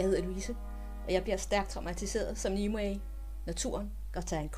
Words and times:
Jeg 0.00 0.08
hedder 0.08 0.22
Louise, 0.22 0.56
og 1.06 1.12
jeg 1.12 1.22
bliver 1.22 1.36
stærkt 1.36 1.68
traumatiseret 1.70 2.38
som 2.38 2.52
Nimue. 2.52 3.00
Naturen 3.46 3.90
går 4.12 4.20
til 4.20 4.38
en 4.38 4.48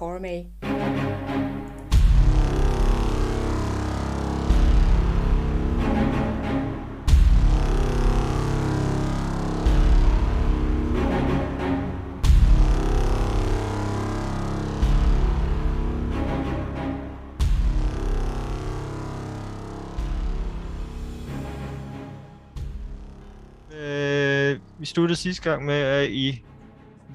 sluttede 24.92 25.16
sidste 25.20 25.50
gang 25.50 25.64
med, 25.64 25.74
at 25.74 26.10
I 26.10 26.42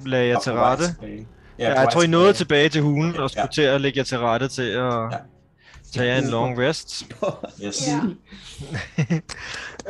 lagde 0.06 0.28
jer 0.28 0.38
til 0.40 0.52
rette. 0.52 0.84
Ja, 1.58 1.74
på 1.74 1.80
jeg 1.80 1.88
tror, 1.92 2.02
I 2.02 2.06
nåede 2.06 2.32
tilbage 2.32 2.68
til 2.68 2.82
hulen 2.82 3.16
og 3.16 3.30
skulle 3.30 3.42
Ja. 3.42 3.48
til 3.52 3.62
at 3.62 3.80
lægge 3.80 3.98
jer 3.98 4.04
til 4.04 4.18
rette 4.18 4.48
til 4.48 4.62
at 4.62 4.84
Ja. 4.84 5.08
tage 5.94 6.18
en 6.18 6.28
long 6.30 6.58
rest. 6.58 7.06
Yes. 7.64 7.88
Ja. 7.88 8.00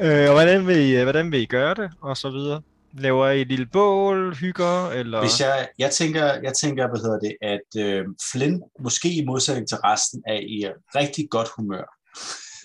Øh, 0.01 0.28
og 0.28 0.33
hvordan 0.33 0.66
vil, 0.66 0.77
I, 0.77 1.02
hvordan 1.02 1.33
vil 1.33 1.41
I 1.41 1.45
gøre 1.47 1.74
det, 1.74 1.91
og 2.02 2.16
så 2.16 2.30
videre? 2.30 2.62
Laver 2.98 3.28
I 3.28 3.41
et 3.41 3.48
lille 3.48 3.66
bål, 3.66 4.34
hygger, 4.34 4.91
eller... 4.91 5.20
Hvis 5.20 5.41
jeg, 5.41 5.69
jeg 5.78 5.91
tænker, 5.91 6.25
jeg 6.42 6.52
tænker, 6.61 6.89
hvad 6.89 6.98
hedder 7.00 7.19
det, 7.19 7.36
at 7.42 7.83
øh, 7.84 8.05
Flynn, 8.33 8.61
måske 8.83 9.08
i 9.14 9.25
modsætning 9.25 9.69
til 9.69 9.77
resten, 9.77 10.23
er 10.27 10.34
i 10.41 10.67
rigtig 10.95 11.25
godt 11.30 11.48
humør. 11.56 11.84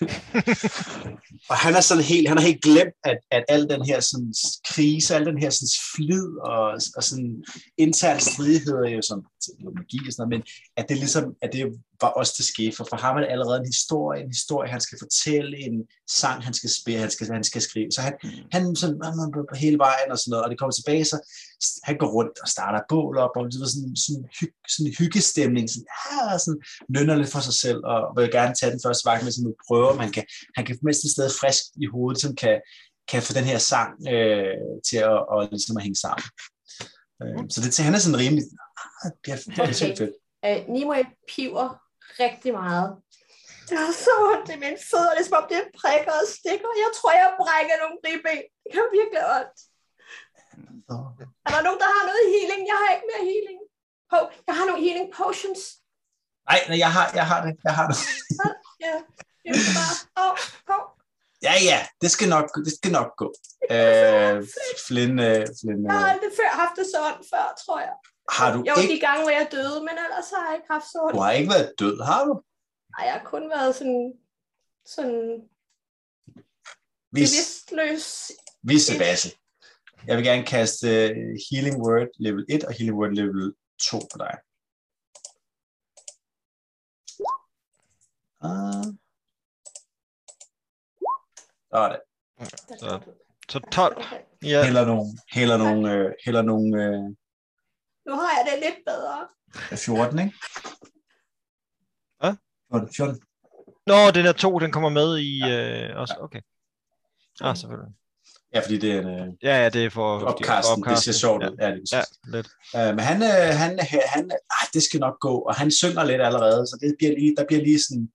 og 1.50 1.56
han 1.56 1.74
er 1.74 1.80
sådan 1.80 2.04
helt, 2.04 2.28
han 2.28 2.38
har 2.38 2.44
helt 2.44 2.62
glemt, 2.62 2.94
at, 3.04 3.18
at 3.30 3.44
al 3.48 3.68
den 3.68 3.84
her 3.86 4.00
sådan, 4.00 4.34
krise, 4.70 5.14
al 5.14 5.26
den 5.26 5.38
her 5.38 5.50
sådan, 5.50 5.68
flid 5.94 6.26
og, 6.50 6.66
og 6.96 7.02
sådan 7.04 7.44
intern 7.78 8.20
stridighed 8.20 8.74
er 8.74 8.90
jo 8.90 9.02
sådan, 9.02 9.24
magi 9.78 9.98
og 10.06 10.12
sådan 10.12 10.28
noget, 10.28 10.30
men 10.30 10.42
at 10.76 10.88
det 10.88 10.96
ligesom, 10.96 11.24
at 11.42 11.52
det 11.52 11.60
var 12.00 12.08
også 12.08 12.34
det 12.38 12.46
skete, 12.46 12.76
for 12.76 12.86
for 12.90 12.96
ham 12.96 13.16
er 13.16 13.20
det 13.20 13.28
allerede 13.30 13.58
en 13.58 13.66
historie, 13.66 14.22
en 14.22 14.28
historie, 14.28 14.70
han 14.70 14.80
skal 14.80 14.98
fortælle, 14.98 15.58
en 15.58 15.86
sang, 16.20 16.44
han 16.44 16.54
skal 16.54 16.70
spille, 16.70 17.00
han 17.00 17.10
skal, 17.10 17.26
han 17.32 17.44
skal 17.44 17.62
skrive, 17.62 17.90
så 17.90 18.00
han, 18.00 18.14
han 18.52 18.76
sådan, 18.76 18.98
på 19.50 19.54
hele 19.56 19.78
vejen 19.78 20.10
og 20.10 20.18
sådan 20.18 20.30
noget, 20.30 20.44
og 20.44 20.50
det 20.50 20.58
kommer 20.58 20.72
tilbage, 20.72 21.04
så 21.04 21.16
han 21.84 21.96
går 21.98 22.10
rundt 22.16 22.36
og 22.42 22.48
starter 22.48 22.80
bål 22.88 23.18
op, 23.18 23.30
og 23.36 23.44
det 23.52 23.60
var 23.60 23.70
sådan, 23.74 23.96
sådan, 23.96 24.24
hy, 24.38 24.44
sådan 24.72 24.86
en 24.90 24.96
hyggestemning, 24.98 25.70
sådan, 25.70 25.86
ja, 25.94 26.34
og 26.34 26.40
sådan 26.40 26.60
nynner 26.94 27.16
lidt 27.16 27.32
for 27.34 27.40
sig 27.48 27.56
selv, 27.64 27.80
og 27.92 28.00
vil 28.16 28.30
gerne 28.38 28.54
tage 28.54 28.72
den 28.72 28.80
første 28.84 29.06
vagt 29.08 29.24
med, 29.24 29.32
sådan 29.32 29.52
at 29.52 29.60
prøve, 29.68 29.88
om 29.94 29.98
han 29.98 30.12
kan, 30.16 30.24
han 30.56 30.64
kan 30.66 30.78
mest 30.82 31.10
stadig 31.14 31.34
frisk 31.40 31.64
i 31.84 31.86
hovedet, 31.86 32.20
som 32.22 32.36
kan, 32.42 32.56
kan 33.10 33.22
få 33.22 33.32
den 33.38 33.44
her 33.44 33.58
sang 33.58 33.90
øh, 34.14 34.56
til 34.88 34.96
at, 34.96 35.18
og, 35.32 35.48
ligesom 35.50 35.76
at 35.76 35.82
hænge 35.82 36.00
sammen. 36.06 36.24
Øh, 37.22 37.38
så 37.52 37.58
det, 37.60 37.78
han 37.88 37.94
er 37.94 38.02
sådan 38.04 38.20
rimelig, 38.24 38.44
ah, 38.80 39.10
det 39.24 39.32
er, 39.32 39.36
det 39.36 39.58
er 39.58 39.62
Okay. 39.62 39.96
fedt. 39.96 40.12
Øh, 40.46 40.58
Nimue 40.74 41.04
piver 41.30 41.83
rigtig 42.22 42.52
meget. 42.62 42.88
Det 43.68 43.76
er 43.86 43.92
så 44.06 44.12
ondt 44.30 44.48
i 44.54 44.56
mine 44.64 44.80
fødder, 44.90 45.12
det 45.14 45.22
er 45.22 45.28
som 45.28 45.40
om 45.42 45.46
det 45.54 45.62
prikker 45.80 46.14
og 46.20 46.26
stikker. 46.36 46.70
Jeg 46.84 46.90
tror, 46.96 47.12
jeg 47.22 47.28
brækker 47.42 47.76
nogle 47.82 47.96
ribben. 48.06 48.40
Det 48.62 48.70
kan 48.74 48.84
virkelig 48.98 49.22
ondt. 49.38 49.58
Er 51.46 51.50
der 51.54 51.62
nogen, 51.66 51.80
der 51.84 51.90
har 51.96 52.04
noget 52.10 52.24
healing? 52.34 52.62
Jeg 52.70 52.78
har 52.82 52.88
ikke 52.94 53.08
mere 53.12 53.24
healing. 53.30 53.58
Oh, 54.14 54.24
jeg 54.46 54.54
har 54.58 54.64
nogle 54.68 54.82
healing 54.86 55.08
potions. 55.18 55.62
Nej, 56.48 56.60
nej, 56.68 56.78
jeg 56.84 56.92
har, 56.96 57.06
jeg 57.18 57.26
har 57.30 57.38
det, 57.46 57.54
jeg 57.66 57.74
har 57.78 57.86
det. 57.90 57.98
Ja, 58.84 58.94
det 59.42 59.50
er 59.60 59.74
bare... 59.78 59.94
Oh, 60.22 60.34
oh. 60.74 60.84
Ja, 61.46 61.54
ja, 61.70 61.78
det 62.02 62.10
skal 62.10 62.28
nok, 62.36 62.46
det 62.66 62.72
skal 62.78 62.92
nok 62.98 63.10
gå. 63.22 63.28
Øh, 63.74 64.36
Flynn, 64.86 65.18
øh, 65.28 65.46
Flynn 65.58 65.84
Jeg 65.86 65.92
har 65.98 66.04
øh, 66.06 66.12
aldrig 66.12 66.30
før 66.38 66.50
haft 66.62 66.74
det 66.78 66.86
så 66.92 66.98
ondt 67.08 67.24
før, 67.32 67.46
tror 67.64 67.78
jeg. 67.86 67.96
Har 68.30 68.52
du 68.54 68.58
Jo, 68.68 68.74
ikke, 68.80 68.94
de 68.94 69.00
gange, 69.00 69.22
hvor 69.22 69.30
jeg 69.30 69.48
døde, 69.52 69.80
men 69.80 69.94
ellers 70.04 70.30
har 70.34 70.46
jeg 70.46 70.54
ikke 70.56 70.66
haft 70.70 70.84
så 70.92 70.98
ondt. 71.02 71.14
du 71.14 71.20
har 71.20 71.32
ikke 71.32 71.50
været 71.50 71.72
død, 71.78 72.00
har 72.10 72.24
du? 72.24 72.42
Nej, 72.98 73.06
jeg 73.06 73.14
har 73.20 73.24
kun 73.24 73.50
været 73.50 73.74
sådan, 73.74 74.12
sådan 74.86 75.48
Vis, 77.16 77.30
bevidstløs. 77.30 78.30
vis 78.62 78.82
Sebastian. 78.82 79.34
Jeg 80.06 80.16
vil 80.16 80.24
gerne 80.24 80.46
kaste 80.46 80.88
øh, 81.08 81.36
Healing 81.50 81.76
Word 81.84 82.08
level 82.18 82.44
1 82.48 82.64
og 82.64 82.72
Healing 82.72 82.98
Word 82.98 83.10
level 83.12 83.54
2 83.90 83.98
på 83.98 84.18
dig. 84.18 84.34
Ah. 88.40 88.84
Så 91.70 91.76
er 91.76 91.88
det. 91.88 92.00
Så, 92.78 93.00
så 93.48 93.58
12. 93.72 94.02
Ja, 94.42 94.64
Heller 94.64 94.84
nogle, 94.84 95.06
heller 95.32 95.56
nogle, 95.56 95.92
øh, 95.92 96.12
heller 96.24 96.42
nogle 96.42 96.84
øh, 96.84 97.16
Nu 98.06 98.14
har 98.14 98.30
jeg 98.36 98.46
det 98.52 98.62
lidt 98.62 98.78
bedre. 98.86 99.28
14, 99.76 100.18
ikke? 100.18 100.32
Hvad? 102.20 102.34
14, 102.72 102.94
14. 102.96 103.20
Nå, 103.86 104.10
den 104.10 104.24
der 104.24 104.32
to, 104.32 104.58
den 104.58 104.72
kommer 104.72 104.88
med 104.88 105.18
i 105.18 105.42
øh, 105.52 105.96
også. 106.00 106.14
Okay. 106.20 106.40
Ah, 107.40 107.56
selvfølgelig. 107.56 107.92
Ja, 108.54 108.60
fordi 108.60 108.78
det 108.78 108.92
er 108.92 109.00
en 109.00 109.08
øh, 109.08 109.26
Ja, 109.42 109.62
ja, 109.62 109.68
det 109.68 109.84
er 109.84 109.90
for 109.90 110.20
opkasten. 110.20 110.84
for 110.84 110.90
Det 110.90 110.98
ser 111.02 111.12
sjovt 111.12 111.42
Ja, 111.42 111.48
ud. 111.50 111.56
Ja, 111.60 111.66
det 111.70 111.92
er 111.92 111.96
ja 111.96 111.98
ja. 111.98 112.30
lidt. 112.36 112.48
Øh, 112.76 112.94
men 112.96 112.98
han, 113.10 113.22
øh, 113.22 113.58
han, 113.62 113.78
han, 114.14 114.30
ah, 114.50 114.66
det 114.74 114.82
skal 114.82 115.00
nok 115.00 115.20
gå, 115.20 115.34
og 115.38 115.54
han 115.54 115.70
synger 115.70 116.04
lidt 116.04 116.22
allerede, 116.22 116.66
så 116.66 116.78
det 116.80 116.94
bliver 116.98 117.14
lige, 117.18 117.36
der 117.36 117.44
bliver 117.46 117.62
lige 117.62 117.82
sådan, 117.82 118.08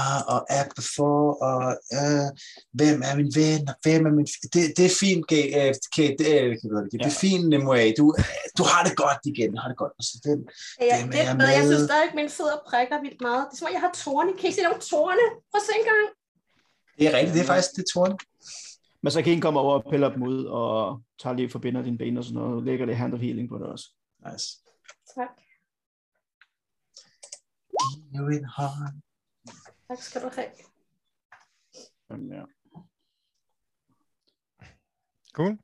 ah, 0.00 0.20
og 0.34 0.40
app 0.60 0.70
before, 0.80 1.28
og 1.48 1.62
øh, 1.98 2.28
hvem 2.78 2.98
er 3.08 3.14
min 3.20 3.30
ven, 3.40 3.62
og 3.72 3.76
hvem 3.84 4.02
er 4.08 4.12
min, 4.18 4.28
det, 4.54 4.62
det 4.76 4.84
er 4.90 4.94
fint, 5.04 5.22
Kate, 5.30 5.78
Kate 5.96 6.16
det, 6.20 6.28
er, 6.38 6.42
hvad 6.48 6.58
hedder 6.62 6.82
det, 6.92 6.98
det 7.02 7.08
er 7.12 7.18
fint, 7.26 7.44
Nimue, 7.52 7.84
du, 8.00 8.04
du 8.58 8.62
har 8.72 8.82
det 8.86 8.94
godt 9.04 9.22
igen, 9.32 9.50
du 9.54 9.58
har 9.62 9.68
det 9.72 9.78
godt, 9.82 9.94
og 10.00 10.04
så 10.08 10.14
den, 10.28 10.38
Ja, 10.88 10.96
Hvem 11.00 11.08
er 11.08 11.12
det, 11.12 11.18
jeg 11.18 11.56
jeg 11.56 11.64
med? 11.64 11.70
synes 11.72 11.84
stadig, 11.90 12.06
at 12.10 12.14
mine 12.20 12.32
fødder 12.38 12.58
prikker 12.70 12.96
vildt 13.04 13.20
meget. 13.28 13.42
Det 13.48 13.52
er 13.54 13.58
som 13.58 13.66
om, 13.68 13.74
jeg 13.76 13.84
har 13.86 13.92
tårne. 14.04 14.30
Kan 14.38 14.46
I 14.50 14.52
se 14.56 14.62
nogle 14.68 14.82
tårne? 14.92 15.24
Prøv 15.50 15.60
at 15.62 15.66
se 15.68 15.74
en 15.80 15.86
gang. 15.92 16.04
det 16.98 17.04
er 17.08 17.12
rigtigt, 17.18 17.34
det 17.36 17.42
er 17.44 17.50
faktisk 17.52 17.72
det 17.78 17.84
tårn. 17.94 18.14
Men 19.02 19.10
så 19.14 19.18
kan 19.22 19.32
en 19.32 19.40
komme 19.46 19.60
over 19.60 19.74
og 19.78 19.84
pille 19.90 20.06
dem 20.14 20.22
ud, 20.32 20.44
og 20.44 21.00
tager 21.22 21.36
lige 21.36 21.50
forbinder 21.50 21.82
dine 21.82 21.98
ben 21.98 22.16
og 22.16 22.24
sådan 22.24 22.38
noget, 22.40 22.54
og 22.56 22.62
lægger 22.62 22.86
det 22.86 22.96
hand 22.96 23.14
of 23.14 23.20
healing 23.20 23.48
på 23.48 23.56
det 23.58 23.66
også. 23.66 23.86
Nice. 24.26 24.46
Tak. 25.16 25.32
You 28.14 28.28
in 28.36 28.46
heart. 28.56 28.94
Tak 29.92 29.98
skal 30.02 30.22
du 30.22 30.30
have. 30.34 30.50
Ja. 32.34 32.42
Cool. 35.34 35.58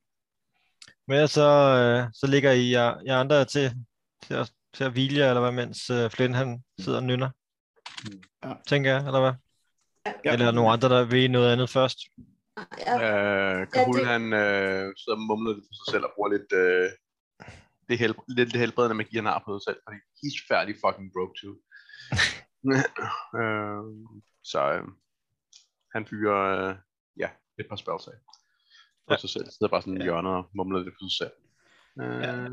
Men 1.06 1.28
så, 1.28 1.48
øh, 1.80 2.12
så 2.14 2.26
ligger 2.26 2.52
I, 2.52 2.70
jer, 2.70 3.00
jer 3.06 3.16
andre 3.20 3.44
til, 3.44 3.70
til, 4.22 4.34
at, 4.34 4.52
til 4.74 4.84
at 4.84 4.92
hvile 4.92 5.18
jer, 5.18 5.28
eller 5.28 5.40
hvad, 5.40 5.52
mens 5.52 5.90
øh, 5.90 6.10
Flynn 6.10 6.34
han 6.34 6.64
sidder 6.80 6.98
og 6.98 7.04
nynner. 7.04 7.30
Ja. 8.44 8.52
Tænker 8.66 8.90
jeg, 8.90 9.06
eller 9.06 9.20
hvad? 9.20 9.32
Ja. 10.24 10.32
Eller 10.32 10.46
er 10.46 10.50
der 10.50 10.56
nogle 10.58 10.70
andre, 10.72 10.88
der 10.88 11.04
vil 11.04 11.30
noget 11.30 11.52
andet 11.52 11.70
først? 11.70 11.98
Ja, 12.86 12.94
Øh, 12.94 13.58
Ja, 13.60 13.64
Kahul, 13.64 13.98
det- 13.98 14.06
han 14.06 14.22
øh, 14.32 14.94
sidder 14.96 15.16
og 15.18 15.26
mumler 15.28 15.52
lidt 15.54 15.64
for 15.68 15.74
sig 15.74 15.92
selv 15.92 16.04
og 16.04 16.12
bruger 16.14 16.28
lidt, 16.36 16.52
øh, 16.52 16.90
det 17.88 17.96
helb- 18.02 18.24
lidt 18.36 18.52
det 18.52 18.60
helbredende 18.60 18.94
magi, 18.94 19.16
han 19.16 19.24
har 19.26 19.42
på 19.46 19.58
sig 19.58 19.64
selv, 19.64 19.80
fordi 19.84 19.96
he's 20.20 20.38
fairly 20.48 20.74
fucking 20.84 21.12
broke 21.14 21.34
too. 21.40 21.54
øh, 23.40 23.84
så 24.44 24.72
øh, 24.72 24.84
han 25.94 26.06
fyrer, 26.06 26.68
øh, 26.68 26.76
ja, 27.16 27.28
et 27.58 27.66
par 27.68 27.76
spells 27.76 28.08
af 28.08 28.12
på 29.08 29.14
Ja. 29.14 29.16
sig 29.18 29.30
selv. 29.30 29.44
Sidder 29.44 29.68
bare 29.68 29.82
sådan 29.82 29.94
i 29.96 29.98
Ja. 29.98 30.02
hjørnet 30.04 30.32
og 30.32 30.50
mumler 30.54 30.78
lidt 30.78 30.94
for 30.94 31.08
sig 31.08 31.16
selv. 31.26 31.32
Øh, 32.00 32.22
Ja. 32.22 32.48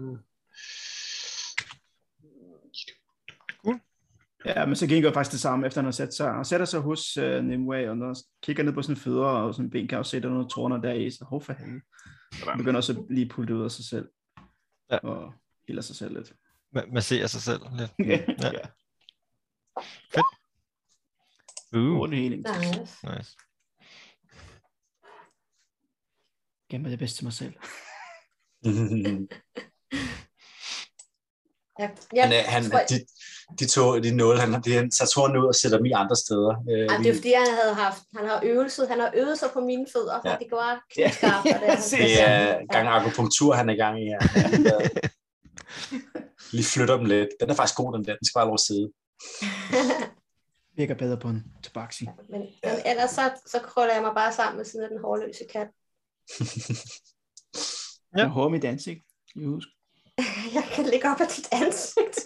Ja, 4.45 4.65
men 4.65 4.75
så 4.75 4.87
Gengar 4.87 5.11
faktisk 5.13 5.31
det 5.31 5.39
samme, 5.39 5.65
efter 5.67 5.81
han 5.81 5.85
har 5.85 5.91
sat 5.91 6.13
sig. 6.13 6.33
Han 6.33 6.45
sætter 6.45 6.65
sig 6.65 6.79
hos 6.79 7.17
uh, 7.17 7.43
Nimue, 7.43 7.89
og 7.89 7.97
når 7.97 8.15
kigger 8.43 8.63
ned 8.63 8.73
på 8.73 8.81
sine 8.81 8.97
fødder 8.97 9.25
og 9.25 9.55
sådan 9.55 9.69
ben, 9.69 9.87
kan 9.87 9.97
også 9.97 10.11
se, 10.11 10.19
der 10.21 10.27
er 10.27 10.31
nogle 10.33 10.49
tårner 10.49 10.77
der 10.77 10.93
i, 10.93 11.11
så 11.11 11.25
hov 11.29 11.41
for 11.41 11.53
helvede. 11.53 11.81
Han 12.49 12.57
begynder 12.57 12.77
også 12.77 12.93
at 12.93 12.99
lige 13.09 13.29
pulle 13.29 13.47
det 13.47 13.59
ud 13.59 13.63
af 13.63 13.71
sig 13.71 13.85
selv. 13.85 14.09
Ja. 14.91 14.97
Og 14.97 15.33
healer 15.67 15.81
sig 15.81 15.95
selv 15.95 16.13
lidt. 16.17 16.33
Ma- 16.77 16.93
masserer 16.93 17.27
sig 17.27 17.41
selv 17.41 17.61
lidt. 17.77 17.91
ja. 18.11 18.25
Ja. 18.51 18.51
Uh, 21.75 21.81
Hurtig 21.97 22.19
healing. 22.19 22.43
nice. 22.59 22.97
nice. 23.03 23.35
Gemmer 26.71 26.89
det 26.89 26.99
bedste 26.99 27.17
til 27.17 27.25
mig 27.25 27.33
selv. 27.33 27.53
Ja, 31.79 31.89
ja, 32.15 32.23
han, 32.23 32.31
er- 32.33 32.41
han, 32.43 32.69
tror, 32.71 32.79
de, 32.89 33.05
de, 33.59 33.67
to, 33.67 33.99
de 33.99 34.15
nåle, 34.15 34.39
han, 34.39 34.61
de, 34.61 34.73
han 34.73 34.91
tager 34.91 35.07
tårne 35.15 35.39
ud 35.41 35.45
og 35.45 35.55
sætter 35.55 35.77
dem 35.77 35.85
i 35.85 35.91
andre 35.91 36.15
steder. 36.15 36.53
Øh, 36.71 36.85
Ej, 36.85 36.97
det 36.97 37.07
er 37.09 37.13
fordi, 37.15 37.33
han 37.33 37.47
havde 37.61 37.73
haft, 37.75 38.03
han 38.17 38.25
har 38.29 38.41
øvelset, 38.43 38.87
han 38.87 38.99
har 38.99 39.11
øvet 39.15 39.39
sig 39.39 39.49
på 39.53 39.59
mine 39.59 39.85
fødder, 39.93 40.21
Ja. 40.25 40.31
ja. 40.31 40.37
det 40.37 40.49
går 40.49 40.79
knivskarpt. 40.93 41.45
og 41.55 41.59
det, 41.61 41.69
er- 41.69 41.97
Det 42.01 42.21
er 42.21 42.65
gang 42.73 42.87
akupunktur, 42.87 43.53
han 43.53 43.69
er 43.69 43.73
i 43.73 43.77
gang 43.77 44.01
i 44.03 44.05
her. 44.05 44.19
Øh, 44.81 44.89
Lige 46.55 46.63
flytter 46.73 46.97
dem 46.97 47.05
lidt. 47.05 47.29
Den 47.39 47.49
er 47.49 47.53
faktisk 47.55 47.77
god, 47.77 47.93
den 47.97 48.05
der. 48.05 48.15
Den 48.15 48.25
skal 48.25 48.37
bare 48.39 48.45
lov 48.45 48.53
at 48.53 48.59
sidde. 48.69 48.91
Virker 50.77 50.95
bedre 50.95 51.19
på 51.19 51.29
en 51.29 51.43
tabaxi. 51.63 52.05
men, 52.29 52.41
men 52.63 52.73
ellers 52.85 53.11
så, 53.11 53.31
så 53.45 53.59
krøller 53.59 53.93
jeg 53.93 54.03
mig 54.03 54.11
bare 54.15 54.33
sammen 54.33 54.57
med 54.57 54.65
sådan 54.65 54.85
en 54.85 54.91
den 54.91 55.01
hårløse 55.01 55.45
kat. 55.53 55.67
Ja. 58.17 58.27
Hår 58.27 58.47
i 58.47 58.51
mit 58.51 58.63
ansigt. 58.63 59.05
I 59.35 59.45
husk. 59.45 59.67
Jeg 60.55 60.63
kan 60.75 60.85
ligge 60.85 61.09
op 61.09 61.21
af 61.21 61.27
dit 61.27 61.47
ansigt. 61.51 62.19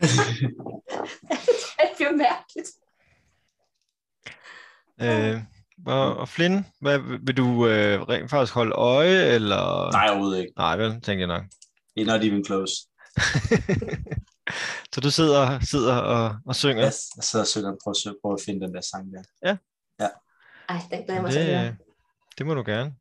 det 1.80 1.90
bliver 1.96 2.16
mærkeligt. 2.16 2.70
Øh, 5.00 5.42
og, 5.86 6.16
og 6.16 6.28
Flynn, 6.28 6.66
hvad, 6.80 6.98
vil 7.26 7.36
du 7.36 7.66
øh, 7.66 8.02
rent 8.02 8.30
faktisk 8.30 8.54
holde 8.54 8.72
øje, 8.72 9.34
eller? 9.34 9.92
Nej, 9.92 10.08
overhovedet 10.08 10.40
ikke. 10.40 10.52
Nej, 10.56 10.76
vel, 10.76 11.00
tænker 11.00 11.26
jeg 11.26 11.38
nok. 11.38 11.44
It's 12.00 12.04
not 12.04 12.24
even 12.24 12.44
close. 12.44 12.72
Så 14.94 15.00
du 15.00 15.10
sidder, 15.10 15.60
sidder 15.60 15.96
og, 15.96 16.36
og 16.46 16.56
synger? 16.56 16.82
Jeg, 16.82 16.92
jeg 17.16 17.24
sidder 17.24 17.42
og 17.44 17.48
synger 17.48 17.70
og 17.70 17.78
prøver, 17.84 17.94
at 17.94 17.96
søge- 18.02 18.16
prøver 18.22 18.34
at 18.36 18.42
finde 18.46 18.66
den 18.66 18.74
der 18.74 18.80
sang 18.80 19.04
der. 19.12 19.56
Ej, 20.68 20.76
den 20.90 21.04
glæder 21.04 21.14
jeg 21.14 21.22
mig 21.22 21.32
til. 21.32 21.76
Det, 22.38 22.46
må 22.46 22.54
du 22.54 22.62
gerne. 22.66 22.94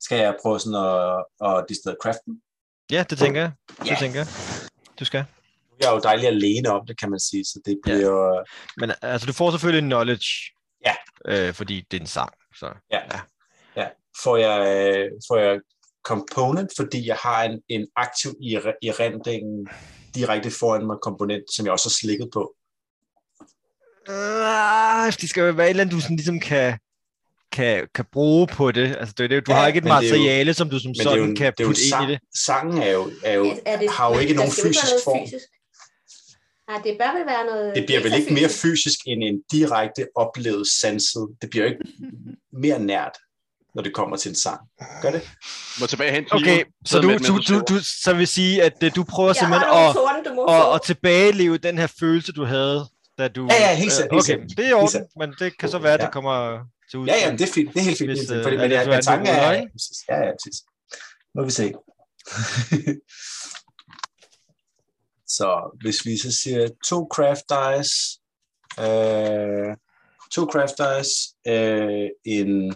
Skal 0.00 0.18
jeg 0.18 0.36
prøve 0.42 0.60
sådan 0.60 0.80
at, 0.84 1.24
at 1.48 1.64
distillere 1.68 1.96
craften? 2.02 2.42
Ja, 2.90 3.04
det 3.10 3.18
tænker 3.18 3.40
jeg. 3.40 3.52
Det 3.80 3.90
Ja. 3.90 3.96
tænker 4.00 4.18
jeg. 4.20 4.26
Du 5.00 5.04
skal. 5.04 5.24
Jeg 5.80 5.88
er 5.88 5.92
jo 5.92 6.00
dejlig 6.00 6.26
alene 6.26 6.68
om 6.68 6.86
det, 6.86 7.00
kan 7.00 7.10
man 7.10 7.20
sige, 7.20 7.44
så 7.44 7.60
det 7.64 7.78
bliver 7.82 8.00
jo... 8.00 8.44
Men 8.76 8.92
altså, 9.02 9.26
du 9.26 9.32
får 9.32 9.50
selvfølgelig 9.50 9.82
knowledge. 9.88 10.26
Ja. 10.86 10.94
Øh, 11.28 11.54
fordi 11.54 11.86
det 11.90 11.96
er 11.96 12.00
en 12.00 12.06
sang. 12.06 12.32
Så. 12.56 12.72
Ja. 12.90 13.00
ja. 13.76 13.88
Får, 14.22 14.36
jeg, 14.36 14.58
øh, 14.96 15.10
får 15.28 15.36
jeg 15.38 15.60
component, 16.04 16.70
fordi 16.78 17.06
jeg 17.08 17.16
har 17.16 17.42
en, 17.44 17.60
en 17.68 17.88
aktiv 17.96 18.30
i, 18.40 18.50
i 18.82 18.90
rendingen 18.90 19.68
direkte 20.14 20.50
foran 20.50 20.86
mig 20.86 20.96
komponent, 21.02 21.44
som 21.54 21.66
jeg 21.66 21.72
også 21.72 21.88
har 21.88 21.96
slikket 22.00 22.28
på. 22.32 22.54
Uh, 24.08 25.12
det 25.20 25.28
skal 25.30 25.40
jo 25.42 25.52
være 25.52 25.66
et 25.66 25.70
eller 25.70 25.80
andet, 25.84 25.94
du 25.94 26.00
sådan 26.00 26.16
ligesom 26.16 26.40
kan, 26.40 26.78
kan, 27.52 27.88
kan 27.94 28.04
bruge 28.12 28.46
på 28.46 28.72
det. 28.72 28.96
Altså, 29.00 29.14
det, 29.18 29.24
er 29.24 29.28
det, 29.28 29.46
du 29.46 29.52
Ja, 29.52 29.58
har 29.58 29.66
ikke 29.66 29.78
et 29.78 29.84
er 29.84 29.88
jo- 29.88 29.94
materiale, 29.94 30.54
som 30.54 30.70
du 30.70 30.78
som 30.78 30.90
jo, 30.90 31.02
sådan 31.02 31.36
kan 31.36 31.52
jo 31.58 31.64
en 31.64 31.68
putte 31.68 31.80
ind 31.82 32.10
i 32.10 32.12
det. 32.12 32.20
Sangen 32.46 32.82
er 32.82 32.90
jo, 32.90 33.10
er 33.24 33.32
jo, 33.34 33.44
Er 33.66 33.78
det, 33.78 33.90
har 33.90 34.14
jo 34.14 34.18
ikke 34.18 34.34
nogen 34.34 34.52
fysisk 34.52 34.92
form. 35.04 35.18
Fysisk. 35.26 35.44
Nej, 36.68 36.80
det 36.84 36.96
bør 37.00 37.18
vel 37.18 37.26
være 37.26 37.44
noget... 37.46 37.74
Det 37.76 37.86
bliver 37.86 38.02
vel 38.02 38.14
ikke 38.14 38.34
mere 38.34 38.48
fysisk 38.48 38.98
end 39.06 39.22
en 39.24 39.42
direkte 39.52 40.06
oplevet 40.16 40.66
sanset. 40.80 41.28
Det 41.42 41.50
bliver 41.50 41.66
ikke 41.66 41.78
mere 42.52 42.78
nært, 42.78 43.18
når 43.74 43.82
det 43.82 43.94
kommer 43.94 44.16
til 44.16 44.28
en 44.28 44.34
sang. 44.34 44.60
Gør 45.02 45.10
det? 45.10 45.30
Må 45.80 45.86
tilbage 45.86 46.12
hen. 46.12 46.26
Okay, 46.30 46.64
så 46.84 47.00
du, 47.00 47.18
du, 47.18 47.38
du, 47.48 47.60
du, 47.68 47.74
så 48.02 48.14
vil 48.14 48.26
sige, 48.26 48.62
at 48.62 48.82
øh, 48.82 48.90
du 48.96 49.04
prøver 49.04 49.28
Jeg 49.28 49.36
simpelthen 49.36 49.68
at, 49.68 49.94
tårne, 49.94 50.52
at, 50.68 50.74
at 50.74 50.82
tilbageleve 50.82 51.58
den 51.58 51.78
her 51.78 51.86
følelse, 51.86 52.32
du 52.32 52.44
havde, 52.44 52.86
da 53.18 53.28
du... 53.28 53.48
Ja, 53.50 53.70
ja, 53.70 53.74
helt 53.74 53.92
sikkert, 53.92 54.12
Øh, 54.12 54.16
helt 54.16 54.22
Okay, 54.24 54.26
sikkert. 54.26 54.56
det 54.56 54.64
er 54.66 54.70
i 54.70 54.72
orden, 54.72 54.88
sikkert. 54.88 55.08
men 55.18 55.34
det 55.38 55.58
kan 55.58 55.68
så 55.68 55.78
være, 55.78 55.94
at 55.94 56.00
det 56.00 56.12
kommer 56.12 56.60
til 56.90 56.98
ud. 56.98 57.06
Ja, 57.06 57.14
ja, 57.26 57.32
det 57.32 57.40
er 57.40 57.52
fint. 57.52 57.74
Det 57.74 57.80
er 57.80 57.84
helt 57.84 57.98
fint. 57.98 58.10
Hvis, 58.10 58.30
øh, 58.30 58.42
fordi, 58.42 58.56
men 58.56 58.70
det 58.70 58.76
jeg, 58.76 58.86
jeg 58.88 59.04
tanken 59.04 59.26
er... 59.26 59.52
ja, 59.52 60.16
ja, 60.24 60.30
præcis. 60.32 60.62
Må 61.34 61.44
vi 61.44 61.50
se. 61.50 61.72
så 65.36 65.78
hvis 65.82 66.06
vi 66.06 66.16
så 66.18 66.32
siger 66.42 66.68
to 66.88 67.08
craft 67.14 67.44
dice, 67.54 68.20
øh, 68.80 69.76
to 70.32 70.42
craft 70.52 70.74
dice, 70.78 71.34
øh, 71.48 72.08
en 72.24 72.74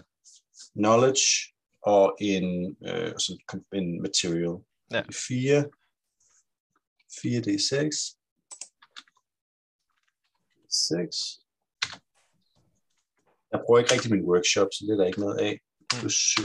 knowledge 0.75 1.23
og 1.81 2.17
en, 2.21 2.77
øh, 2.87 3.11
så 3.19 3.37
en 3.73 4.01
material. 4.01 4.63
Ja. 4.91 5.01
Fire. 5.27 5.69
4d6. 7.11 8.15
6. 10.69 11.45
Jeg 13.51 13.59
bruger 13.65 13.79
ikke 13.79 13.93
rigtig 13.93 14.11
min 14.11 14.25
workshop, 14.29 14.67
så 14.71 14.85
det 14.85 14.93
er 14.93 14.97
der 14.97 15.05
ikke 15.07 15.19
noget 15.19 15.37
af. 15.39 15.59
Plus 15.89 16.13
7. 16.13 16.41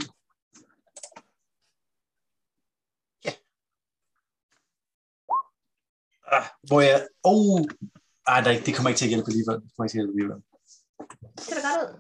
Ja. 3.24 3.32
Ah, 6.32 6.44
hvor 6.68 6.80
jeg... 6.80 7.08
Oh! 7.22 7.60
Ej, 8.26 8.40
der, 8.40 8.48
er 8.50 8.54
ikke- 8.54 8.66
det 8.66 8.74
kommer 8.74 8.88
ikke 8.90 8.98
til 8.98 9.04
at 9.04 9.08
hjælpe 9.14 9.28
alligevel. 9.30 9.56
Det 9.62 9.70
kommer 9.72 9.84
ikke 9.84 9.92
til 9.94 9.98
at 9.98 10.02
hjælpe 10.02 10.14
alligevel. 10.14 10.40
Ser 11.44 11.54
det 11.54 11.64
godt 11.68 11.80
ud? 11.84 11.90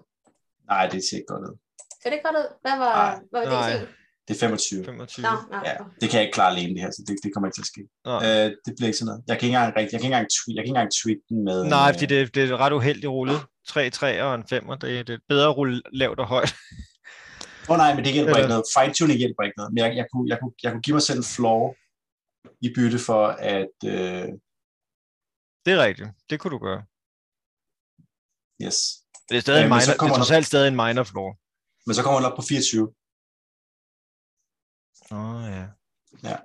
Nej, 0.72 0.88
det 0.92 1.00
ser 1.04 1.16
ikke 1.16 1.26
godt 1.34 1.44
ud. 1.50 1.56
Ser 2.04 2.10
det 2.10 2.20
godt 2.24 2.36
ud? 2.36 2.48
Hvad 2.64 2.76
var, 2.84 2.94
Nej. 2.94 3.20
hvad 3.30 3.42
var 3.48 3.60
Nej. 3.70 3.86
det 4.28 4.34
er 4.34 4.38
25. 4.40 4.84
25. 4.84 5.22
Nå, 5.22 5.30
nå. 5.52 5.58
Ja, 5.68 5.74
det 6.00 6.06
kan 6.10 6.16
jeg 6.18 6.22
ikke 6.26 6.34
klare 6.34 6.50
alene 6.54 6.72
det 6.74 6.80
her, 6.84 6.90
så 6.90 7.00
det, 7.08 7.14
det 7.22 7.28
kommer 7.34 7.46
ikke 7.48 7.56
til 7.58 7.66
at 7.66 7.72
ske. 7.74 7.82
Nej. 8.10 8.20
Øh, 8.26 8.46
det 8.64 8.72
bliver 8.76 8.88
ikke 8.90 8.98
sådan 8.98 9.06
noget. 9.10 9.20
Jeg 9.28 9.34
kan 9.38 9.46
ikke 9.46 9.56
engang, 9.56 9.76
rigtig, 9.78 9.92
jeg 9.92 10.00
kan 10.00 10.06
ikke 10.08 10.14
engang, 10.16 10.28
tweet, 10.36 10.54
jeg 10.56 10.60
kan 10.62 10.68
ikke 10.68 10.74
engang 10.76 10.90
tweet 11.00 11.20
den 11.28 11.38
med... 11.48 11.58
Nej, 11.76 11.88
øh, 11.88 11.92
fordi 11.94 12.06
det, 12.14 12.20
det 12.34 12.42
er 12.50 12.56
ret 12.64 12.72
uheldigt 12.78 13.10
rullet. 13.16 13.40
3 13.68 13.90
3 13.90 14.22
og 14.26 14.34
en 14.34 14.44
5, 14.48 14.64
det, 14.80 15.06
det 15.08 15.14
er 15.18 15.18
bedre 15.32 15.48
at 15.50 15.56
rulle 15.58 15.76
lavt 16.00 16.18
og 16.24 16.26
højt. 16.34 16.52
Åh 17.68 17.70
oh, 17.72 17.76
nej, 17.82 17.90
men 17.94 18.04
det 18.04 18.12
hjælper 18.12 18.30
Eller- 18.30 18.42
ikke 18.42 18.54
noget. 18.54 18.66
Fine-tuning 18.76 19.18
hjælper 19.22 19.42
ikke 19.46 19.58
noget. 19.60 19.70
Men 19.74 19.78
jeg, 19.84 19.88
jeg, 20.00 20.06
kunne, 20.12 20.26
jeg, 20.32 20.38
kunne, 20.40 20.54
jeg 20.62 20.70
kunne 20.72 20.84
give 20.86 20.94
mig 20.98 21.02
selv 21.08 21.18
en 21.22 21.28
floor 21.36 21.64
i 22.66 22.68
bytte 22.76 22.98
for, 23.08 23.22
at... 23.54 23.74
Øh, 23.94 24.26
Det 25.64 25.70
er 25.76 25.80
rigtigt. 25.88 26.08
Det 26.30 26.36
kunne 26.40 26.50
du 26.56 26.60
gøre. 26.68 26.80
yes. 28.64 28.78
Det 29.28 29.36
er 29.36 29.40
stadig 29.40 29.58
Ja, 29.58 29.64
en 29.64 29.68
minor, 29.70 29.80
så 29.80 29.92
det 29.92 29.98
er 30.02 30.06
der- 30.06 30.14
trods 30.16 30.30
alt 30.30 30.46
stadig 30.46 30.68
en 30.68 30.76
minor 30.76 31.02
floor. 31.12 31.30
Men 31.86 31.94
så 31.94 32.02
kommer 32.02 32.20
den 32.20 32.30
op 32.32 32.36
på 32.36 32.42
24. 32.42 32.94
Åh, 35.10 35.34
oh, 35.34 35.50
ja. 35.50 35.66
Ja. 36.22 36.36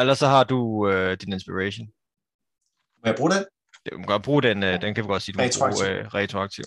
Ellers 0.00 0.18
så 0.18 0.26
har 0.26 0.44
du 0.44 0.88
øh, 0.90 1.16
din 1.20 1.32
inspiration. 1.32 1.86
Må 2.96 3.04
jeg 3.04 3.14
bruge 3.18 3.30
den? 3.30 3.44
Det, 3.84 3.92
du 3.92 3.96
kan 3.96 4.06
godt 4.06 4.22
bruge 4.22 4.42
den, 4.42 4.62
øh, 4.62 4.80
den 4.82 4.94
kan 4.94 5.04
vi 5.04 5.08
godt 5.08 5.22
sige, 5.22 5.32
du 5.32 5.38
må 5.38 5.42
bruge 5.42 5.70
Retroaktiv. 5.70 5.86
øh, 5.86 6.14
retroaktiv. 6.14 6.64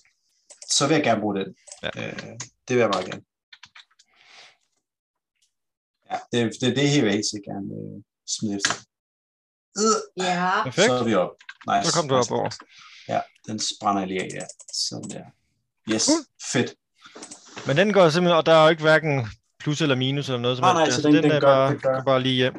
Så 0.69 0.87
vil 0.87 0.95
jeg 0.95 1.03
gerne 1.03 1.21
bruge 1.21 1.35
den. 1.39 1.55
Ja. 1.83 1.89
Øh, 1.97 2.19
det 2.67 2.75
vil 2.75 2.77
jeg 2.85 2.89
meget 2.89 3.05
gerne. 3.09 3.23
Ja, 6.11 6.17
det, 6.31 6.51
det, 6.61 6.75
det 6.75 6.85
vil 7.01 7.03
jeg 7.09 7.11
helt 7.17 7.29
sikkert 7.31 7.47
gerne 7.53 7.67
øh, 7.79 8.03
smide 8.35 8.55
efter. 8.55 8.73
Øh, 9.81 9.97
Ja. 10.25 10.63
Perfekt. 10.63 10.87
så 10.87 10.93
er 10.93 11.03
vi 11.03 11.13
op. 11.13 11.31
Nice. 11.69 11.83
Så 11.91 11.91
kom 11.97 12.07
du 12.09 12.15
op 12.15 12.31
over. 12.31 12.49
Ja, 13.07 13.21
den 13.47 13.59
brænder 13.81 14.01
jeg 14.01 14.07
lige 14.07 14.21
af, 14.23 14.29
ja. 14.39 14.45
Sådan 14.73 15.09
der. 15.09 15.25
Yes, 15.93 16.05
Cool. 16.05 16.21
fedt. 16.53 16.69
Men 17.67 17.77
den 17.77 17.93
går 17.93 18.09
simpelthen, 18.09 18.37
og 18.37 18.45
der 18.45 18.53
er 18.53 18.63
jo 18.63 18.69
ikke 18.69 18.81
hverken 18.81 19.27
plus 19.59 19.81
eller 19.81 19.95
minus 19.95 20.29
eller 20.29 20.39
noget 20.41 20.57
som 20.57 20.63
Nej, 20.63 20.73
nej, 20.73 20.83
helst. 20.83 21.01
så 21.01 21.07
der. 21.07 21.13
den- 21.13 21.23
den 21.23 21.31
er 21.31 21.39
gør- 21.39 21.47
bare, 21.47 21.71
den 21.71 21.79
gør. 21.79 21.95
går 21.95 22.03
bare 22.03 22.21
lige 22.21 22.35
hjem. 22.35 22.53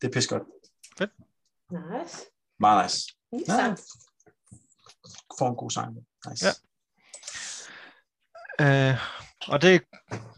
Det 0.00 0.08
er 0.08 0.12
pisse 0.12 0.28
godt. 0.28 0.42
Nice. 1.70 2.16
Meget 2.60 2.84
nice. 2.84 2.98
Interessant. 3.32 3.80
Får 5.38 5.48
en 5.48 5.56
god 5.56 5.70
sang. 5.70 5.96
Nice. 6.30 6.46
Ja. 8.60 8.90
Øh, 8.90 8.98
og 9.48 9.62
det, 9.62 9.82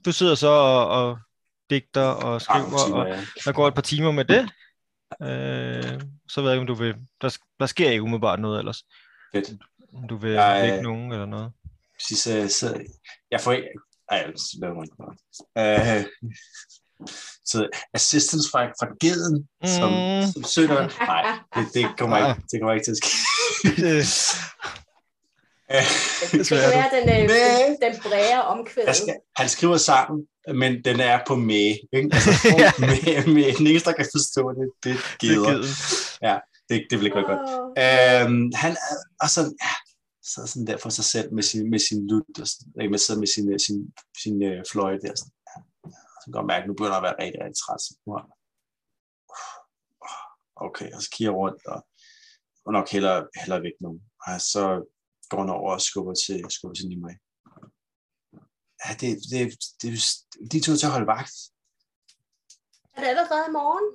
du 0.04 0.12
sidder 0.12 0.34
så 0.34 0.48
og, 0.48 0.88
og 0.88 1.18
digter 1.70 2.02
og 2.06 2.34
Ah, 2.34 2.40
skriver, 2.40 2.84
timer, 2.86 2.98
og 3.00 3.08
ja. 3.08 3.20
der 3.44 3.52
går 3.52 3.68
et 3.68 3.74
par 3.74 3.82
timer 3.82 4.12
med 4.12 4.24
det. 4.24 4.42
Øh, 5.22 6.00
så 6.28 6.40
ved 6.40 6.50
jeg 6.50 6.56
ikke, 6.56 6.60
om 6.60 6.66
du 6.66 6.74
vil... 6.74 6.94
Der, 7.20 7.36
der 7.60 7.66
sker 7.66 7.90
ikke 7.90 8.02
umiddelbart 8.02 8.40
noget 8.40 8.58
ellers. 8.58 8.84
Fedt. 9.34 9.50
Om 9.94 10.08
du 10.08 10.16
vil 10.16 10.30
Jeg- 10.32 10.62
vække 10.62 10.82
nogen 10.82 11.12
eller 11.12 11.26
noget. 11.26 11.52
Præcis, 12.00 12.18
så, 12.18 12.48
så, 12.48 12.80
jeg 13.30 13.40
får 13.40 13.52
ikke... 13.52 13.68
Ej, 14.10 14.18
jeg 14.18 14.32
laver 14.60 14.82
ikke 14.82 14.96
noget. 14.98 15.18
Øh, 15.98 16.04
så 17.44 17.68
assistance 17.94 18.50
fra, 18.50 18.66
fra 18.66 18.88
geden, 19.00 19.48
som, 19.64 19.90
Mm. 19.92 20.32
som 20.32 20.44
søger... 20.44 20.88
Nej, 21.06 21.38
det, 21.56 21.74
det, 21.74 21.98
kommer 21.98 22.16
ikke, 22.18 22.42
det 22.50 22.60
kommer 22.60 22.72
ikke 22.74 22.84
til 22.84 22.90
at 22.90 22.96
ske. 22.96 23.08
Det, 23.82 24.06
Øh, 25.72 25.82
Det 26.32 26.48
kan 26.48 26.56
være, 26.56 26.90
den, 26.92 27.30
øh, 27.30 27.90
den 27.90 28.00
bræger 28.02 28.38
omkvædet. 28.38 29.00
jeg 29.06 29.16
han 29.36 29.48
skriver 29.48 29.76
sammen, 29.76 30.26
men 30.54 30.84
den 30.84 31.00
er 31.00 31.20
på 31.26 31.36
med. 31.36 31.76
Ikke? 31.92 32.08
Altså, 32.12 32.30
Ja. 32.58 32.72
med, 32.78 33.26
med, 33.34 33.52
den 33.58 33.66
eneste, 33.66 33.90
der 33.90 33.96
kan 33.96 34.06
forstå 34.14 34.52
det, 34.52 34.70
det 34.84 34.90
er 34.92 34.96
det 35.20 35.30
er 35.30 35.34
geder. 35.34 35.50
geden. 35.50 36.40
Det, 36.68 36.86
det 36.90 36.98
vil 36.98 37.06
ikke 37.06 37.16
være 37.16 37.36
godt. 37.36 38.26
Øhm, 38.26 38.52
han 38.54 38.76
og 39.20 39.28
så, 39.30 39.40
ja, 39.40 39.72
sidder 40.30 40.48
sådan 40.48 40.66
der 40.66 40.78
for 40.84 40.90
sig 40.98 41.04
selv 41.14 41.28
med 41.36 41.42
sin, 41.50 41.70
med 41.70 41.78
sin 41.88 42.00
lut, 42.10 42.38
og 42.40 42.46
sådan, 42.48 42.72
ikke, 42.80 42.90
med, 42.94 42.98
sidder 43.04 43.20
med 43.24 43.30
sin, 43.34 43.46
øh, 43.52 43.58
sin, 43.66 43.78
sin 44.22 44.36
øh, 44.48 44.64
fløjte 44.72 45.02
der. 45.06 45.14
Sådan, 45.20 45.34
ja, 45.50 45.56
så 46.18 46.22
kan 46.24 46.32
godt 46.38 46.46
mærke, 46.52 46.62
at 46.62 46.68
nu 46.68 46.74
begynder 46.74 46.96
jeg 46.96 47.02
at 47.02 47.08
være 47.08 47.20
rigtig, 47.22 47.40
rigtig 47.42 47.58
træt. 47.62 47.80
Så 47.86 47.90
nu 48.06 48.10
har- 48.16 48.28
Okay, 50.66 50.88
og 50.94 51.00
så 51.02 51.08
kigger 51.14 51.32
jeg 51.32 51.38
rundt, 51.42 51.60
og, 51.72 51.78
og 52.66 52.70
nok 52.76 52.86
heller, 52.94 53.14
heller 53.40 53.58
væk 53.66 53.76
nu. 53.84 53.90
Og 54.26 54.40
så 54.52 54.62
går 55.30 55.40
han 55.42 55.50
over 55.58 55.72
og 55.76 55.80
skubber 55.88 56.14
til, 56.24 56.36
skubber 56.56 56.74
til 56.76 56.88
Nimue. 56.88 57.14
Ja, 58.82 58.90
det, 59.00 59.10
det, 59.30 59.40
det, 59.80 59.88
det, 60.32 60.52
de 60.52 60.58
to 60.64 60.70
er 60.72 60.76
til 60.80 60.90
at 60.90 60.96
holde 60.96 61.12
vagt. 61.16 61.36
Er 62.94 63.00
det 63.00 63.08
allerede 63.12 63.44
i 63.50 63.56
morgen? 63.60 63.86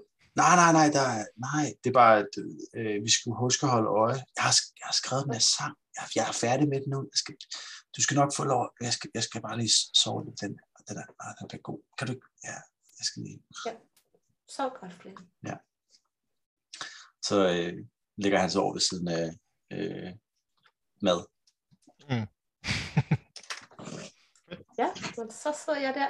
Nej, 0.42 0.54
nej, 0.62 0.72
nej, 0.80 0.88
der, 0.98 1.06
er- 1.20 1.32
nej, 1.48 1.66
det 1.82 1.88
er 1.90 1.98
bare, 2.04 2.16
at 2.24 2.32
øh, 2.80 2.98
vi 3.06 3.12
skulle 3.18 3.38
huske 3.46 3.62
at 3.66 3.72
holde 3.76 3.90
øje. 4.04 4.20
Jeg 4.38 4.44
har, 4.48 4.56
jeg 4.80 4.86
har 4.90 4.98
skrevet 5.02 5.26
her 5.34 5.40
sang. 5.58 5.76
Jeg, 5.98 6.06
jeg 6.16 6.28
er 6.28 6.32
færdig 6.46 6.68
med 6.70 6.80
den 6.82 6.90
nu. 6.90 7.00
Jeg 7.14 7.18
skal, 7.22 7.36
du 7.98 8.02
skal 8.02 8.16
nok 8.16 8.32
få 8.36 8.44
lov. 8.44 8.64
Jeg 8.82 8.94
skal, 8.94 9.10
jeg 9.14 9.24
skal 9.24 9.42
bare 9.42 9.58
lige 9.58 9.72
sove 10.02 10.26
lidt. 10.26 10.42
Den, 10.42 10.52
den, 10.88 10.98
er, 10.98 11.06
ah, 11.20 11.34
den 11.40 11.50
er 11.54 11.62
god. 11.62 11.80
Kan 11.98 12.08
du? 12.08 12.14
Ja, 12.44 12.58
jeg 13.00 13.06
skal 13.10 13.24
lige. 13.24 13.44
Så 14.48 14.70
godt, 14.80 14.94
Flynn. 14.94 15.18
Så 17.24 17.38
øh, 17.56 17.74
ligger 18.18 18.40
han 18.40 18.50
så 18.50 18.60
over 18.60 18.74
ved 18.74 18.82
siden 18.82 19.08
af 19.08 19.30
øh, 19.72 20.12
mad. 21.02 21.20
Ja, 24.78 24.90
men 25.18 25.32
så 25.32 25.62
sidder 25.66 25.80
jeg 25.80 25.94
der. 25.94 26.08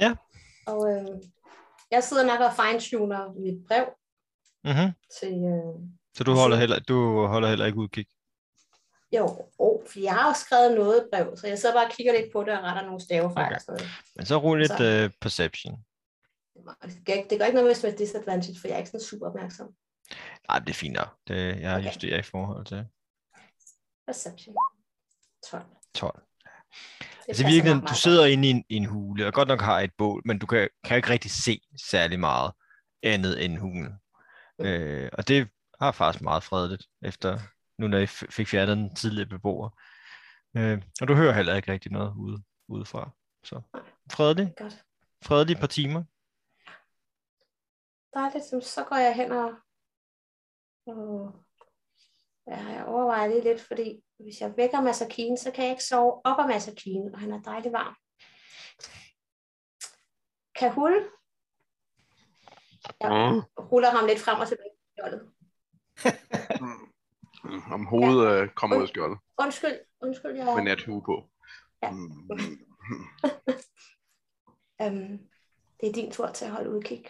Ja. 0.00 0.14
Og 0.66 0.90
øh, 0.92 1.22
jeg 1.90 2.04
sidder 2.04 2.26
nok 2.26 2.40
og 2.40 2.52
fine-tuner 2.56 3.32
mit 3.32 3.66
brev 3.68 3.86
Mm-hmm. 4.64 4.92
til... 5.20 5.32
Øh, 5.32 5.88
Så 6.16 6.24
du 6.24 6.32
holder, 6.32 6.56
heller, 6.56 6.78
du 6.78 7.26
holder 7.26 7.48
heller 7.48 7.66
ikke 7.66 7.78
udkig? 7.78 8.06
Jo, 9.20 9.48
oh, 9.58 9.80
for 9.86 10.00
jeg 10.00 10.12
har 10.14 10.28
jo 10.28 10.34
skrevet 10.34 10.74
noget 10.74 11.08
brev, 11.12 11.36
så 11.36 11.46
jeg 11.46 11.58
sidder 11.58 11.74
bare 11.74 11.86
og 11.86 11.92
kigger 11.92 12.12
lidt 12.20 12.32
på 12.32 12.40
det 12.44 12.58
og 12.58 12.64
retter 12.64 12.82
nogle 12.82 13.00
stavefejl 13.00 13.56
Okay. 13.68 13.84
Men 14.16 14.26
så 14.26 14.36
rul 14.36 14.58
lidt 14.58 14.72
Så- 14.78 15.04
uh, 15.04 15.10
perception. 15.20 15.84
Det 16.54 17.04
gør, 17.06 17.12
ikke- 17.12 17.28
det 17.30 17.38
gør 17.38 17.44
ikke 17.46 17.54
noget, 17.56 17.68
hvis 17.70 17.78
det 17.78 17.92
er 17.92 17.96
disadvantage, 17.96 18.60
for 18.60 18.68
jeg 18.68 18.74
er 18.74 18.78
ikke 18.78 18.90
sådan 18.90 19.04
super 19.06 19.26
opmærksom. 19.26 19.74
Nej, 20.48 20.58
det 20.58 20.70
er 20.70 20.74
fint 20.74 20.94
nok. 20.94 21.08
Det, 21.28 21.60
jeg 21.60 21.76
Okay. 21.76 21.86
justerer 21.86 22.18
i 22.18 22.22
forhold 22.22 22.64
til 22.66 22.86
Perception. 24.06 24.54
12. 25.50 25.62
12. 25.94 26.22
Det 27.00 27.28
Altså 27.28 27.74
nok 27.74 27.88
du 27.88 27.94
sidder 27.94 28.26
inde 28.26 28.48
i 28.48 28.50
en, 28.50 28.64
i 28.68 28.76
en 28.76 28.84
hule, 28.84 29.26
og 29.26 29.32
godt 29.32 29.48
nok 29.48 29.60
har 29.60 29.80
et 29.80 29.90
bål, 29.98 30.22
men 30.24 30.38
du 30.38 30.46
kan, 30.46 30.68
kan 30.84 30.96
ikke 30.96 31.08
rigtig 31.08 31.30
se 31.30 31.60
særlig 31.90 32.20
meget 32.20 32.52
andet 33.02 33.44
end 33.44 33.58
hulen. 33.58 33.92
Mm. 34.58 34.64
Øh, 34.64 35.10
og 35.12 35.28
det 35.28 35.48
har 35.80 35.92
faktisk 35.92 36.22
meget 36.22 36.42
fredeligt, 36.42 36.86
efter 37.02 37.38
nu 37.78 37.88
når 37.88 37.98
I 37.98 38.06
fik 38.06 38.48
fjernet 38.48 38.76
den 38.76 38.94
tidligere 38.94 39.28
beboer. 39.28 39.70
Øh, 40.56 40.82
og 41.00 41.08
du 41.08 41.14
hører 41.14 41.32
heller 41.32 41.54
ikke 41.56 41.72
rigtig 41.72 41.92
noget 41.92 42.14
ude, 42.16 42.42
udefra. 42.68 43.10
Så 43.44 43.60
fredeligt, 44.12 44.56
godt. 44.56 44.84
Fredeligt 45.24 45.60
par 45.60 45.66
timer. 45.66 46.04
Dejligt, 48.14 48.44
så- 48.44 48.60
så 48.74 48.84
går 48.84 48.96
jeg 48.96 49.14
hen 49.14 49.32
og, 49.32 49.54
og 50.86 51.44
ja, 52.46 52.66
jeg 52.66 52.84
overvejer 52.86 53.28
lige 53.28 53.42
lidt, 53.44 53.60
fordi 53.60 54.02
hvis 54.18 54.40
jeg 54.40 54.56
vækker 54.56 54.80
Masakine, 54.80 55.38
så 55.38 55.50
kan 55.50 55.64
jeg 55.64 55.70
ikke 55.72 55.84
sove 55.84 56.20
op 56.26 56.38
af 56.38 56.48
Masakine, 56.48 57.10
og 57.14 57.18
han 57.20 57.32
er 57.32 57.42
dejligt 57.42 57.72
varm. 57.72 57.96
Kan 60.54 60.72
Hul? 60.72 60.92
Jeg 63.00 63.10
ruller 63.72 63.90
ham 63.90 64.06
lidt 64.06 64.20
frem 64.20 64.40
og 64.40 64.48
tilbage. 64.48 64.70
i 64.96 65.00
skjoldet. 67.82 67.82
Mm, 67.82 67.82
Om 67.82 67.86
hovedet 67.86 68.42
øh, 68.42 68.48
kommer 68.48 68.76
ud 68.76 68.82
af 68.82 68.88
skjoldet 68.88 69.18
Undskyld, 69.38 69.78
undskyld, 70.00 70.36
jeg... 70.36 70.44
med 70.44 70.62
nathue 70.62 71.02
på. 71.02 71.30
Ja. 71.82 71.90
Mm. 71.90 72.28
Øhm, 74.82 75.28
det 75.80 75.88
er 75.88 75.92
din 75.92 76.12
tur 76.12 76.26
til 76.26 76.44
at 76.44 76.50
holde 76.50 76.70
udkig. 76.70 77.04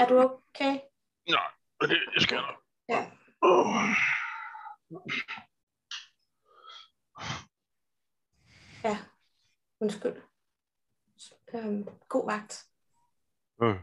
Er 0.00 0.06
du 0.08 0.18
okay? 0.18 0.78
Nej, 1.28 1.50
det, 1.80 1.98
det 2.14 2.22
skal 2.22 2.36
jeg. 2.36 2.56
Ja. 2.88 3.10
Åh. 3.42 3.66
Ja, 8.84 8.98
undskyld. 9.80 10.22
Øhm, 11.54 11.88
god 12.08 12.26
vagt. 12.26 12.64
Øh. 13.62 13.76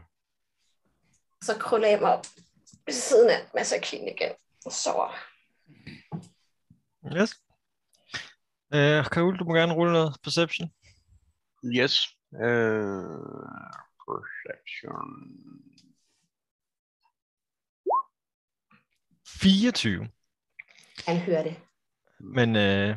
Så 1.42 1.58
krøller 1.60 1.88
jeg 1.88 2.00
mig 2.00 2.18
op 2.18 2.24
ved 2.86 2.94
siden 2.94 3.30
af 3.30 3.38
Masakine 3.54 4.10
igen 4.10 4.32
og 4.66 4.72
sover. 4.72 5.08
Yes. 7.16 7.34
Øh, 8.74 9.04
Kaul, 9.10 9.38
du 9.38 9.44
må 9.44 9.54
gerne 9.54 9.72
rulle 9.74 9.92
noget 9.92 10.16
perception. 10.22 10.68
Yes. 11.64 12.08
Uh, 12.32 12.40
perception. 14.04 15.10
24. 19.40 20.08
Han 21.06 21.18
hører 21.18 21.42
det. 21.42 21.56
Men 22.20 22.56
øh, 22.56 22.96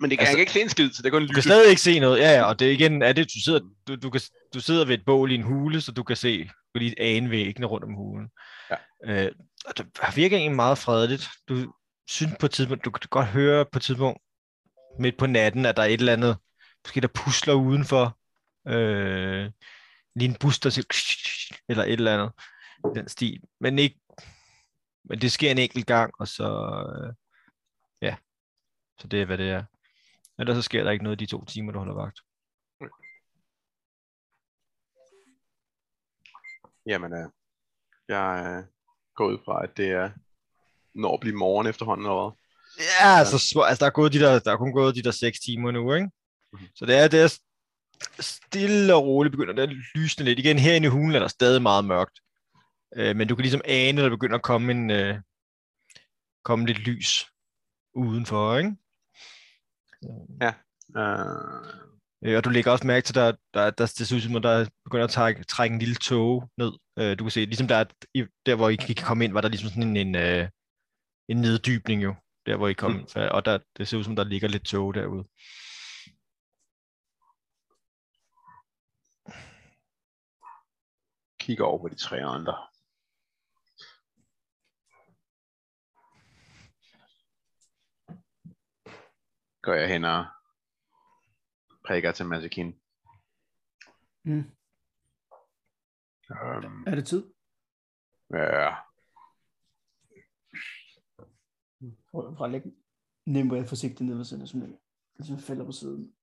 Men 0.00 0.10
det 0.10 0.18
kan 0.18 0.26
Altså- 0.26 0.38
altså, 0.38 0.38
ikke 0.38 0.52
se 0.52 0.60
en 0.62 0.68
skid, 0.68 0.92
så 0.92 1.02
det 1.02 1.08
er 1.08 1.12
kun 1.12 1.22
Du 1.22 1.26
kan 1.28 1.36
lyse. 1.36 1.48
stadig 1.48 1.70
ikke 1.70 1.82
se 1.82 1.98
noget. 2.00 2.18
Ja, 2.18 2.30
ja, 2.32 2.42
og 2.44 2.58
det 2.58 2.68
er 2.68 2.72
igen, 2.72 3.02
er 3.02 3.12
det, 3.12 3.24
du 3.34 3.40
sidder, 3.44 3.60
du, 3.88 3.96
du, 3.96 4.10
kan, 4.10 4.20
du 4.54 4.60
sidder 4.60 4.84
ved 4.86 4.94
et 4.98 5.04
bål 5.04 5.32
i 5.32 5.34
en 5.34 5.42
hule, 5.42 5.80
så 5.80 5.92
du 5.92 6.02
kan 6.02 6.16
se, 6.16 6.50
kan 6.74 6.82
lige 6.82 7.00
ane 7.00 7.30
væggene 7.30 7.66
rundt 7.66 7.84
om 7.84 7.94
hulen. 7.94 8.30
Ja. 8.70 8.76
Øh, 9.04 9.32
og 9.66 9.78
det 9.78 9.86
virker 10.16 10.36
egentlig 10.36 10.56
meget 10.56 10.78
fredeligt. 10.78 11.28
Du 11.48 11.72
synes 12.08 12.32
på 12.40 12.46
et 12.46 12.52
tidspunkt, 12.52 12.84
du 12.84 12.90
kan 12.90 13.08
godt 13.10 13.26
høre 13.26 13.64
på 13.72 13.78
et 13.78 13.82
tidspunkt, 13.82 14.20
midt 14.98 15.18
på 15.18 15.26
natten, 15.26 15.66
at 15.66 15.76
der 15.76 15.82
er 15.82 15.86
et 15.86 16.00
eller 16.00 16.12
andet, 16.12 16.36
måske 16.84 17.00
der 17.00 17.08
pusler 17.08 17.54
udenfor. 17.54 18.18
Øh, 18.68 19.50
lige 20.14 20.28
en 20.28 20.36
bus, 20.40 20.58
der 20.58 20.70
siger, 20.70 20.84
eller 21.68 21.84
et 21.84 21.92
eller 21.92 22.14
andet, 22.14 22.32
den 22.94 23.08
stil. 23.08 23.40
Men 23.60 23.78
ikke, 23.78 24.00
men 25.04 25.20
det 25.20 25.32
sker 25.32 25.50
en 25.50 25.58
enkelt 25.58 25.86
gang, 25.86 26.12
og 26.18 26.28
så, 26.28 26.48
øh, 26.96 27.14
ja, 28.02 28.16
så 28.98 29.08
det 29.08 29.22
er, 29.22 29.26
hvad 29.26 29.38
det 29.38 29.50
er. 29.50 29.64
Ellers 30.38 30.56
så 30.56 30.62
sker 30.62 30.84
der 30.84 30.90
ikke 30.90 31.04
noget 31.04 31.20
i 31.20 31.24
de 31.24 31.30
to 31.30 31.44
timer, 31.44 31.72
du 31.72 31.78
holder 31.78 31.94
vagt. 31.94 32.20
Jamen, 36.86 37.12
øh, 37.12 37.28
jeg 38.08 38.44
øh, 38.46 38.64
går 39.14 39.26
ud 39.26 39.38
fra, 39.44 39.64
at 39.64 39.76
det 39.76 39.90
er 39.90 40.10
når 40.94 41.14
at 41.14 41.20
blive 41.20 41.36
morgen 41.36 41.66
efterhånden 41.66 42.06
eller 42.06 42.20
hvad. 42.20 42.36
Ja, 43.00 43.18
altså, 43.18 43.36
sm- 43.36 43.64
altså 43.68 43.84
der, 43.84 43.86
er 43.86 43.94
gået 43.94 44.12
de 44.12 44.18
der, 44.18 44.38
der 44.38 44.52
er 44.52 44.56
kun 44.56 44.72
gået 44.72 44.94
de 44.94 45.02
der 45.02 45.10
6 45.10 45.40
timer 45.40 45.70
nu, 45.70 45.94
ikke? 45.94 46.10
Mhm. 46.52 46.66
Så 46.74 46.86
det 46.86 46.98
er, 46.98 47.08
det 47.08 47.20
er 47.22 47.38
stille 48.20 48.94
og 48.94 49.04
roligt 49.04 49.32
begynder 49.32 49.54
det 49.54 49.62
at 49.62 49.76
lysne 49.94 50.24
lidt. 50.24 50.38
Igen, 50.38 50.58
herinde 50.58 50.86
i 50.86 50.90
hulen 50.90 51.14
er 51.14 51.18
der 51.18 51.28
stadig 51.28 51.62
meget 51.62 51.84
mørkt. 51.84 52.20
Øh, 52.96 53.16
men 53.16 53.28
du 53.28 53.34
kan 53.34 53.42
ligesom 53.42 53.60
ane, 53.64 54.00
at 54.00 54.04
der 54.04 54.16
begynder 54.16 54.36
at 54.36 54.42
komme, 54.42 54.72
en, 54.72 54.90
øh, 54.90 55.20
komme 56.44 56.66
lidt 56.66 56.78
lys 56.78 57.26
udenfor, 57.94 58.56
ikke? 58.56 58.76
Øh, 60.96 61.89
Øh, 62.24 62.36
og 62.36 62.44
du 62.44 62.50
lægger 62.50 62.70
også 62.72 62.86
mærke 62.86 63.04
til, 63.04 63.18
at 63.18 63.34
der, 63.54 63.60
der, 63.60 63.70
der, 63.70 63.86
det 63.98 64.06
ser 64.06 64.16
ud 64.16 64.20
som, 64.20 64.36
at 64.36 64.42
der 64.42 64.68
begynder 64.84 65.04
at 65.04 65.10
trække, 65.10 65.44
trække 65.44 65.74
en 65.74 65.78
lille 65.78 65.94
tog 65.94 66.50
ned. 66.56 66.72
Øh, 66.98 67.18
du 67.18 67.24
kan 67.24 67.30
se, 67.30 67.40
ligesom 67.44 67.68
der, 67.68 67.76
er, 67.76 67.84
der 68.46 68.54
hvor 68.54 68.68
I 68.68 68.76
kan 68.76 68.94
komme 69.04 69.24
ind, 69.24 69.32
var 69.32 69.40
der 69.40 69.48
ligesom 69.48 69.68
sådan 69.68 69.96
en, 69.96 69.96
en, 69.96 70.14
øh, 70.14 70.48
en 71.28 71.36
neddybning 71.36 72.02
jo, 72.02 72.14
der 72.46 72.56
hvor 72.56 72.68
I 72.68 72.72
kom 72.72 72.92
Mm. 72.92 72.98
ind. 72.98 73.08
Og 73.16 73.44
der, 73.44 73.58
det 73.76 73.88
ser 73.88 73.98
ud 73.98 74.04
som, 74.04 74.16
der 74.16 74.24
ligger 74.24 74.48
lidt 74.48 74.64
tog 74.64 74.94
derude. 74.94 75.24
kigger 81.40 81.64
over 81.64 81.78
på 81.78 81.88
de 81.88 81.94
tre 81.94 82.16
andre. 82.16 82.56
Går 89.62 89.74
jeg 89.74 89.88
hen 89.88 90.04
og 90.04 90.26
prikker 91.86 92.12
til 92.12 92.26
Masakin. 92.26 92.80
Mm. 94.24 94.50
Um, 96.30 96.84
Er 96.86 96.94
det 96.94 97.06
tid? 97.06 97.32
ja, 98.30 98.74
Prøv 102.10 102.34
prøv 102.36 102.44
at 102.44 102.50
lægge 102.50 102.72
Nimue 103.26 103.66
forsigtigt 103.66 104.00
ned 104.08 104.16
ved 104.16 104.24
siden 104.24 104.42
af 104.42 104.48
sådan 104.48 104.78
ligesom 105.18 105.38
falder 105.38 105.64
på 105.64 105.72
siden. 105.72 106.14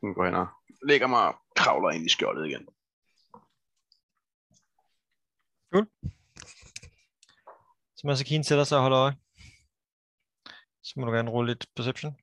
den 0.00 0.14
går 0.14 0.24
hen 0.24 0.34
og 0.34 0.46
lægger 0.88 1.06
mig 1.06 1.28
og 1.28 1.34
kravler 1.56 1.90
ind 1.90 2.06
i 2.06 2.08
skjoldet 2.08 2.46
igen. 2.46 2.68
Så 7.96 8.06
Masakin 8.06 8.44
sætter 8.44 8.64
sig 8.64 8.78
og 8.78 8.82
holder 8.82 8.98
øje. 8.98 9.16
Så 10.82 10.92
må 10.96 11.06
du 11.06 11.12
gerne 11.12 11.30
rulle 11.30 11.50
lidt 11.50 11.66
perception. 11.76 12.16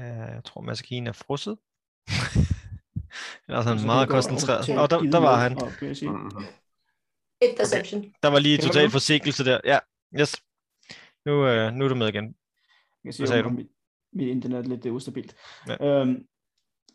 Uh, 0.00 0.34
jeg 0.34 0.40
tror, 0.44 0.60
Masakin 0.60 1.06
er 1.06 1.12
frosset. 1.12 1.58
Eller 3.48 3.62
sådan 3.62 3.78
Så 3.78 3.86
meget 3.86 4.08
koncentreret. 4.08 4.78
Og 4.78 4.90
der, 4.90 5.00
givet 5.00 5.12
der 5.12 5.18
var 5.20 5.36
han. 5.36 5.58
kan 5.78 5.94
sige. 5.94 6.10
Mm-hmm. 6.10 6.44
Et 7.42 7.54
perception. 7.56 8.04
Der 8.22 8.28
var 8.28 8.38
lige 8.38 8.58
Kan 8.58 8.66
du 8.66 8.72
total 8.72 8.90
forsinkelse 8.90 9.44
der. 9.44 9.60
Ja, 9.64 9.78
yes. 10.20 10.36
Nu, 11.26 11.32
uh, 11.32 11.72
nu 11.72 11.84
er 11.84 11.88
du 11.88 11.94
med 11.94 12.08
igen. 12.08 12.24
Jeg 13.04 13.14
Hvad 13.18 13.26
sagde 13.26 13.42
du? 13.42 13.48
mit, 13.48 13.66
mit 14.12 14.28
internet 14.28 14.58
er 14.58 14.68
lidt 14.68 14.86
øh, 14.86 14.92
ustabilt. 14.94 15.34
Ja. 15.68 16.00
Øhm, 16.00 16.24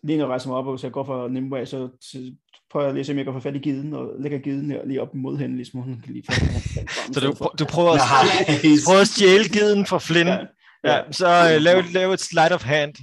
lige 0.03 0.17
når 0.17 0.25
jeg 0.25 0.29
rejser 0.29 0.49
mig 0.49 0.57
op, 0.57 0.67
og 0.67 0.79
så 0.79 0.87
jeg 0.87 0.91
går 0.93 1.03
for 1.03 1.27
Nimue, 1.27 1.65
så 1.65 1.89
så 2.01 2.35
prøver 2.71 2.85
jeg 2.85 2.93
lige 2.93 2.99
at 2.99 3.05
se, 3.05 3.11
om 3.11 3.17
jeg 3.17 3.25
kan 3.25 3.33
få 3.33 3.39
fat 3.39 3.55
i 3.55 3.59
giden, 3.59 3.93
og 3.93 4.11
lægger 4.19 4.39
giden 4.39 4.71
her 4.71 4.85
lige 4.85 5.01
op 5.01 5.15
mod 5.15 5.37
hende, 5.37 5.55
ligesom 5.55 5.81
hun 5.81 6.01
kan 6.03 6.13
lige 6.13 6.25
få 6.25 6.31
Så 7.13 7.19
du, 7.19 7.49
du 7.59 7.65
prøver, 7.65 7.91
at, 7.91 7.97
Nej, 7.97 8.57
prøver 8.85 9.01
at 9.01 9.07
stjæle 9.07 9.49
giden 9.49 9.85
fra 9.85 9.99
Flynn. 9.99 10.27
Ja, 10.27 10.45
Ja, 10.83 11.11
så 11.11 11.55
uh, 11.55 11.61
lav, 11.61 11.83
lav 11.83 12.11
et 12.11 12.19
slide 12.19 12.53
of 12.53 12.63
hand. 12.63 12.95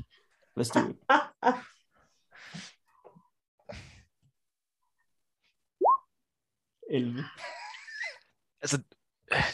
let's 0.61 0.71
do 0.71 0.91
it. 0.91 0.97
Altså, 8.63 8.79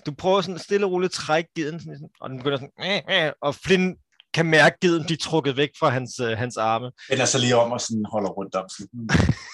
du 0.06 0.14
prøver 0.14 0.40
sådan 0.40 0.58
stille 0.58 0.86
og 0.86 0.92
roligt 0.92 1.10
at 1.10 1.14
trække 1.14 1.50
giden, 1.54 1.80
sådan, 1.80 1.96
sådan, 1.96 2.10
og 2.20 2.30
den 2.30 2.38
begynder 2.38 2.58
sådan, 2.58 3.02
øh, 3.08 3.26
øh, 3.26 3.32
og 3.42 3.54
Flynn 3.54 3.96
kan 4.34 4.46
mærke 4.46 4.76
giden 4.80 5.04
blive 5.04 5.16
trukket 5.16 5.56
væk 5.56 5.70
fra 5.78 5.88
hans, 5.88 6.20
uh, 6.20 6.28
hans 6.28 6.56
arme. 6.56 6.92
vender 7.08 7.24
sig 7.24 7.40
lige 7.40 7.56
om 7.56 7.72
og 7.72 7.80
sådan 7.80 8.04
holder 8.12 8.30
rundt 8.30 8.54
om. 8.54 8.68
Sådan. 8.68 9.08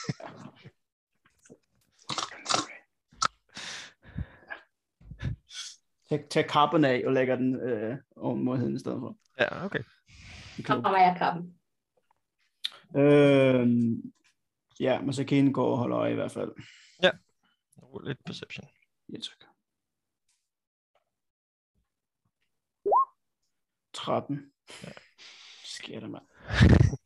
Tag, 6.11 6.29
tag 6.31 6.49
kappen 6.49 6.85
af 6.85 7.02
og 7.07 7.12
lægger 7.12 7.37
den 7.37 7.55
øh, 7.61 7.97
over 8.17 8.35
mod 8.37 8.59
hende 8.59 8.75
i 8.75 8.79
stedet 8.79 9.00
for. 9.00 9.17
Ja, 9.38 9.64
okay. 9.64 9.83
Kan- 10.57 10.83
Kommer 10.83 10.99
jeg 10.99 11.14
kappen. 11.19 11.55
Øhm, 12.97 14.12
ja, 14.81 15.00
men 15.00 15.12
så 15.12 15.25
Kane 15.25 15.52
går 15.52 15.71
og 15.73 15.79
holder 15.79 15.99
øje 15.99 16.12
i 16.12 16.14
hvert 16.14 16.33
fald. 16.33 16.52
Rul 17.83 18.07
Lidt 18.07 18.25
perception. 18.25 18.67
Ja, 19.12 19.19
tak. 19.19 19.45
13. 23.93 24.52
Sker 25.64 26.00
det, 26.00 26.11
mand. 26.11 26.25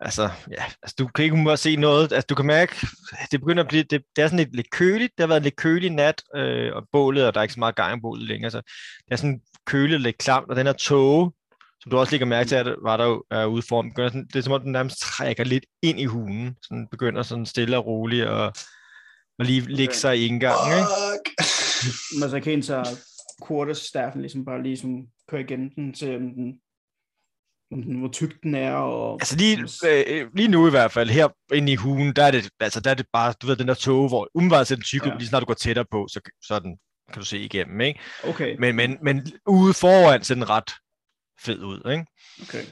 Altså, 0.00 0.22
ja, 0.50 0.64
altså, 0.82 0.94
du 0.98 1.06
kan 1.06 1.22
ikke 1.22 1.32
umiddelbart 1.32 1.58
se 1.58 1.76
noget. 1.76 2.12
Altså, 2.12 2.26
du 2.28 2.34
kan 2.34 2.46
mærke, 2.46 2.86
det 3.30 3.40
begynder 3.40 3.62
at 3.62 3.68
blive, 3.68 3.82
det, 3.82 4.02
det 4.16 4.22
er 4.22 4.26
sådan 4.26 4.38
lidt, 4.38 4.56
lidt 4.56 4.70
køligt. 4.70 5.12
Det 5.16 5.22
har 5.22 5.26
været 5.26 5.40
en 5.40 5.44
lidt 5.44 5.56
kølig 5.56 5.90
nat, 5.90 6.22
øh, 6.36 6.76
og 6.76 6.82
bålet, 6.92 7.26
og 7.26 7.34
der 7.34 7.40
er 7.40 7.42
ikke 7.42 7.54
så 7.54 7.60
meget 7.60 7.76
gang 7.76 7.98
i 7.98 8.00
bålet 8.00 8.28
længere, 8.28 8.50
så 8.50 8.58
det 9.04 9.10
er 9.10 9.16
sådan 9.16 9.40
køligt, 9.66 10.02
lidt 10.02 10.18
klamt, 10.18 10.50
og 10.50 10.56
den 10.56 10.66
her 10.66 10.72
tåge, 10.72 11.32
som 11.80 11.90
du 11.90 11.98
også 11.98 12.10
lægger 12.10 12.26
mærke 12.26 12.48
til, 12.48 12.54
at 12.56 12.74
var 12.82 12.96
der 12.96 13.06
jo 13.06 13.24
er 13.30 13.44
ude 13.46 13.62
foran, 13.68 13.90
begynder 13.90 14.08
sådan, 14.08 14.26
det 14.26 14.36
er 14.36 14.42
som 14.42 14.52
om, 14.52 14.60
den 14.60 14.72
nærmest 14.72 15.00
trækker 15.00 15.44
lidt 15.44 15.64
ind 15.82 16.00
i 16.00 16.04
hulen, 16.04 16.56
sådan 16.62 16.88
begynder 16.90 17.22
sådan 17.22 17.46
stille 17.46 17.76
og 17.76 17.86
roligt, 17.86 18.26
og, 18.26 18.52
og 19.38 19.44
lige 19.44 19.60
lægge 19.60 19.90
Okay. 19.90 19.98
sig 19.98 20.18
i 20.18 20.26
indgangen, 20.26 20.78
ikke? 20.78 21.42
Men 22.20 22.30
så 22.30 22.40
Kane 22.44 22.62
tager 22.62 22.84
quarterstaffen 23.48 24.20
ligesom 24.20 24.44
bare 24.44 24.62
lige 24.62 24.76
sådan 24.76 25.06
kører 25.30 25.42
igennem 25.42 25.70
den, 25.76 25.94
til 25.94 26.16
om 26.16 26.22
den, 26.22 26.60
om 27.72 27.82
den, 27.82 27.98
hvor 27.98 28.08
tyk 28.08 28.42
den 28.42 28.54
er, 28.54 28.72
og 28.72 29.12
Altså 29.14 29.36
lige, 29.36 29.58
øh, 29.88 30.30
lige 30.34 30.48
nu 30.48 30.66
i 30.66 30.70
hvert 30.70 30.92
fald, 30.92 31.10
her 31.10 31.28
inde 31.54 31.72
i 31.72 31.76
hulen, 31.76 32.16
der 32.16 32.24
er 32.24 32.30
det, 32.30 32.50
altså, 32.60 32.80
der 32.80 32.90
er 32.90 32.94
det 32.94 33.06
bare, 33.12 33.34
du 33.42 33.46
ved, 33.46 33.56
den 33.56 33.68
der 33.68 33.74
tåge, 33.74 34.08
hvor 34.08 34.28
umiddelbart 34.34 34.66
ser 34.66 34.74
den 34.74 34.84
tyk 34.84 35.02
ud, 35.02 35.08
Ja. 35.10 35.16
lige 35.16 35.28
snart 35.28 35.40
du 35.40 35.46
går 35.46 35.54
tættere 35.54 35.84
på, 35.90 36.06
så, 36.10 36.20
så 36.42 36.54
er 36.54 36.58
den, 36.58 36.78
kan 37.12 37.20
du 37.20 37.26
se 37.26 37.38
igennem, 37.38 37.80
ikke? 37.80 38.00
okay, 38.24 38.56
Men, 38.58 38.76
men, 38.76 38.98
men 39.02 39.26
ude 39.46 39.74
foran 39.74 40.22
ser 40.22 40.34
den 40.34 40.48
ret 40.50 40.70
fed 41.40 41.62
ud, 41.62 41.90
ikke? 41.92 42.06
okay. 42.42 42.64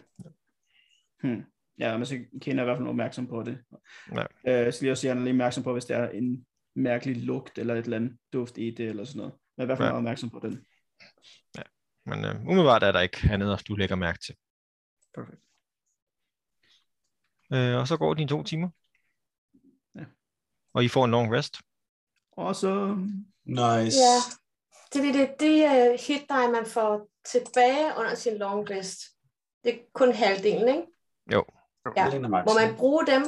Hmm. 1.22 1.42
Ja, 1.78 1.96
men 1.96 2.06
så 2.06 2.18
Kane 2.42 2.60
er 2.60 2.64
i 2.64 2.66
hvert 2.66 2.78
fald 2.78 2.88
opmærksom 2.88 3.26
på 3.26 3.42
det. 3.42 3.58
Ja. 4.46 4.66
Øh, 4.66 4.72
så 4.72 4.78
lige 4.82 4.92
også 4.92 5.08
er 5.08 5.14
lige 5.14 5.30
opmærksom 5.30 5.62
på, 5.64 5.72
hvis 5.72 5.84
der 5.84 5.96
er 5.96 6.10
en 6.10 6.46
mærkelig 6.76 7.16
lugt, 7.16 7.58
eller 7.58 7.74
et 7.74 7.84
eller 7.84 7.96
andet 7.96 8.12
duft 8.32 8.58
i 8.58 8.70
det, 8.70 8.88
eller 8.88 9.04
sådan 9.04 9.18
noget. 9.18 9.34
Men 9.56 9.64
i 9.64 9.66
hvert 9.66 9.78
fald 9.78 9.88
Ja. 9.88 9.96
opmærksom 9.96 10.30
på 10.30 10.40
den. 10.42 10.64
Men 12.06 12.24
øh, 12.24 12.40
umiddelbart 12.42 12.82
er 12.82 12.92
der 12.92 13.00
ikke 13.00 13.28
andet, 13.30 13.62
du 13.68 13.74
lægger 13.74 13.96
mærke 13.96 14.18
til. 14.18 14.34
Perfekt. 15.16 15.42
Øh, 17.52 17.76
og 17.80 17.88
så 17.88 17.96
går 17.96 18.14
dine 18.14 18.28
to 18.28 18.42
timer. 18.42 18.68
Ja. 19.94 20.04
Og 20.74 20.84
I 20.84 20.88
får 20.88 21.04
en 21.04 21.10
long 21.10 21.34
rest. 21.34 21.56
Så... 22.54 22.96
Nice. 23.44 23.98
Ja. 23.98 24.16
Det 24.92 25.08
er 25.08 25.12
det, 25.12 25.40
det 25.40 25.64
uh, 25.64 25.98
hit 26.06 26.28
die, 26.28 26.52
man 26.52 26.66
får 26.66 27.08
tilbage 27.24 27.92
under 27.98 28.14
sin 28.14 28.38
long 28.38 28.70
rest. 28.70 29.00
Det 29.64 29.74
er 29.74 29.78
kun 29.94 30.12
halvdelen, 30.12 30.68
ikke? 30.68 30.86
Jo. 31.32 31.44
Ja. 31.96 32.02
Halvdelen 32.02 32.24
af 32.24 32.30
max. 32.30 32.44
Må 32.46 32.54
man 32.54 32.76
bruge 32.76 33.06
dem 33.06 33.22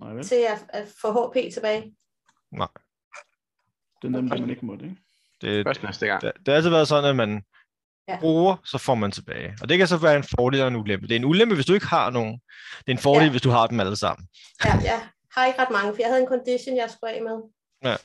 Nej, 0.00 0.12
vel? 0.12 0.24
til 0.24 0.46
at, 0.48 0.66
at 0.68 0.88
få 0.88 1.08
HP 1.12 1.52
tilbage? 1.54 1.96
Nej. 2.50 2.68
Det 4.02 4.08
er 4.08 4.12
nemt, 4.12 4.28
man 4.28 4.50
ikke 4.50 4.66
måtte, 4.66 4.84
ikke? 4.84 4.96
Det, 5.40 5.64
gang. 6.00 6.22
det, 6.22 6.32
det 6.36 6.48
har 6.48 6.54
altid 6.54 6.70
været 6.70 6.88
sådan, 6.88 7.10
at 7.10 7.16
man 7.16 7.44
Ja. 8.08 8.18
bruger, 8.20 8.56
så 8.64 8.78
får 8.78 8.94
man 8.94 9.12
tilbage. 9.12 9.54
Og 9.62 9.68
det 9.68 9.78
kan 9.78 9.88
så 9.88 9.96
være 9.96 10.16
en 10.16 10.24
fordel 10.36 10.60
og 10.62 10.68
en 10.68 10.76
ulempe. 10.76 11.06
Det 11.08 11.14
er 11.14 11.18
en 11.18 11.24
ulempe, 11.24 11.54
hvis 11.54 11.66
du 11.66 11.74
ikke 11.74 11.86
har 11.86 12.10
nogen. 12.10 12.40
Det 12.78 12.86
er 12.86 12.92
en 12.92 12.98
fordel, 12.98 13.24
Ja. 13.24 13.30
hvis 13.30 13.42
du 13.42 13.50
har 13.50 13.66
dem 13.66 13.80
alle 13.80 13.96
sammen. 13.96 14.28
Ja, 14.64 14.72
jeg 14.84 15.08
har 15.34 15.46
ikke 15.46 15.58
ret 15.62 15.70
mange, 15.70 15.92
for 15.94 16.02
jeg 16.02 16.08
havde 16.08 16.22
en 16.22 16.28
condition, 16.28 16.76
jeg 16.76 16.90
skulle 16.90 17.12
af 17.12 17.22
med. 17.22 17.38
Ja. 17.84 17.96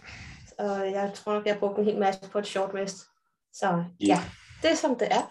Og 0.59 0.91
jeg 0.91 1.11
tror 1.15 1.33
nok, 1.33 1.45
jeg 1.45 1.53
har 1.53 1.59
brugt 1.59 1.79
en 1.79 1.85
hel 1.85 1.97
masse 1.99 2.29
på 2.31 2.39
et 2.39 2.47
short 2.47 2.71
rest. 2.73 2.97
Så 3.53 3.67
Ja. 3.99 4.05
ja, 4.05 4.23
det 4.61 4.71
er 4.71 4.75
som 4.75 4.95
det 4.99 5.07
er. 5.13 5.21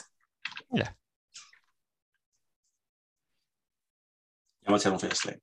Jeg 4.63 4.71
må 4.73 4.79
tage 4.79 4.91
nogle 4.91 5.01
flere 5.01 5.15
slag. 5.15 5.35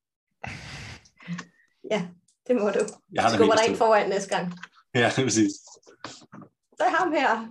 Det 2.47 2.55
må 2.55 2.69
du. 2.69 2.79
Jeg 3.13 3.23
har 3.23 3.29
det 3.29 3.37
Skubber 3.37 3.55
dig 3.55 3.65
ikke 3.65 3.77
foran 3.77 4.09
næste 4.09 4.29
gang. 4.35 4.53
Ja, 4.95 5.09
det 5.15 5.19
er 5.19 5.23
præcis. 5.23 5.51
Der 6.77 6.85
er 6.85 6.89
ham 6.89 7.11
her. 7.11 7.49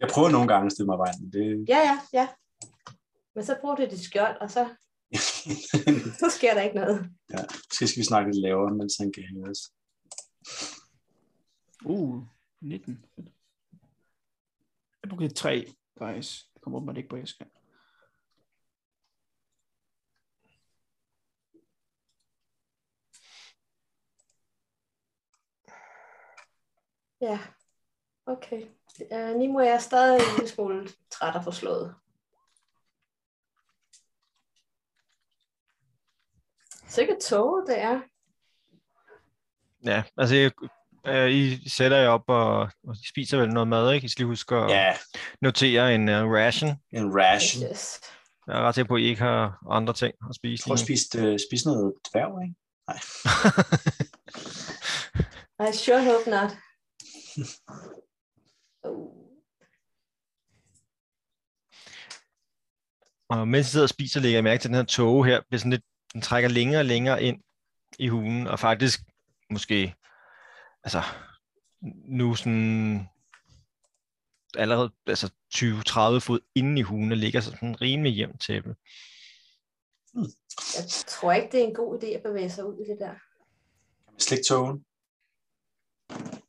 Jeg 0.00 0.08
prøver 0.14 0.30
nogle 0.30 0.48
gange 0.48 0.66
at 0.66 0.72
stille 0.72 0.86
mig 0.86 0.98
vejen. 0.98 1.32
Det... 1.32 1.68
Ja, 1.68 1.78
ja, 1.78 2.00
ja. 2.12 2.28
Men 3.34 3.44
så 3.44 3.56
bruger 3.60 3.74
du 3.74 3.82
dit 3.82 4.00
skjold, 4.00 4.36
og 4.40 4.50
så, 4.50 4.68
så 6.20 6.30
sker 6.36 6.54
der 6.54 6.62
ikke 6.62 6.76
noget. 6.76 7.10
ja. 7.30 7.38
Måske 7.70 7.86
skal 7.86 8.00
vi 8.00 8.04
snakke 8.04 8.30
lidt 8.30 8.42
lavere, 8.42 8.74
mens 8.74 8.96
han 8.96 9.12
kan 9.12 9.24
høre 9.34 9.50
os. 9.50 9.72
Uh, 11.84 12.22
19. 12.60 13.04
Fedt. 13.14 13.28
Jeg 15.02 15.08
brugte 15.10 15.28
3, 15.28 15.74
guys. 15.98 16.48
Det 16.54 16.62
kommer 16.62 16.76
åbenbart 16.76 16.96
ikke 16.96 17.08
på 17.08 17.18
æsken. 17.18 17.46
Ja, 27.20 27.38
okay. 28.26 28.66
Uh, 29.12 29.36
Nimo 29.36 29.58
er 29.58 29.78
stadig 29.78 30.20
en 30.20 30.34
lille 30.36 30.48
smule 30.48 30.88
træt 31.10 31.36
og 31.36 31.44
forslået. 31.44 31.94
Sikkert 36.88 37.18
tog 37.18 37.64
det 37.66 37.78
er. 37.78 38.00
Ja, 39.84 40.02
altså 40.16 40.36
jeg, 40.36 40.50
øh, 41.06 41.30
I 41.30 41.68
sætter 41.68 41.96
jer 41.96 42.08
op, 42.08 42.24
og, 42.28 42.60
og 42.60 42.94
I 42.94 43.08
spiser 43.08 43.38
vel 43.38 43.48
noget 43.48 43.68
mad, 43.68 43.92
ikke? 43.92 44.04
I 44.04 44.08
skal 44.08 44.22
lige 44.22 44.30
huske 44.32 44.54
at 44.56 44.70
Ja, 44.70 44.96
notere 45.40 45.94
en 45.94 46.08
uh, 46.08 46.14
ration. 46.14 46.70
en 46.92 47.10
ration. 47.14 47.70
Yes. 47.70 48.00
Jeg 48.46 48.56
er 48.58 48.60
ret 48.62 48.74
sikker 48.74 48.88
på, 48.88 48.94
at 48.94 49.00
I 49.00 49.04
ikke 49.04 49.22
har 49.22 49.58
andre 49.70 49.92
ting 49.92 50.14
at 50.30 50.34
spise. 50.36 50.64
Prøv 50.66 50.72
at 50.72 50.80
spise, 50.80 51.32
uh, 51.32 51.36
spise 51.50 51.66
noget 51.68 51.94
dværg, 52.12 52.42
ikke? 52.42 52.54
Nej. 52.88 52.98
I 55.70 55.72
sure 55.72 56.04
hope 56.04 56.30
not. 56.30 56.50
Og 63.28 63.48
mens 63.48 63.68
I 63.68 63.70
sidder 63.70 63.84
og 63.84 63.88
spiser, 63.88 64.20
lægger 64.20 64.36
jeg 64.36 64.44
mærke 64.44 64.60
til, 64.60 64.68
at 64.68 64.70
den 64.70 64.76
her 64.76 64.84
tåge 64.84 65.26
her, 65.26 65.40
bliver 65.48 65.58
sådan 65.58 65.70
lidt, 65.70 65.84
den 66.12 66.20
trækker 66.20 66.48
længere 66.48 66.80
og 66.80 66.84
længere 66.84 67.22
ind 67.22 67.42
i 67.98 68.08
hulen, 68.08 68.46
og 68.46 68.58
faktisk 68.58 69.00
måske, 69.50 69.94
altså, 70.84 71.02
nu 72.04 72.34
sådan, 72.34 73.08
allerede 74.56 74.92
altså 75.06 75.32
20-30 75.54 76.18
fod 76.18 76.40
inde 76.54 76.78
i 76.78 76.82
hulen, 76.82 77.12
og 77.12 77.18
ligger 77.18 77.40
sådan 77.40 77.68
en 77.68 77.80
rimelig 77.80 78.12
jævnt 78.16 78.40
tæppe. 78.40 78.76
Jeg 80.54 80.84
tror 80.88 81.32
ikke, 81.32 81.52
det 81.52 81.60
er 81.60 81.64
en 81.64 81.74
god 81.74 82.02
idé 82.02 82.06
at 82.06 82.22
bevæge 82.22 82.50
sig 82.50 82.64
ud 82.66 82.74
i 82.74 82.90
det 82.90 82.98
der. 83.00 83.14
Slik 84.18 84.38
tågen. 84.48 84.84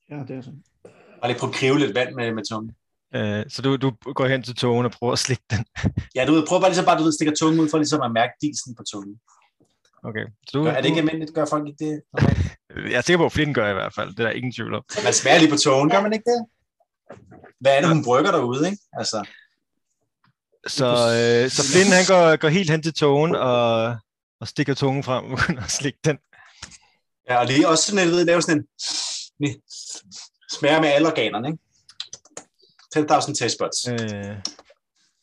Ja, 0.09 0.15
det 0.27 0.35
er 0.37 0.41
sådan. 0.41 0.63
Og 1.23 1.29
lige 1.29 1.39
prøve 1.39 1.49
at 1.49 1.55
krive 1.55 1.79
lidt 1.79 1.95
vand 1.95 2.15
med, 2.15 2.31
med 2.33 2.43
tungen. 2.49 2.71
Øh, 3.15 3.45
så 3.49 3.61
du, 3.61 3.75
du 3.75 3.89
går 4.13 4.27
hen 4.27 4.43
til 4.43 4.55
tågen 4.55 4.85
og 4.85 4.91
prøver 4.91 5.13
at 5.13 5.19
slikke 5.19 5.43
den. 5.49 5.65
Ja, 6.15 6.25
du 6.25 6.33
ved, 6.33 6.47
prøv 6.47 6.59
bare 6.61 6.69
lige 6.69 6.75
så 6.75 6.85
bare, 6.85 6.99
du 6.99 7.03
ved, 7.03 7.11
stikker 7.11 7.35
tungen 7.35 7.59
ud, 7.59 7.69
for 7.69 7.77
ligesom 7.77 8.01
at 8.01 8.11
mærke 8.11 8.33
disen 8.41 8.75
på 8.75 8.83
tungen. 8.91 9.19
Okay. 10.03 10.25
Så 10.47 10.57
du, 10.57 10.63
Gør, 10.63 10.71
er 10.71 10.81
det 10.81 10.89
ikke 10.89 10.99
almindeligt? 10.99 11.33
Gør 11.33 11.45
folk 11.45 11.67
ikke 11.67 11.85
det? 11.85 12.01
jeg 12.91 12.97
er 12.97 13.01
sikker 13.01 13.17
på, 13.17 13.25
at 13.25 13.31
Flynn 13.31 13.53
gør 13.53 13.69
i 13.69 13.73
hvert 13.73 13.93
fald. 13.93 14.09
Det 14.09 14.19
er 14.19 14.23
der 14.23 14.31
ingen 14.31 14.53
tvivl 14.53 14.73
om. 14.73 14.83
Man 15.03 15.13
smager 15.13 15.39
lige 15.39 15.49
på 15.51 15.57
tungen, 15.57 15.89
gør 15.89 16.01
man 16.01 16.13
ikke 16.13 16.29
det? 16.31 16.45
Hvad 17.59 17.71
er 17.75 17.79
det, 17.81 17.89
hun 17.89 18.03
brygger 18.03 18.31
derude, 18.31 18.65
ikke? 18.65 18.77
Altså, 18.93 19.27
Så, 20.67 20.85
øh, 20.85 21.49
så 21.51 21.61
Flynn 21.71 21.91
han 21.97 22.05
går, 22.07 22.35
går 22.35 22.47
helt 22.49 22.69
hen 22.69 22.81
til 22.83 22.93
tågen 22.93 23.35
og, 23.35 23.95
og 24.41 24.47
stikker 24.47 24.73
tungen 24.73 25.03
frem 25.03 25.23
og 25.25 25.37
begynder 25.37 25.63
at 25.63 25.71
slikke 25.71 25.99
den. 26.05 26.17
ja, 27.29 27.39
og 27.39 27.45
lige 27.45 27.67
også 27.67 27.83
sådan, 27.85 28.07
at 28.07 28.13
ved, 28.13 28.25
lave 28.25 28.41
sådan 28.41 28.57
en... 29.39 29.55
Smager 30.59 30.81
med 30.81 30.89
alle 30.89 31.07
organerne, 31.07 31.47
ikke? 31.47 31.59
10.000 33.13 33.33
taste 33.33 33.57
buds. 33.59 33.87
Øh, 33.87 34.37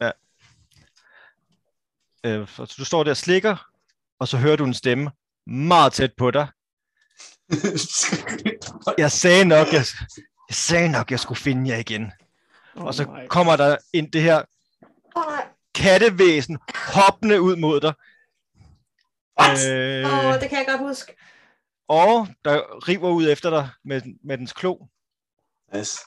ja. 0.01 0.11
Øh, 2.25 2.49
så 2.49 2.75
du 2.79 2.85
står 2.85 3.05
der 3.05 3.11
og 3.11 3.17
slikker, 3.17 3.67
og 4.19 4.29
så 4.29 4.37
hører 4.37 4.57
du 4.57 4.65
en 4.65 4.75
stemme 4.75 5.11
meget 5.47 5.93
tæt 5.93 6.13
på 6.17 6.31
dig. 6.31 6.47
Jeg 8.99 9.13
sagde 9.13 9.45
nok, 9.45 9.67
jeg, 9.73 9.85
jeg 10.49 10.55
sagde 10.55 10.89
nok, 10.89 11.11
jeg 11.11 11.21
skulle 11.21 11.41
finde 11.41 11.71
jer 11.71 11.77
igen. 11.77 12.13
Oh 12.77 12.85
Og 12.85 12.95
så 12.95 13.05
my. 13.05 13.27
kommer 13.29 13.57
der 13.57 13.77
ind 13.93 14.13
det 14.13 14.23
her 14.23 14.43
kattevæsen 15.75 16.59
hoppende 16.75 17.41
ud 17.41 17.57
mod 17.57 17.81
dig. 17.81 17.93
What? 19.41 19.71
Øh, 19.71 20.27
oh, 20.27 20.41
det 20.41 20.49
kan 20.49 20.59
jeg 20.59 20.67
godt 20.69 20.81
huske. 20.81 21.17
og 21.89 22.29
der 22.45 22.89
river 22.89 23.11
ud 23.11 23.29
efter 23.29 23.51
dig 23.51 23.69
med, 23.85 24.03
med 24.25 24.39
dens 24.39 24.53
klo. 24.53 24.77
Nice. 25.75 25.99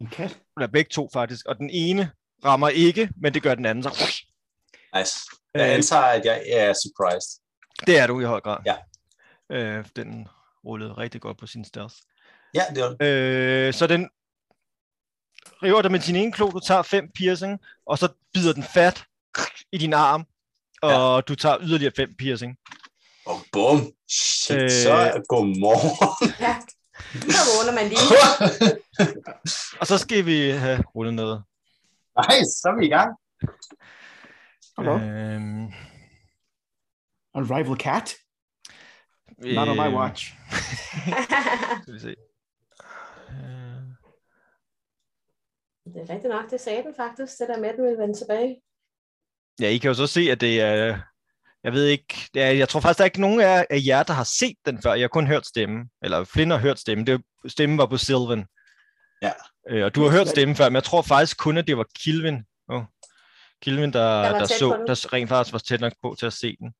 En 0.00 0.06
kat? 0.06 0.38
Eller 0.56 0.66
begge 0.72 0.88
to 0.88 1.08
faktisk. 1.12 1.46
Og 1.46 1.56
den 1.56 1.70
ene 1.70 2.10
rammer 2.44 2.68
ikke, 2.68 3.10
men 3.16 3.34
det 3.34 3.42
gør 3.42 3.54
den 3.54 3.66
anden 3.66 3.82
så. 3.84 3.90
Nice. 4.96 5.14
Jeg 5.54 5.68
Øh, 5.68 5.74
antager, 5.74 6.02
at 6.02 6.24
jeg 6.24 6.42
er 6.48 6.72
surprised. 6.72 7.40
det 7.86 7.98
er 7.98 8.06
du 8.06 8.20
i 8.20 8.24
høj 8.24 8.40
grad. 8.40 8.58
Ja. 8.66 8.76
Øh, 9.50 9.84
den 9.96 10.28
rullede 10.64 10.92
rigtig 10.92 11.20
godt 11.20 11.38
på 11.38 11.46
sin 11.46 11.64
stealth. 11.64 11.94
Ja, 12.54 12.62
det 12.74 12.78
er 12.82 12.88
det. 12.88 13.06
Øh, 13.06 13.74
så 13.74 13.86
den 13.86 14.08
river 15.62 15.82
dig 15.82 15.90
med 15.90 16.00
din 16.00 16.16
ene 16.16 16.32
klo, 16.32 16.50
du 16.50 16.60
tager 16.60 16.82
fem 16.82 17.10
piercing, 17.14 17.58
og 17.86 17.98
så 17.98 18.08
bider 18.34 18.52
den 18.52 18.62
fat 18.62 19.04
i 19.72 19.78
din 19.78 19.92
arm, 19.92 20.24
og 20.82 21.14
ja. 21.16 21.20
du 21.20 21.34
tager 21.34 21.58
yderligere 21.60 21.92
fem 21.96 22.14
piercing. 22.18 22.56
Og 23.26 23.40
bum. 23.52 23.92
Shit, 24.10 24.62
Øh. 24.62 24.70
så 24.70 24.92
er 24.92 25.20
godmorgen. 25.28 26.34
Ja. 26.40 26.56
Så 27.12 27.40
vågner 27.52 27.74
man 27.74 27.88
lige. 27.88 28.08
Og 29.80 29.86
så 29.86 29.98
skal 29.98 30.26
vi 30.26 30.50
have 30.50 30.82
rullet 30.94 31.14
noget. 31.14 31.42
nice, 32.16 32.52
så 32.60 32.68
er 32.68 32.78
vi 32.78 32.86
i 32.86 32.88
gang. 32.88 33.16
Hallo? 34.78 34.94
Øhm, 34.98 35.72
On 37.34 37.44
rival 37.50 37.78
cat? 37.78 38.14
Not 39.38 39.68
on 39.68 39.76
my 39.76 39.94
watch. 39.96 40.34
Skal 41.82 41.94
vi 41.94 41.98
se. 42.00 42.14
Øh, 43.30 43.82
det 45.84 46.00
er 46.02 46.14
rigtigt 46.14 46.32
nok, 46.32 46.50
det 46.50 46.60
sagde 46.60 46.82
den 46.82 46.94
faktisk, 46.96 47.38
det 47.38 47.48
der 47.48 47.60
med, 47.60 47.68
at 47.68 47.76
den 47.76 47.84
ville 47.84 47.98
vende 47.98 48.18
tilbage. 48.18 48.62
Ja, 49.60 49.68
I 49.68 49.78
kan 49.78 49.88
jo 49.88 49.94
så 49.94 50.06
se, 50.06 50.20
at 50.20 50.40
det 50.40 50.60
er... 50.60 51.00
Jeg 51.64 51.72
ved 51.72 51.86
ikke... 51.86 52.28
Det 52.34 52.42
er, 52.42 52.50
jeg 52.50 52.68
tror 52.68 52.80
faktisk, 52.80 52.98
der 52.98 53.02
er 53.04 53.06
ikke 53.06 53.20
nogen 53.20 53.40
af 53.40 53.66
af 53.70 53.82
jer, 53.86 54.02
der 54.02 54.12
har 54.12 54.24
set 54.38 54.56
den 54.66 54.82
før. 54.82 54.94
Jeg 54.94 55.02
har 55.02 55.08
kun 55.08 55.26
hørt 55.26 55.46
stemmen. 55.46 55.84
Eller 56.02 56.24
Flynn 56.24 56.50
har 56.50 56.58
hørt 56.58 56.78
stemmen. 56.78 57.06
Det, 57.06 57.22
stemmen 57.48 57.78
var 57.78 57.86
på 57.86 57.96
Sylvan. 57.96 58.44
Ja. 59.22 59.32
Øh, 59.70 59.84
og 59.84 59.94
du 59.94 60.02
har 60.02 60.10
hørt 60.10 60.28
stemmen 60.28 60.56
før, 60.56 60.68
men 60.68 60.74
jeg 60.74 60.84
tror 60.84 61.02
faktisk 61.02 61.38
kun, 61.38 61.58
at 61.58 61.66
det 61.66 61.76
var 61.76 61.86
Kilvin. 62.02 62.38
Oh. 62.68 62.82
Kilvin, 63.62 63.92
der, 63.92 64.38
der, 64.38 64.46
så, 64.46 64.84
der 64.86 65.12
rent 65.12 65.28
faktisk 65.28 65.52
var 65.52 65.58
tæt 65.58 65.80
nok 65.80 65.92
på 66.02 66.16
til 66.18 66.26
at 66.26 66.32
se 66.32 66.56
den. 66.60 66.72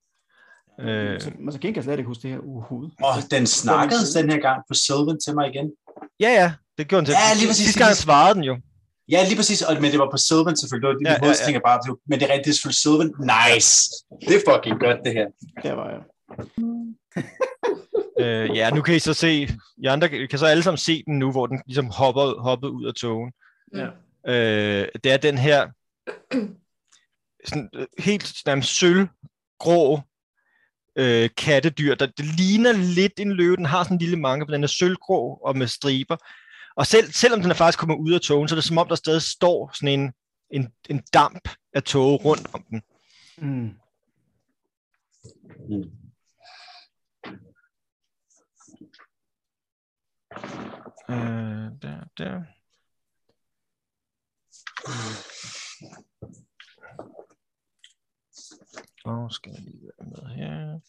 Øh, 0.81 1.21
Så, 1.21 1.31
men 1.39 1.53
så 1.53 1.59
kan 1.59 1.77
jeg 1.77 1.85
slet 1.85 1.99
ikke 1.99 2.09
huske 2.09 2.23
det 2.23 2.31
her 2.31 2.39
overhovedet. 2.39 2.93
Og 3.03 3.15
den 3.31 3.47
snakkede 3.47 4.01
den 4.19 4.31
her 4.31 4.41
gang 4.41 4.63
på 4.69 4.75
Sylvan 4.75 5.19
til 5.25 5.35
mig 5.35 5.49
igen. 5.53 5.73
ja, 6.21 6.31
ja, 6.41 6.53
det 6.79 6.89
gjorde 6.89 7.01
den 7.01 7.07
til. 7.07 7.13
Ja, 7.13 7.35
lige 7.39 7.49
præcis, 7.49 7.65
Sidste 7.67 7.85
gang 7.85 7.97
svarede 7.97 8.35
den 8.35 8.45
jo. 8.45 8.55
Ja, 9.13 9.21
lige 9.29 9.37
præcis, 9.37 9.63
og, 9.63 9.73
men 9.83 9.91
det 9.93 9.99
var 9.99 10.11
på 10.11 10.17
Sylvan 10.29 10.57
selvfølgelig. 10.57 10.89
Det 10.89 10.97
var 11.05 11.11
Ja, 11.11 11.19
ja, 11.27 11.29
ja, 11.29 11.45
tænker 11.47 11.61
bare, 11.69 11.79
det 11.83 11.89
var- 11.93 12.03
men 12.09 12.21
det 12.21 12.25
er 12.27 12.33
rigtigt, 12.33 12.45
det 12.47 12.51
er 12.51 12.55
selvfølgelig 12.59 12.83
Sylvan. 12.87 13.11
Nice. 13.35 13.73
Det 14.29 14.35
er 14.39 14.43
fucking 14.51 14.77
godt, 14.85 14.99
det 15.07 15.13
her. 15.19 15.27
Der 15.65 15.73
var 15.81 15.89
jeg. 15.95 16.03
Øh, 18.21 18.57
ja, 18.57 18.71
nu 18.71 18.83
kan 18.83 18.95
I 18.95 18.99
så 18.99 19.15
se, 19.15 19.49
I 19.79 19.87
andre 19.87 20.09
kan 20.09 20.29
kan 20.29 20.39
så 20.39 20.47
alle 20.47 20.63
sammen 20.63 20.79
se 20.79 21.03
den 21.07 21.19
nu, 21.19 21.31
hvor 21.33 21.47
den 21.47 21.63
ligesom 21.67 21.87
hopper, 21.87 22.41
hopper 22.43 22.69
ud 22.69 22.87
af 22.87 22.95
togen. 22.95 23.33
Ja. 23.75 23.87
Øh, 24.33 24.89
det 25.05 25.13
er 25.13 25.17
den 25.17 25.39
her 25.39 25.69
sådan, 27.45 27.71
øh, 27.75 27.87
helt 27.99 28.33
nærmest 28.47 28.79
sølvgrå 28.79 30.01
øh, 30.99 31.31
kattedyr, 31.37 31.95
der 31.95 32.07
det 32.07 32.25
ligner 32.25 32.73
lidt 32.73 33.13
en 33.21 33.33
løve. 33.33 33.57
Den 33.57 33.67
har 33.67 33.83
sådan 33.85 33.95
en 33.95 33.99
lille 34.01 34.17
manke, 34.17 34.47
men 34.47 34.53
den 34.55 34.63
er 34.65 34.69
sølvgrå 34.69 35.35
og 35.45 35.57
med 35.59 35.67
striber. 35.67 36.17
Og 36.77 36.87
selv, 36.87 37.13
selvom 37.13 37.41
den 37.41 37.51
er 37.51 37.55
faktisk 37.55 37.79
kommet 37.79 37.97
ud 37.97 38.13
af 38.13 38.21
togen, 38.21 38.49
så 38.49 38.55
er 38.55 38.57
det 38.57 38.65
som 38.65 38.79
om, 38.79 38.89
der 38.89 38.95
stadig 38.95 39.23
står 39.23 39.71
sådan 39.75 40.01
en, 40.01 40.13
en, 40.51 40.73
en 40.89 41.03
damp 41.15 41.49
af 41.73 41.83
tog 41.83 42.25
rundt 42.25 42.55
om 42.55 42.65
den. 42.71 42.83
Mm. 43.39 43.79
Øh, 51.11 51.71
der, 51.83 52.05
der. 52.19 52.43
Og 59.05 59.33
skal 59.33 59.53
jeg 59.53 59.61
lige 59.61 59.91
være 59.99 60.09
med 60.09 60.35
her. 60.35 60.81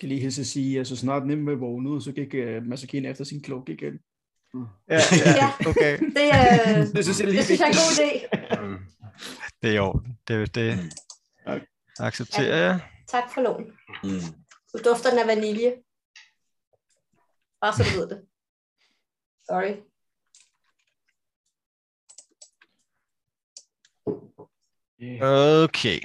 Skal 0.00 0.08
lige 0.08 0.20
hilse 0.20 0.40
at 0.40 0.46
sige, 0.46 0.80
at 0.80 0.86
så 0.86 0.96
snart 0.96 1.26
Nimue 1.26 1.58
vågnede, 1.58 2.02
så 2.02 2.12
gik 2.12 2.34
uh, 2.34 2.66
Masakine 2.66 3.08
efter 3.08 3.24
sin 3.24 3.42
klog 3.42 3.68
igen. 3.68 3.94
Ja, 4.88 5.00
Ja. 5.26 5.30
ja, 5.42 5.68
okay. 5.70 5.98
Det, 6.16 6.26
øh, 6.38 6.94
Det 6.96 7.04
synes 7.04 7.20
jeg 7.20 7.28
lige 7.28 7.38
det 7.38 7.44
synes 7.44 7.60
jeg 7.60 7.66
er 7.68 7.72
en 7.72 7.82
god 7.84 7.94
idé. 7.98 8.12
Det 9.62 9.70
er 9.70 9.74
i 9.74 9.78
orden. 9.78 10.18
Det, 10.28 10.54
det 10.54 10.78
Okay. 11.46 11.66
accepterer 11.98 12.56
jeg. 12.56 12.80
Tak 13.08 13.24
for 13.34 13.40
lån. 13.40 13.64
Mm. 14.04 14.20
Du 14.72 14.78
dufter 14.90 15.10
den 15.10 15.18
af 15.18 15.26
vanilje. 15.26 15.70
Bare 17.60 17.72
så 17.76 17.82
du 17.94 18.00
ved 18.00 18.08
det. 18.08 18.20
Sorry. 19.48 19.74
Okay. 25.64 26.00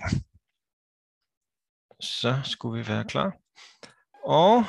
Så 2.00 2.42
skulle 2.44 2.82
vi 2.84 2.88
være 2.88 3.04
klar. 3.04 3.38
Og 4.24 4.64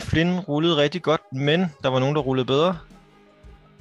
Flynn 0.00 0.38
rullede 0.40 0.76
rigtig 0.76 1.02
godt, 1.02 1.32
men 1.32 1.60
der 1.82 1.88
var 1.88 1.98
nogen, 2.00 2.14
der 2.16 2.22
rullede 2.22 2.46
bedre. 2.46 2.78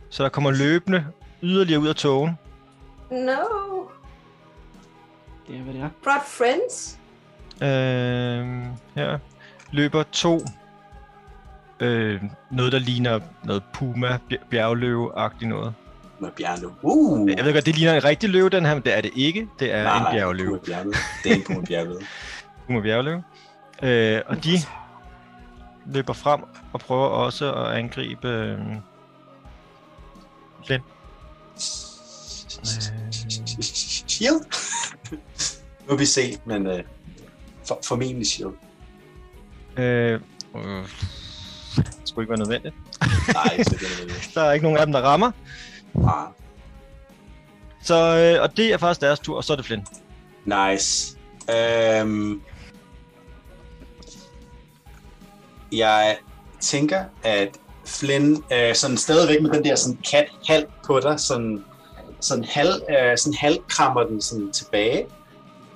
Så 0.10 0.23
der 0.23 0.30
kommer 0.30 0.51
løbende 0.51 1.06
yderligere 1.43 1.80
ud 1.82 1.88
af 1.88 1.95
togen. 1.95 2.38
No. 3.12 3.34
Det 5.47 5.56
er, 5.58 5.62
hvad 5.63 5.73
det 5.73 5.82
er. 5.82 5.89
Brought 6.04 6.25
friends. 6.25 6.99
Øh, 7.62 8.65
her 8.95 9.19
løber 9.71 10.04
to. 10.04 10.39
Øh, 11.80 12.23
noget, 12.51 12.71
der 12.71 12.80
ligner 12.80 13.19
noget 13.43 13.63
puma, 13.73 14.19
bj- 14.32 14.47
bjergløve-agtigt 14.49 15.49
noget. 15.49 15.73
Med 16.19 16.32
bjerne. 16.32 16.67
Uh. 16.82 17.30
Jeg 17.30 17.45
ved 17.45 17.54
godt, 17.54 17.65
det 17.65 17.75
ligner 17.75 17.93
en 17.93 18.04
rigtig 18.04 18.30
løve, 18.30 18.49
den 18.49 18.65
her, 18.65 18.73
men 18.73 18.84
det 18.84 18.97
er 18.97 19.01
det 19.01 19.12
ikke. 19.15 19.47
Det 19.60 19.71
er 19.71 19.84
Nej, 19.84 19.97
en 19.97 20.04
nej, 20.04 20.13
bjergløve. 20.13 20.60
Bjerne. 20.65 20.91
Det 21.23 21.32
er 21.32 21.36
en 21.36 21.43
puma 21.43 21.62
bjerne. 21.65 21.95
Puma 22.67 22.82
bjergløve. 22.82 23.23
Øh, 23.84 24.21
og 24.25 24.43
de 24.43 24.58
løber 25.86 26.13
frem 26.13 26.41
og 26.73 26.80
prøver 26.80 27.06
også 27.08 27.54
at 27.54 27.78
angribe 27.78 28.28
øh, 28.28 28.60
Flynn. 30.65 30.84
Shield? 34.08 34.41
nu 35.88 35.95
vil 35.95 35.99
vi 35.99 36.06
se, 36.06 36.38
men 36.45 36.67
uh, 36.67 36.80
for, 37.67 37.80
formentlig 37.84 38.28
shield. 38.28 38.54
Øh, 39.78 40.13
øh, 40.13 40.19
det 41.75 42.01
skulle 42.06 42.23
ikke 42.23 42.30
være 42.30 42.39
nødvendigt. 42.39 42.75
Nej, 43.34 43.56
det 43.58 43.73
er 43.73 44.06
det. 44.08 44.30
Der 44.36 44.41
er 44.41 44.51
ikke 44.51 44.63
nogen 44.63 44.78
af 44.78 44.86
dem, 44.86 44.93
der 44.93 45.01
rammer. 45.01 45.32
Ah, 46.03 46.27
Så, 47.84 47.95
øh, 47.95 48.43
og 48.43 48.58
det 48.58 48.73
er 48.73 48.77
faktisk 48.77 49.01
deres 49.01 49.19
tur, 49.19 49.38
og 49.38 49.43
så 49.43 49.53
er 49.53 49.58
det 49.58 49.65
Flynn. 49.65 49.86
nice. 50.45 51.17
Øhm... 51.49 52.41
jeg 55.71 56.17
tænker, 56.60 57.03
at 57.23 57.49
Flynn 57.86 58.43
øh, 58.53 58.75
sådan 58.75 58.97
stadigvæk 58.97 59.41
med 59.41 59.49
den 59.51 59.63
der 59.63 59.75
sådan 59.75 59.99
kat 60.12 60.25
halv 60.47 60.65
på 60.86 60.99
dig, 60.99 61.19
sådan, 61.19 61.63
sådan 62.19 62.43
halv, 62.43 62.81
øh, 62.89 63.17
sådan 63.17 63.34
halv 63.34 63.58
krammer 63.69 64.03
den 64.03 64.21
sådan 64.21 64.51
tilbage. 64.51 65.05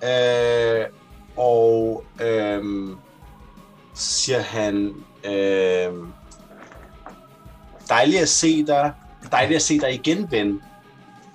Øh, 0.03 0.85
og 1.37 2.03
øh, 2.21 2.63
så 3.93 4.13
siger 4.13 4.39
han, 4.39 4.93
øh, 5.23 5.93
dejligt 7.89 8.21
at 8.21 8.29
se 8.29 8.65
dig, 8.65 8.93
dejligt 9.31 9.55
at 9.55 9.61
se 9.61 9.79
dig 9.79 9.93
igen, 9.93 10.31
ven. 10.31 10.61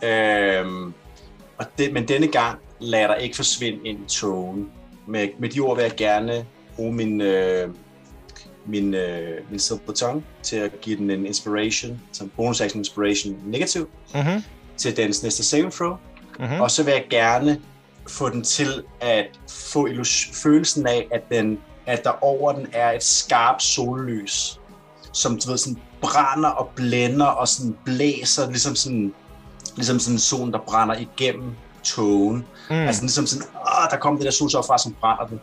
Øh, 0.02 0.92
og 1.58 1.66
det, 1.78 1.92
men 1.92 2.08
denne 2.08 2.26
gang 2.26 2.58
lader 2.80 3.14
dig 3.14 3.22
ikke 3.22 3.36
forsvinde 3.36 3.78
ind 3.84 3.98
i 4.04 4.08
togen. 4.08 4.70
Med, 5.06 5.28
med 5.38 5.48
de 5.48 5.60
ord 5.60 5.76
vil 5.76 5.82
jeg 5.82 5.92
gerne 5.96 6.44
bruge 6.76 6.92
min, 6.92 7.20
øh, 7.20 7.68
min, 8.66 8.94
øh, 8.94 9.50
min 9.50 9.58
silver 9.58 9.92
tongue 9.96 10.22
til 10.42 10.56
at 10.56 10.80
give 10.80 10.96
den 10.96 11.10
en 11.10 11.26
inspiration, 11.26 12.00
som 12.12 12.30
bonus 12.36 12.60
action 12.60 12.80
inspiration 12.80 13.36
negativ, 13.46 13.88
Mm-hmm. 14.14 14.42
til 14.76 14.96
dens 14.96 15.22
næste 15.22 15.44
saving 15.44 15.72
throw. 15.72 15.96
Mm-hmm. 16.38 16.60
Og 16.60 16.70
så 16.70 16.82
vil 16.82 16.92
jeg 16.92 17.04
gerne 17.10 17.60
få 18.08 18.28
den 18.30 18.42
til 18.42 18.82
at 19.00 19.26
få 19.50 19.88
følelsen 20.32 20.86
af, 20.86 21.06
at, 21.10 21.22
den, 21.30 21.58
at 21.86 22.04
der 22.04 22.24
over 22.24 22.52
den 22.52 22.66
er 22.72 22.92
et 22.92 23.02
skarpt 23.02 23.62
sollys, 23.62 24.60
som 25.14 25.38
du 25.38 25.50
ved, 25.50 25.58
sådan 25.58 25.78
brænder 26.00 26.48
og 26.48 26.68
blænder 26.76 27.26
og 27.26 27.48
sådan 27.48 27.76
blæser, 27.84 28.46
ligesom 28.50 28.74
sådan, 28.76 29.14
ligesom 29.76 29.98
sådan 29.98 30.18
solen, 30.18 30.52
der 30.52 30.58
brænder 30.58 30.94
igennem 30.94 31.50
togen. 31.84 32.46
Mm. 32.70 32.76
Altså 32.76 33.02
ligesom 33.02 33.26
sådan, 33.26 33.46
åh, 33.56 33.90
der 33.90 33.96
kommer 33.96 34.18
det 34.20 34.24
der 34.26 34.32
solsår 34.32 34.62
fra, 34.62 34.78
som 34.78 34.96
brænder 35.00 35.26
den. 35.26 35.40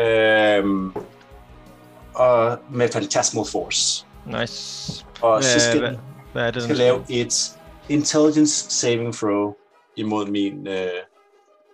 Øhm, 0.00 0.92
og 2.14 2.58
med 2.70 2.88
Phantasmal 2.90 3.44
Force. 3.52 4.06
Nice. 4.26 5.04
Og 5.22 5.44
så 5.44 5.50
Hvad, 5.52 5.60
skal 5.60 5.80
hvad, 5.80 5.94
hvad 6.32 6.42
er 6.46 6.50
det? 6.50 6.62
skal 6.62 6.76
lave 6.76 7.04
et 7.08 7.52
Intelligence 7.88 8.70
Saving 8.70 9.14
Throw 9.14 9.52
imod 9.96 10.26
min 10.26 10.66
øh, 10.66 10.88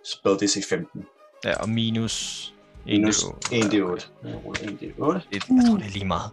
spell 0.05 0.35
DC 0.35 0.69
15. 0.69 1.05
Ja, 1.45 1.53
og 1.61 1.69
minus... 1.69 2.53
en 2.87 3.01
Minus 3.01 3.23
D8. 3.23 3.55
1 3.55 3.63
D8. 3.65 3.73
Jeg 3.73 4.39
ruller 4.45 4.61
1 4.61 4.69
D8. 4.69 5.13
Det- 5.13 5.33
Jeg 5.33 5.41
tror, 5.69 5.77
det 5.77 5.85
er 5.85 5.91
lige 5.91 6.05
meget. 6.05 6.31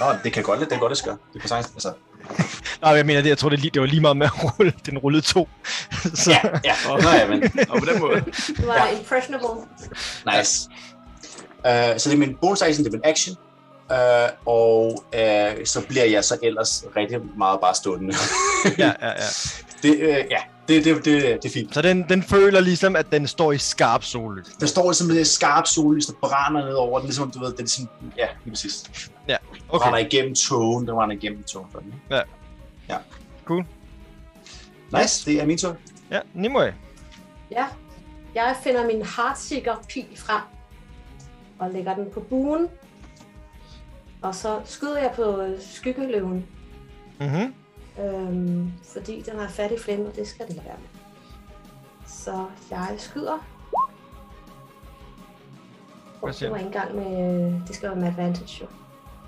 Nå, 0.00 0.06
det 0.24 0.32
kan 0.32 0.42
godt 0.42 0.58
lidt, 0.58 0.70
det 0.70 0.76
er 0.76 0.80
godt, 0.80 0.90
det 0.90 0.98
skal. 0.98 1.12
Det 1.32 1.40
kan 1.40 1.48
sagtens, 1.48 1.74
altså. 1.74 1.92
Nej, 2.82 2.90
jeg 2.92 3.06
mener, 3.06 3.22
det, 3.22 3.28
jeg 3.28 3.38
tror, 3.38 3.48
det, 3.48 3.58
lige, 3.58 3.70
det 3.74 3.80
var 3.80 3.86
lige 3.88 4.00
meget 4.00 4.16
med 4.16 4.26
at 4.26 4.32
rulle. 4.58 4.72
Den 4.86 4.98
rullede 4.98 5.22
to. 5.22 5.48
Så, 6.14 6.30
Ja, 6.30 6.40
ja. 6.64 6.74
Nå, 7.02 7.08
ja, 7.10 7.28
men 7.28 7.42
Og 7.70 7.78
på 7.80 7.86
den 7.92 8.00
måde. 8.00 8.20
Du 8.60 8.66
var 8.66 8.74
Ja. 8.74 8.98
impressionable. 8.98 9.48
nice. 10.36 10.68
Uh, 11.58 11.98
så 11.98 12.10
det 12.10 12.12
er 12.12 12.16
min 12.16 12.36
bonus 12.40 12.62
action, 12.62 12.84
det 12.84 12.94
er 12.94 12.96
min 12.98 13.04
action. 13.04 13.36
Uh, 13.90 14.28
og 14.46 15.04
uh, 15.14 15.64
så 15.64 15.80
bliver 15.88 16.04
jeg 16.04 16.24
så 16.24 16.38
ellers 16.42 16.84
rigtig 16.96 17.18
meget 17.38 17.60
bare 17.60 17.74
stående. 17.74 18.14
ja, 18.78 18.92
ja, 19.02 19.08
ja. 19.08 19.12
det, 19.82 19.94
uh, 19.94 20.30
ja, 20.30 20.38
det, 20.68 20.84
det, 20.84 21.04
det, 21.04 21.22
det 21.42 21.44
er 21.44 21.50
fint. 21.52 21.74
Så 21.74 21.82
den, 21.82 22.02
den 22.08 22.22
føler 22.22 22.60
ligesom, 22.60 22.96
at 22.96 23.10
den 23.12 23.26
står 23.26 23.52
i 23.52 23.58
skarp 23.58 24.04
sollys. 24.04 24.46
Der 24.60 24.66
står 24.66 24.82
ligesom 24.90 25.10
et 25.10 25.26
skarpt 25.26 25.68
sollys, 25.68 26.06
der 26.06 26.12
brænder 26.20 26.66
ned 26.66 26.74
over 26.74 26.98
den, 26.98 27.06
ligesom 27.06 27.30
du 27.30 27.38
ved, 27.38 27.46
det 27.46 27.54
er 27.54 27.58
ligesom, 27.62 27.88
ja, 28.16 28.26
lige 28.44 28.52
præcis. 28.52 28.84
Okay. 29.24 29.36
Okay. 29.68 29.84
Brænder 29.84 29.98
igennem 29.98 30.34
togen, 30.34 30.86
den 30.86 30.94
brænder 30.94 31.16
igennem 31.16 31.42
togen 31.42 31.68
for 31.72 31.78
den. 31.78 31.94
Ja. 32.10 32.20
Ja. 32.88 32.96
Cool. 33.44 33.64
Nice, 35.00 35.30
det 35.30 35.40
er 35.42 35.46
min 35.46 35.58
tur. 35.58 35.76
Ja, 36.10 36.20
Nimue. 36.34 36.74
Ja. 37.50 37.66
Jeg 38.34 38.56
finder 38.62 38.86
min 38.86 39.02
Heartseeker 39.16 39.74
pil 39.88 40.06
frem 40.16 40.40
og 41.58 41.70
lægger 41.70 41.94
den 41.94 42.04
på 42.14 42.20
buen. 42.20 42.66
Og 44.22 44.34
så 44.34 44.60
skyder 44.64 44.98
jeg 44.98 45.12
på 45.16 45.44
skyggeløven, 45.60 46.46
Mhm. 47.20 47.54
Øhm, 48.00 48.72
fordi 48.92 49.22
den 49.22 49.38
har 49.38 49.48
fat 49.48 49.72
i 49.72 49.78
flemme, 49.78 50.06
og 50.06 50.16
det 50.16 50.28
skal 50.28 50.46
den 50.46 50.54
lade 50.54 50.66
være 50.66 50.76
med. 50.78 50.88
Så 52.06 52.46
jeg 52.70 52.94
skyder. 52.98 53.38
Hvad 56.22 56.32
siger 56.32 56.48
det 56.48 56.50
var 56.50 56.58
du? 56.58 56.64
ikke 56.66 56.78
engang 56.78 56.94
med... 56.96 57.60
Det 57.68 57.76
skal 57.76 57.88
være 57.88 57.98
med 58.00 58.08
advantage, 58.08 58.60
jo. 58.62 58.66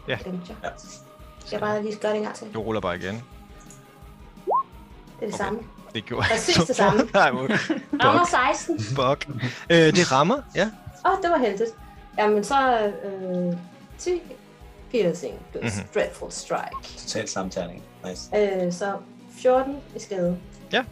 Ja. 0.09 0.19
Glemte 0.23 0.45
jeg. 0.49 0.57
Ja. 0.65 0.69
Skal 1.39 1.51
jeg 1.51 1.61
bare 1.61 1.83
lige 1.83 1.97
gøre 1.97 2.13
det 2.13 2.19
en 2.19 2.25
gang 2.25 2.35
til? 2.37 2.55
Du 2.55 2.61
ruller 2.63 2.81
bare 2.81 2.97
igen. 2.97 3.15
Det 3.15 3.23
er 5.21 5.27
det 5.27 5.35
Okay. 5.35 5.37
samme. 5.37 5.59
Det 5.95 6.05
gjorde 6.05 6.27
Præcis 6.31 6.57
det 6.57 6.77
samme. 6.83 7.01
Nej, 7.15 7.31
Rammer 8.05 8.25
16. 8.53 8.81
fuck. 8.81 9.29
Øh, 9.71 9.77
det 9.77 10.13
rammer, 10.13 10.43
ja. 10.55 10.71
Åh, 11.07 11.13
oh, 11.13 11.19
det 11.23 11.31
var 11.31 11.39
heldigt. 11.39 11.71
Jamen 12.19 12.45
så... 12.45 12.79
Øh, 13.05 13.57
10 13.99 14.21
piercing 14.91 15.35
Mhm. 15.35 15.63
mm-hmm. 15.65 15.89
dreadful 15.95 16.33
strike. 16.33 16.99
Totalt 16.99 17.31
samtale. 17.31 17.73
Nice. 18.05 18.37
Øh, 18.67 18.73
så 18.73 18.97
14 19.31 19.77
i 19.97 19.99
skade. 19.99 20.39
Ja. 20.73 20.85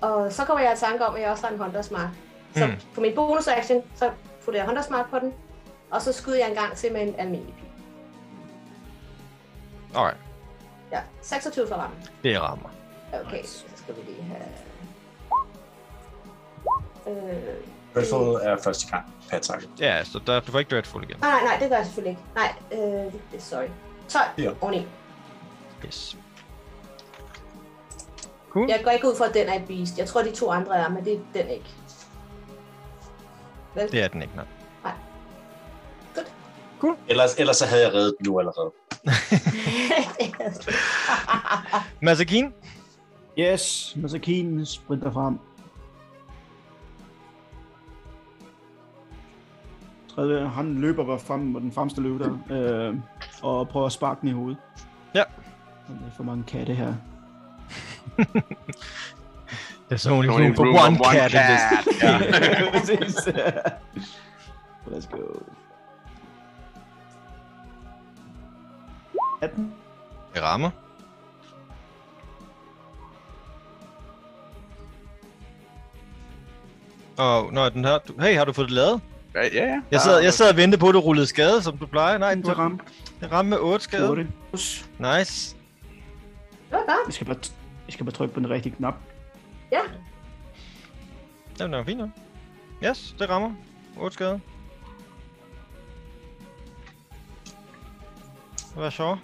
Og 0.00 0.32
så 0.32 0.44
kommer 0.44 0.64
jeg 0.64 0.72
i 0.72 0.76
tanke 0.76 1.06
om, 1.06 1.14
at 1.14 1.22
jeg 1.22 1.30
også 1.30 1.46
har 1.46 1.52
en 1.54 1.58
Hunters 1.60 1.90
Mark. 1.90 2.08
Så 2.56 2.66
Mm. 2.66 2.72
på 2.94 3.00
min 3.00 3.14
bonus 3.14 3.46
action, 3.48 3.82
så 3.94 4.10
putter 4.44 4.60
jeg 4.60 4.66
Hunters 4.66 4.90
Mark 4.90 5.10
på 5.10 5.18
den. 5.18 5.32
Og 5.90 6.02
så 6.02 6.12
skyder 6.12 6.38
jeg 6.38 6.48
en 6.48 6.54
gang 6.54 6.76
til 6.76 6.92
med 6.92 7.02
en 7.02 7.14
almindelig 7.18 7.54
pil. 7.54 7.64
Alright, 9.96 10.16
Ja, 10.92 11.00
26 11.22 11.68
for 11.68 11.74
ramme. 11.76 11.96
det 12.24 12.40
rammer. 12.40 12.68
Okay, 13.26 13.44
så 13.44 13.64
skal 13.76 13.94
vi 13.96 14.00
lige 14.10 14.22
have... 14.22 14.42
Øh, 17.06 17.42
Dreadful 17.94 18.34
er 18.42 18.56
første 18.64 18.90
gang 18.90 19.14
per 19.30 19.36
attack. 19.36 19.66
Ja, 19.80 20.04
så 20.04 20.20
der, 20.26 20.40
du 20.40 20.52
får 20.52 20.58
ikke 20.58 20.70
dreadful 20.70 21.02
igen. 21.04 21.16
nej, 21.20 21.30
nej, 21.30 21.42
nej, 21.44 21.56
det 21.60 21.68
gør 21.70 21.76
jeg 21.76 21.86
selvfølgelig 21.86 22.10
ikke. 22.10 22.22
Nej, 22.34 23.04
øh, 23.06 23.12
sorry. 23.40 23.66
12 24.08 24.24
Ja. 24.38 24.50
oveni. 24.60 24.86
Yes. 25.86 26.16
Cool. 28.50 28.68
Jeg 28.68 28.80
går 28.84 28.90
ikke 28.90 29.08
ud 29.08 29.16
fra, 29.16 29.28
at 29.28 29.34
den 29.34 29.48
er 29.48 29.54
et 29.54 29.66
beast. 29.66 29.98
Jeg 29.98 30.06
tror, 30.06 30.22
de 30.22 30.32
to 30.32 30.50
andre 30.50 30.76
er, 30.76 30.88
men 30.88 31.04
det 31.04 31.12
er 31.12 31.18
den 31.42 31.48
ikke. 31.48 31.70
Vel? 33.74 33.92
Det 33.92 34.02
er 34.02 34.08
den 34.08 34.22
ikke, 34.22 34.36
nej. 34.36 34.44
Ellers, 37.08 37.34
ellers 37.38 37.56
så 37.56 37.66
havde 37.66 37.82
jeg 37.82 37.94
reddet 37.94 38.14
den 38.18 38.26
nu 38.26 38.38
allerede. 38.38 38.72
Masakin? 42.06 42.52
Yes, 43.38 43.96
Masakinen 43.96 44.66
sprinter 44.66 45.12
frem. 45.12 45.38
30, 50.14 50.48
han 50.48 50.74
løber 50.74 51.04
bare 51.04 51.18
frem 51.18 51.40
med 51.40 51.60
den 51.60 51.72
fremste 51.72 52.00
løb 52.00 52.20
der, 52.20 52.38
øh, 52.50 52.94
og 53.42 53.68
prøver 53.68 53.86
at 53.86 53.92
sparke 53.92 54.20
den 54.20 54.28
i 54.28 54.32
hovedet. 54.32 54.58
Ja. 55.14 55.22
Der 56.00 56.06
er 56.06 56.10
for 56.16 56.22
mange 56.24 56.44
katte 56.44 56.74
her. 56.74 56.94
There's 59.90 60.06
only 60.10 60.28
Only 60.28 60.46
room 60.46 60.56
for 60.56 60.64
room 60.64 60.74
one 60.76 60.98
one 61.00 61.14
cat 61.14 61.32
in 61.34 61.40
this. 61.50 61.98
cat. 62.00 62.72
Præcis. 62.72 63.16
Let's 64.92 65.06
go. 65.16 65.42
18. 69.42 69.72
Det 70.34 70.42
rammer. 70.42 70.70
Og 77.16 77.52
når 77.52 77.68
den 77.68 77.84
her... 77.84 77.98
Du, 77.98 78.12
hey, 78.20 78.36
har 78.36 78.44
du 78.44 78.52
fået 78.52 78.68
det 78.68 78.74
lavet? 78.74 79.00
Ja, 79.34 79.42
ja. 79.42 79.64
ja. 79.66 79.80
Jeg 79.90 80.00
sad, 80.00 80.20
jeg 80.22 80.32
sad 80.32 80.50
og 80.50 80.56
ventede 80.56 80.80
på, 80.80 80.88
at 80.88 80.94
du 80.94 80.98
rullede 81.00 81.26
skade, 81.26 81.62
som 81.62 81.76
du 81.78 81.86
plejer. 81.86 82.18
Nej, 82.18 82.34
Den 82.34 82.42
du 82.42 82.48
til 82.48 82.54
ramme. 82.54 82.78
ramte 83.32 83.50
med 83.50 83.58
8 83.58 83.84
skade. 83.84 84.10
8. 84.10 84.26
Nice. 84.98 85.56
Det 86.70 86.78
var 86.78 86.78
godt. 86.78 87.06
Jeg 87.06 87.14
skal 87.14 87.26
bare, 87.26 87.36
jeg 87.86 87.92
skal 87.92 88.06
bare 88.06 88.12
trykke 88.12 88.34
på 88.34 88.40
den 88.40 88.50
rigtige 88.50 88.76
knap. 88.76 88.94
Ja. 89.72 89.80
Det 91.58 91.70
var 91.70 91.84
fint 91.84 91.98
nok. 91.98 92.10
Yes, 92.84 93.14
det 93.18 93.30
rammer. 93.30 93.52
8 93.98 94.14
skade. 94.14 94.40
Hvad 98.74 98.90
så? 98.90 99.16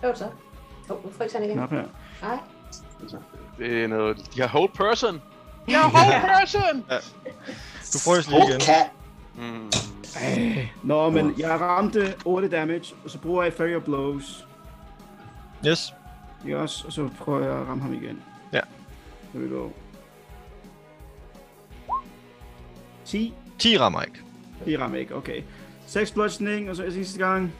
Det 0.00 0.08
var 0.08 0.14
så. 0.14 0.24
Åh, 0.90 0.96
oh, 0.96 1.04
nu 1.04 1.10
jeg 1.34 1.42
ikke 1.42 1.54
igen. 1.54 1.56
Knap 1.56 1.70
her. 1.70 1.84
Nej. 2.22 2.38
Det 3.58 3.84
er 3.84 3.88
noget... 3.88 4.34
De 4.34 4.40
har 4.40 4.48
hold 4.48 4.72
person. 4.74 5.22
De 5.66 5.72
har 5.74 5.88
hold 5.88 6.38
person! 6.38 6.84
Du 7.92 7.98
frøs 7.98 8.28
lige 8.28 8.48
igen. 8.48 8.60
Cat. 8.60 8.90
Mm. 9.36 9.70
Ej. 10.16 10.68
Nå, 10.82 11.10
men 11.10 11.34
jeg 11.38 11.60
ramte 11.60 12.14
8 12.24 12.48
damage, 12.48 12.94
og 13.04 13.10
så 13.10 13.18
bruger 13.18 13.42
jeg 13.42 13.52
Fairy 13.52 13.80
Blows. 13.80 14.47
Yes. 15.66 15.94
Også? 16.54 16.86
Og 16.86 16.92
så 16.92 17.08
prøver 17.18 17.44
jeg 17.46 17.60
at 17.60 17.66
ramme 17.66 17.82
ham 17.82 17.92
igen. 17.94 18.22
Ja. 18.52 18.60
Here 19.32 19.44
we 19.44 19.56
go. 19.56 19.68
10. 23.04 23.34
10 23.58 23.78
rammer 23.78 24.02
ikke. 24.02 24.18
Det 24.64 24.80
rammer 24.80 24.98
ikke, 24.98 25.14
okay. 25.16 25.42
6 25.86 26.10
bludgeoning, 26.12 26.70
og 26.70 26.76
så 26.76 26.84
er 26.84 26.90
sidste 26.90 27.18
gang. 27.18 27.52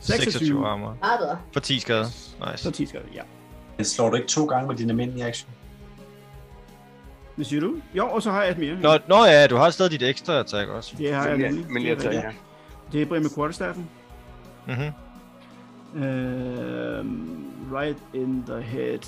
26 0.00 0.32
26. 0.32 0.64
rammer. 0.66 0.94
For 1.52 1.60
10 1.60 1.78
skade. 1.78 2.04
Så 2.10 2.34
Nice. 2.52 2.70
10 2.70 2.86
skade, 2.86 3.04
ja. 3.14 3.22
Den 3.76 3.84
slår 3.84 4.10
du 4.10 4.16
ikke 4.16 4.28
to 4.28 4.44
gange 4.46 4.68
med 4.68 4.76
din 4.76 4.90
almindelige 4.90 5.24
action. 5.26 5.50
Hvad 7.34 7.44
siger 7.44 7.60
du? 7.60 7.74
Jo, 7.94 8.08
og 8.08 8.22
så 8.22 8.30
har 8.30 8.42
jeg 8.42 8.50
et 8.50 8.58
mere. 8.58 8.74
Nå, 8.80 8.98
nå 9.08 9.24
ja, 9.24 9.46
du 9.46 9.56
har 9.56 9.70
stadig 9.70 9.90
dit 9.92 10.02
ekstra 10.02 10.32
attack 10.38 10.68
også. 10.68 10.94
Det 10.98 11.14
har 11.14 11.26
jeg 11.28 11.38
Men, 11.38 11.46
nemlig. 11.54 11.70
men 11.70 11.82
Det 11.82 11.88
jeg 11.88 11.96
er 11.96 12.00
tager, 12.00 12.14
ja. 12.14 12.32
Det 12.92 13.02
er 13.02 13.20
med 13.20 13.34
quarterstaffen. 13.36 13.90
Mhm. 14.68 14.92
Um, 15.94 17.52
right 17.72 17.96
in 18.14 18.44
the 18.46 18.60
head. 18.62 18.98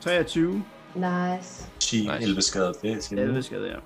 23. 0.00 0.62
Nice. 0.94 1.66
10, 1.80 2.06
Nice. 2.06 2.22
11 2.22 2.42
skade. 2.42 2.74
Det 2.82 2.92
er 2.92 3.00
til 3.00 3.18
11 3.18 3.42
skade, 3.42 3.68
ja. 3.68 3.76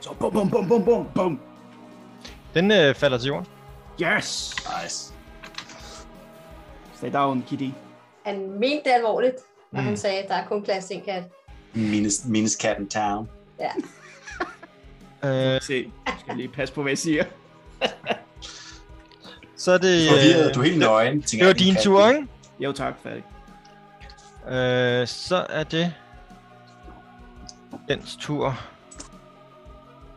Så 0.00 0.14
bum, 0.20 0.32
bum, 0.32 0.50
bum, 0.50 0.68
bum, 0.68 0.84
bum, 0.84 1.06
bum. 1.14 1.40
Den 2.54 2.70
øh, 2.70 2.94
falder 2.94 3.18
til 3.18 3.26
jorden. 3.28 3.46
Yes! 4.02 4.56
Nice. 4.82 5.12
Stay 6.94 7.12
down, 7.12 7.42
kitty. 7.48 7.68
Han 8.26 8.50
mente 8.50 8.82
det 8.84 8.90
alvorligt, 8.90 9.36
når 9.72 9.80
Mm. 9.80 9.86
han 9.86 9.96
sagde, 9.96 10.18
at 10.22 10.28
der 10.28 10.34
er 10.34 10.46
kun 10.46 10.62
plads 10.62 10.84
til 10.84 10.96
en 10.96 11.02
kat. 11.04 11.22
Minus, 11.74 12.12
minus 12.26 12.52
cat 12.52 12.78
in 12.80 12.88
town. 12.88 13.28
Ja. 13.60 13.70
Øh, 15.54 15.62
Se, 15.62 15.90
jeg 16.06 16.14
skal 16.20 16.36
lige 16.36 16.48
passe 16.48 16.74
på, 16.74 16.82
hvad 16.82 16.90
jeg 16.90 16.98
siger. 16.98 17.24
så 19.64 19.72
er 19.72 19.78
det... 19.78 20.08
Forvirret, 20.08 20.54
du 20.54 20.60
er 20.60 20.64
helt 20.64 20.78
nøgen. 20.78 21.20
det 21.20 21.46
var 21.46 21.52
din 21.52 21.76
tur, 21.76 22.08
ikke? 22.08 22.26
Jo 22.60 22.72
tak, 22.72 22.94
færdig. 23.02 23.22
Øh, 24.48 25.06
så 25.06 25.46
er 25.48 25.62
det 25.62 25.92
dens 27.88 28.16
tur. 28.20 28.60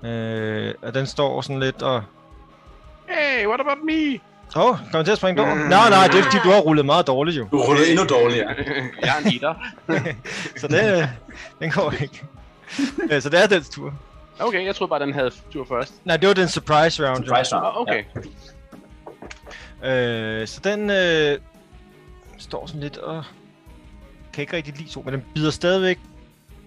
Øh, 0.04 0.74
og 0.82 0.94
den 0.94 1.06
står 1.06 1.42
sådan 1.42 1.60
lidt 1.60 1.82
og... 1.82 2.04
Hey, 3.10 3.48
what 3.48 3.60
about 3.60 3.78
me? 3.84 4.20
Åh, 4.56 4.66
oh, 4.70 4.78
kommer 4.92 5.04
til 5.04 5.12
at 5.12 5.18
springe 5.18 5.42
over? 5.42 5.56
Nej, 5.56 5.90
nej, 5.90 6.08
det 6.08 6.20
er 6.20 6.24
fordi, 6.24 6.38
du 6.44 6.50
har 6.50 6.60
rullet 6.60 6.86
meget 6.86 7.08
dårligt 7.08 7.38
jo. 7.38 7.48
Du 7.52 7.58
rullede 7.58 7.90
endnu 7.90 8.06
dårligere. 8.06 8.56
jeg 9.02 9.18
er 9.18 9.26
en 9.26 9.34
eater. 9.34 9.54
Så 10.62 10.68
det, 10.68 11.02
øh, 11.02 11.08
den 11.60 11.72
går 11.72 11.94
ikke. 12.02 12.24
Øh, 13.12 13.22
så 13.22 13.30
det 13.30 13.44
er 13.44 13.48
dens 13.48 13.70
tur. 13.70 13.94
Okay, 14.40 14.66
jeg 14.66 14.76
troede 14.76 14.90
bare, 14.90 15.00
den 15.00 15.14
havde 15.14 15.32
tur 15.54 15.66
først. 15.70 15.94
Nej, 16.06 16.18
det 16.18 16.28
var 16.28 16.34
den 16.34 16.48
surprise 16.48 17.08
round. 17.08 17.26
Surprise 17.26 17.56
round. 17.56 17.88
Okay. 17.88 18.04
Øh, 19.84 20.48
så 20.48 20.60
den 20.64 20.90
øh, 20.90 21.40
står 22.38 22.68
sådan 22.68 22.82
lidt 22.82 22.98
og 22.98 23.24
kan 24.34 24.42
ikke 24.42 24.56
rigtig 24.56 24.78
lide 24.78 24.90
sol, 24.92 25.06
men 25.06 25.14
den 25.14 25.24
bider 25.34 25.52
stadigvæk 25.52 26.00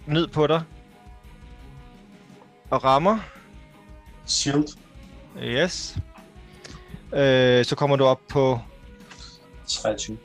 ned 0.05 0.27
på 0.27 0.47
dig. 0.47 0.61
Og 2.69 2.83
rammer. 2.83 3.19
Shield. 4.25 4.67
Yes. 5.43 5.97
Øh, 7.13 7.65
så 7.65 7.75
kommer 7.75 7.95
du 7.95 8.05
op 8.05 8.19
på... 8.29 8.59
23. 9.67 10.17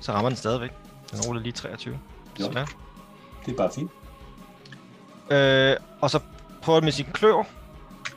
Så 0.00 0.12
rammer 0.12 0.28
den 0.30 0.36
stadigvæk. 0.36 0.70
Den 1.12 1.20
ruller 1.20 1.42
lige 1.42 1.52
23. 1.52 1.98
Jo. 2.40 2.44
Sådan. 2.44 2.66
Det 3.46 3.52
er 3.52 3.56
bare 3.56 3.70
fint. 3.74 3.90
Øh, 5.30 5.76
og 6.00 6.10
så 6.10 6.20
prøver 6.62 6.80
den 6.80 6.84
med 6.84 6.92
sin 6.92 7.06
kløv. 7.12 7.44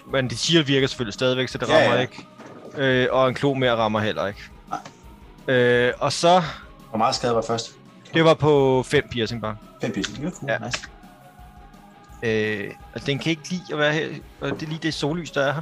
Men 0.07 0.29
det 0.29 0.37
siger 0.39 0.63
virker 0.63 0.87
selvfølgelig 0.87 1.13
stadigvæk, 1.13 1.47
så 1.47 1.57
det 1.57 1.67
Ja, 1.67 1.73
rammer 1.73 1.95
ja. 1.95 2.01
ikke. 2.01 2.25
Øh, 2.77 3.07
og 3.11 3.29
en 3.29 3.35
klo 3.35 3.53
mere 3.53 3.75
rammer 3.75 3.99
heller 3.99 4.27
ikke. 4.27 4.41
Nej. 5.47 5.55
Øh, 5.55 5.93
og 5.99 6.13
så... 6.13 6.41
Hvor 6.89 6.97
meget 6.97 7.15
skade 7.15 7.35
var 7.35 7.41
først? 7.41 7.75
Det 8.13 8.23
var 8.23 8.33
på 8.33 8.83
5 8.83 9.07
piercing 9.11 9.41
bare. 9.41 9.57
5 9.81 9.91
piercing. 9.91 10.17
Det 10.17 10.25
er 10.25 10.31
cool. 10.31 10.51
Ja. 10.51 10.57
Nice. 10.57 10.79
Øh, 12.23 12.73
altså, 12.93 13.05
den 13.05 13.19
kan 13.19 13.29
ikke 13.29 13.49
lide 13.49 13.63
at 13.71 13.77
være 13.77 13.93
her. 13.93 14.09
og 14.41 14.49
Det 14.49 14.63
er 14.63 14.67
lige 14.67 14.79
det 14.83 14.93
sollys, 14.93 15.31
der 15.31 15.41
er 15.41 15.53
her. 15.53 15.61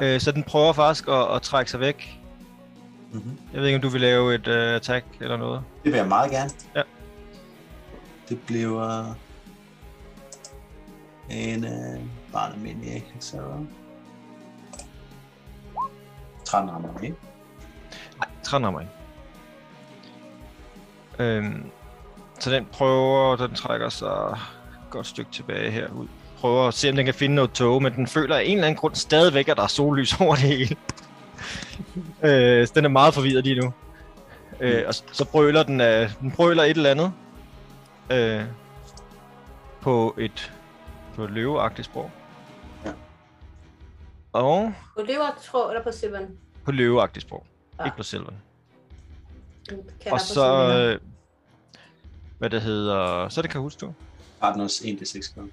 Ja. 0.00 0.14
Øh, 0.14 0.20
så 0.20 0.32
den 0.32 0.42
prøver 0.42 0.72
faktisk 0.72 1.08
at, 1.08 1.34
at 1.34 1.42
trække 1.42 1.70
sig 1.70 1.80
væk. 1.80 2.18
Mm-hmm. 3.12 3.38
Jeg 3.52 3.60
ved 3.60 3.68
ikke, 3.68 3.76
om 3.76 3.82
du 3.82 3.88
vil 3.88 4.00
lave 4.00 4.34
et 4.34 4.48
uh, 4.48 4.54
attack 4.54 5.04
eller 5.20 5.36
noget. 5.36 5.62
Det 5.84 5.92
vil 5.92 5.98
jeg 5.98 6.08
meget 6.08 6.30
gerne. 6.30 6.50
Ja. 6.76 6.82
Det 8.28 8.40
bliver 8.40 9.14
en 11.30 11.64
øh, 11.64 12.00
bare 12.32 12.46
en 12.48 12.52
almindelig 12.54 12.94
ikke? 12.94 13.06
Så 13.20 13.36
13 16.52 17.04
ikke? 17.04 17.16
Nej, 18.18 18.28
13 18.42 18.80
ikke. 18.80 18.92
Øhm, 21.18 21.70
så 22.38 22.50
den 22.50 22.66
prøver, 22.72 23.36
den 23.36 23.54
trækker 23.54 23.88
sig 23.88 24.08
et 24.08 24.90
godt 24.90 25.06
stykke 25.06 25.30
tilbage 25.30 25.70
herud. 25.70 26.08
Prøver 26.38 26.68
at 26.68 26.74
se, 26.74 26.90
om 26.90 26.96
den 26.96 27.04
kan 27.04 27.14
finde 27.14 27.34
noget 27.34 27.52
tog, 27.52 27.82
men 27.82 27.92
den 27.92 28.06
føler 28.06 28.36
af 28.36 28.42
en 28.44 28.52
eller 28.52 28.66
anden 28.66 28.78
grund 28.78 28.94
stadigvæk, 28.94 29.48
at 29.48 29.56
der 29.56 29.62
er 29.62 29.66
sollys 29.66 30.14
over 30.20 30.34
det 30.34 30.44
hele. 30.44 30.76
øh, 32.22 32.66
så 32.66 32.72
den 32.74 32.84
er 32.84 32.88
meget 32.88 33.14
forvirret 33.14 33.44
lige 33.44 33.60
nu. 33.60 33.72
Øh, 34.60 34.84
og 34.86 34.94
så, 34.94 35.02
så 35.12 35.24
brøler 35.24 35.62
den, 35.62 35.80
øh, 35.80 36.10
den 36.20 36.30
brøler 36.30 36.62
et 36.62 36.76
eller 36.76 36.90
andet. 36.90 37.12
Øh, 38.10 38.44
på 39.80 40.14
et, 40.18 40.52
på 41.14 41.24
et 41.24 41.30
løveagtigt 41.30 41.86
sprog. 41.86 42.10
Ja. 44.34 44.38
Og 44.40 44.72
På 44.96 45.02
levertråd 45.02 45.70
eller 45.70 45.82
på 45.82 45.92
Seven? 45.92 46.38
på 46.64 46.72
løveagtigt 46.72 47.22
sprog. 47.22 47.46
Ja. 47.78 47.82
Ja. 47.82 47.86
Ikke 47.86 47.96
på 47.96 48.02
kalder 50.00 50.12
Og 50.12 50.20
så, 50.20 50.78
øh, 50.78 51.00
hvad 52.38 52.50
det 52.50 52.62
hedder, 52.62 53.28
så 53.28 53.40
er 53.40 53.42
det 53.42 53.50
kan 53.50 53.60
huske 53.60 53.78
du. 53.80 53.94
Har 54.42 54.52
den 54.52 54.60
også 54.60 54.84
1d6 54.84 55.34
gange. 55.34 55.52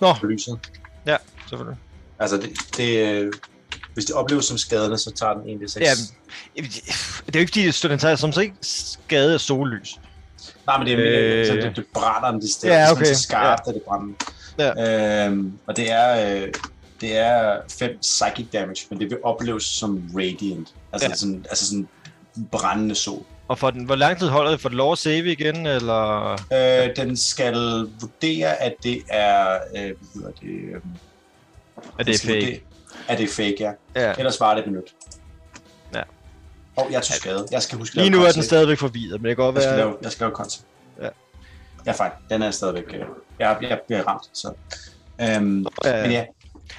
Nå. 0.00 0.14
På 0.20 0.26
lyset. 0.26 0.58
Ja, 1.06 1.16
selvfølgelig. 1.48 1.78
Altså, 2.18 2.36
det, 2.36 2.50
det, 2.76 3.08
øh, 3.08 3.32
hvis 3.94 4.04
det 4.04 4.14
opleves 4.14 4.44
som 4.44 4.58
skadende, 4.58 4.98
så 4.98 5.10
tager 5.12 5.34
den 5.34 5.62
1d6. 5.62 5.80
Ja, 5.80 5.90
det 7.26 7.36
er 7.36 7.38
jo 7.38 7.40
ikke 7.40 7.52
fordi, 7.52 7.66
det 7.66 7.88
den 7.88 7.98
tager 7.98 8.16
som 8.16 8.32
så 8.32 8.40
ikke 8.40 8.56
skade 8.60 9.34
af 9.34 9.40
sollys. 9.40 10.00
Nej, 10.66 10.78
men 10.78 10.86
det, 10.86 10.94
er, 10.94 11.40
Øh. 11.40 11.46
så 11.46 11.52
det, 11.52 11.76
det 11.76 11.86
brænder 11.94 12.30
den, 12.30 12.40
det 12.40 12.50
stedet. 12.50 12.74
Ja, 12.74 12.80
Det 12.80 12.88
er 12.88 12.92
okay. 12.92 13.04
sådan 13.04 13.16
så 13.16 13.22
skarpt, 13.22 13.68
at 13.68 13.74
det 13.74 13.82
brænder. 13.82 14.14
Ja. 14.58 15.26
Øhm, 15.26 15.58
og 15.66 15.76
det 15.76 15.90
er, 15.92 16.36
øh, 16.42 16.48
det 17.00 17.16
er 17.18 17.56
5 17.78 17.98
psychic 18.00 18.46
damage, 18.52 18.86
men 18.90 19.00
det 19.00 19.10
vil 19.10 19.18
opleves 19.24 19.64
som 19.64 20.10
radiant. 20.16 20.74
Altså, 20.92 21.08
Ja. 21.08 21.14
sådan, 21.14 21.46
altså 21.50 21.66
sådan 21.66 21.88
brændende 22.52 22.94
sol. 22.94 23.22
Og 23.48 23.58
for 23.58 23.70
den, 23.70 23.84
hvor 23.84 23.94
lang 23.94 24.18
tid 24.18 24.28
holder 24.28 24.50
det? 24.50 24.60
For 24.60 24.68
lov 24.68 24.92
at 24.92 24.98
save 24.98 25.32
igen, 25.32 25.66
eller? 25.66 26.32
Øh, 26.32 26.96
den 26.96 27.16
skal 27.16 27.54
vurdere, 28.00 28.62
at 28.62 28.74
det 28.82 29.02
er... 29.08 29.58
Øh, 29.76 29.82
hvad 29.82 29.94
hedder 30.14 30.30
det? 30.30 30.48
Øh, 30.48 30.74
Er 30.74 30.78
den 31.98 32.06
det 32.06 32.18
skal 32.18 32.28
fake? 32.28 32.40
vurdere- 32.46 32.60
At 33.08 33.18
det 33.18 33.24
er 33.24 33.32
fake, 33.32 33.56
ja. 33.60 33.72
Ja. 34.02 34.12
Ellers 34.18 34.40
var 34.40 34.54
det 34.54 34.60
et 34.64 34.66
minut. 34.70 34.84
Ja. 35.94 36.00
Åh, 36.78 36.86
oh, 36.86 36.92
jeg 36.92 37.02
tog 37.02 37.14
skade. 37.14 37.46
Jeg 37.50 37.62
skal 37.62 37.78
huske 37.78 37.94
at 37.98 38.04
Lige 38.06 38.10
nu 38.10 38.22
er 38.24 38.32
den 38.32 38.42
stadigvæk 38.42 38.78
forvirret, 38.78 39.22
men 39.22 39.28
det 39.28 39.36
kan 39.36 39.44
godt 39.44 39.54
Jeg 39.54 39.62
skal 39.62 39.76
være... 39.76 39.86
lave, 39.86 39.96
jeg 40.02 40.12
skal 40.12 40.24
lave 40.24 40.34
concept. 40.36 40.64
Ja. 41.02 41.08
Ja, 41.86 41.92
fejl. 41.92 42.10
Den 42.30 42.42
er 42.42 42.50
stadigvæk... 42.50 42.84
Øh, 42.94 43.00
jeg, 43.38 43.56
jeg 43.62 43.80
bliver 43.86 44.02
ramt, 44.02 44.24
så... 44.32 44.52
Øhm, 45.20 45.42
men 45.44 45.66
ja, 45.84 46.24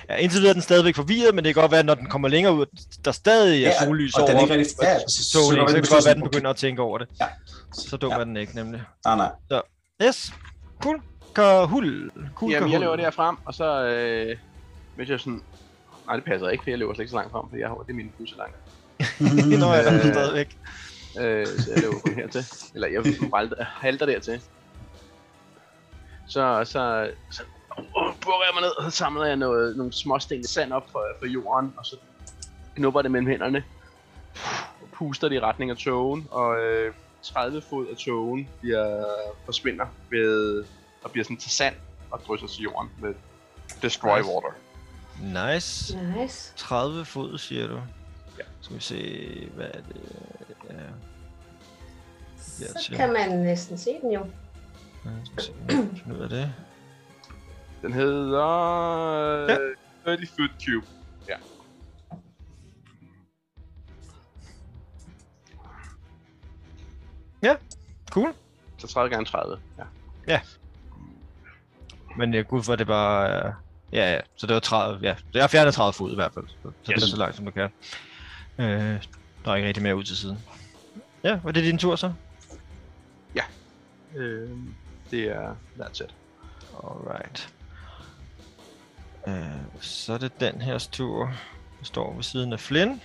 Ja, 0.09 0.15
indtil 0.15 0.37
videre 0.39 0.49
er 0.49 0.53
den 0.53 0.61
stadigvæk 0.61 0.95
forvirret, 0.95 1.35
men 1.35 1.45
det 1.45 1.53
kan 1.53 1.61
godt 1.61 1.71
være, 1.71 1.83
når 1.83 1.95
den 1.95 2.05
kommer 2.09 2.27
længere 2.27 2.53
ud, 2.53 2.65
der 3.05 3.11
stadig 3.11 3.63
er 3.65 3.67
Ja, 3.69 3.83
sollys 3.85 4.13
over. 4.13 4.27
den 4.27 4.37
er 4.37 4.41
ikke 4.41 4.53
rigtig- 4.53 4.75
ja, 4.81 4.93
præcis. 5.05 5.25
Så 5.25 5.37
det 5.39 5.45
så, 5.47 5.55
være, 5.55 5.65
kan 5.65 5.75
den 5.75 5.83
det 5.83 5.89
godt 5.91 6.05
være, 6.05 6.11
at 6.11 6.15
den 6.15 6.21
sådan- 6.21 6.31
begynder 6.31 6.49
at 6.49 6.55
tænke 6.55 6.81
over 6.81 6.97
det. 6.97 7.07
Ja. 7.21 7.25
Så 7.73 7.97
dum 7.97 8.11
Ja. 8.11 8.17
er 8.19 8.23
den 8.23 8.37
ikke, 8.37 8.55
nemlig. 8.55 8.81
nej, 9.05 9.15
nej. 9.15 9.61
Yes. 10.03 10.33
Cool. 10.83 11.01
Kahul. 11.35 12.11
Cool, 12.35 12.51
Jamen, 12.51 12.71
jeg 12.71 12.79
løber 12.79 12.95
derfrem, 12.95 13.35
og 13.45 13.53
så... 13.53 13.83
Øh, 13.85 14.37
hvis 14.95 15.09
jeg 15.09 15.19
sådan... 15.19 15.41
Nej, 16.07 16.15
det 16.15 16.25
passer 16.25 16.49
ikke, 16.49 16.63
for 16.63 16.69
jeg 16.69 16.79
løber 16.79 16.93
slet 16.93 17.03
ikke 17.03 17.09
så 17.11 17.15
langt 17.15 17.31
frem, 17.31 17.45
for 17.49 17.57
jeg 17.57 17.67
har 17.67 17.75
det 17.75 17.89
er 17.89 17.93
min 17.95 18.11
pulse 18.17 18.35
langt. 18.37 18.55
Nå, 19.59 19.73
ja, 19.73 19.93
Øh, 19.93 20.01
stadigvæk. 20.13 20.57
Øh, 21.19 21.47
så 21.47 21.71
jeg 21.75 21.81
løber 21.83 21.99
kun 22.05 22.13
hertil. 22.15 22.45
Eller 22.73 22.87
jeg 22.87 23.01
halter, 23.35 23.63
halter 23.63 24.05
dertil. 24.05 24.41
Så, 26.27 26.61
så, 26.65 27.11
så 27.31 27.43
uh, 27.77 28.13
bukker 28.13 28.45
jeg 28.47 28.53
mig 28.53 28.61
ned, 28.61 28.77
og 28.77 28.83
så 28.83 28.97
samler 28.97 29.25
jeg 29.25 29.35
noget, 29.35 29.77
nogle 29.77 29.93
småsten 29.93 30.47
sand 30.47 30.73
op 30.73 30.89
for, 30.91 31.05
for 31.19 31.25
jorden, 31.25 31.73
og 31.77 31.85
så 31.85 31.95
knupper 32.75 33.01
det 33.01 33.11
mellem 33.11 33.27
hænderne. 33.27 33.63
Puster 34.93 35.29
det 35.29 35.35
i 35.35 35.39
retning 35.39 35.71
af 35.71 35.77
togen, 35.77 36.27
og 36.31 36.59
øh, 36.59 36.93
30 37.21 37.61
fod 37.61 37.87
af 37.87 37.97
togen 37.97 38.49
bliver, 38.61 39.05
forsvinder 39.45 39.85
ved, 40.09 40.63
og 41.03 41.11
bliver 41.11 41.23
sådan 41.23 41.37
til 41.37 41.51
sand 41.51 41.75
og 42.11 42.19
drysser 42.27 42.47
til 42.47 42.61
jorden 42.61 42.89
med 43.01 43.13
Destroy 43.81 44.17
Nice. 44.17 44.29
Water. 44.29 44.55
Nice. 45.53 45.97
Nice. 46.17 46.53
30 46.55 47.05
fod, 47.05 47.37
siger 47.37 47.67
du? 47.67 47.81
Ja. 48.37 48.43
Skal 48.61 48.75
vi 48.75 48.81
se, 48.81 49.49
hvad 49.55 49.65
er 49.65 49.81
det? 49.87 50.01
Ja. 52.59 52.65
Så 52.65 52.91
kan 52.95 53.13
man 53.13 53.29
næsten 53.29 53.77
se 53.77 53.89
den 54.01 54.11
jo. 54.11 54.25
Ja, 55.05 55.10
finde 56.03 56.15
ud 56.17 56.21
af 56.21 56.29
det. 56.29 56.53
Den 57.81 57.93
hedder 57.93 58.45
Ja. 59.47 59.51
ja. 59.51 59.57
30 60.05 60.27
Foot 60.27 60.51
Cube. 60.65 60.88
Ja. 67.43 67.55
Cool. 68.10 68.33
Så 68.77 68.88
30 68.88 69.10
gange 69.10 69.25
30. 69.25 69.60
Ja. 70.27 70.39
Men 72.17 72.33
jeg 72.33 72.47
går 72.47 72.57
ud 72.57 72.63
for, 72.63 72.73
at 72.73 72.79
det 72.79 72.88
bare 72.88 73.29
er... 73.29 73.53
Ja, 73.91 74.13
ja, 74.13 74.19
så 74.36 74.47
det 74.47 74.53
var 74.53 74.60
30, 74.60 74.99
ja. 75.01 75.15
Jeg 75.33 75.43
har 75.43 75.47
fjernet 75.47 75.73
30 75.73 75.93
fod 75.93 76.12
i 76.12 76.15
hvert 76.15 76.33
fald, 76.33 76.47
så, 76.47 76.55
så 76.62 76.91
yes. 76.91 76.95
det 76.95 77.03
er 77.03 77.07
så 77.07 77.17
langt, 77.17 77.36
som 77.36 77.45
du 77.45 77.51
kan. 77.51 77.69
Øh, 78.60 79.03
der 79.45 79.51
er 79.51 79.55
ikke 79.55 79.67
rigtig 79.67 79.83
mere 79.83 79.95
ud 79.95 80.03
til 80.03 80.17
siden. 80.17 80.38
Ja, 81.23 81.39
var 81.43 81.51
det 81.51 81.63
din 81.63 81.77
tur 81.77 81.95
så? 81.95 82.13
Øh, 84.15 84.49
det 85.11 85.23
er 85.23 85.55
that's 85.79 86.03
it. 86.03 86.15
Alright. 86.83 87.53
Øh, 89.27 89.81
så 89.81 90.13
er 90.13 90.17
det 90.17 90.39
den 90.39 90.61
her 90.61 90.87
tur, 90.91 91.31
der 91.79 91.85
står 91.85 92.13
ved 92.13 92.23
siden 92.23 92.53
af 92.53 92.59
Flynn. 92.59 93.01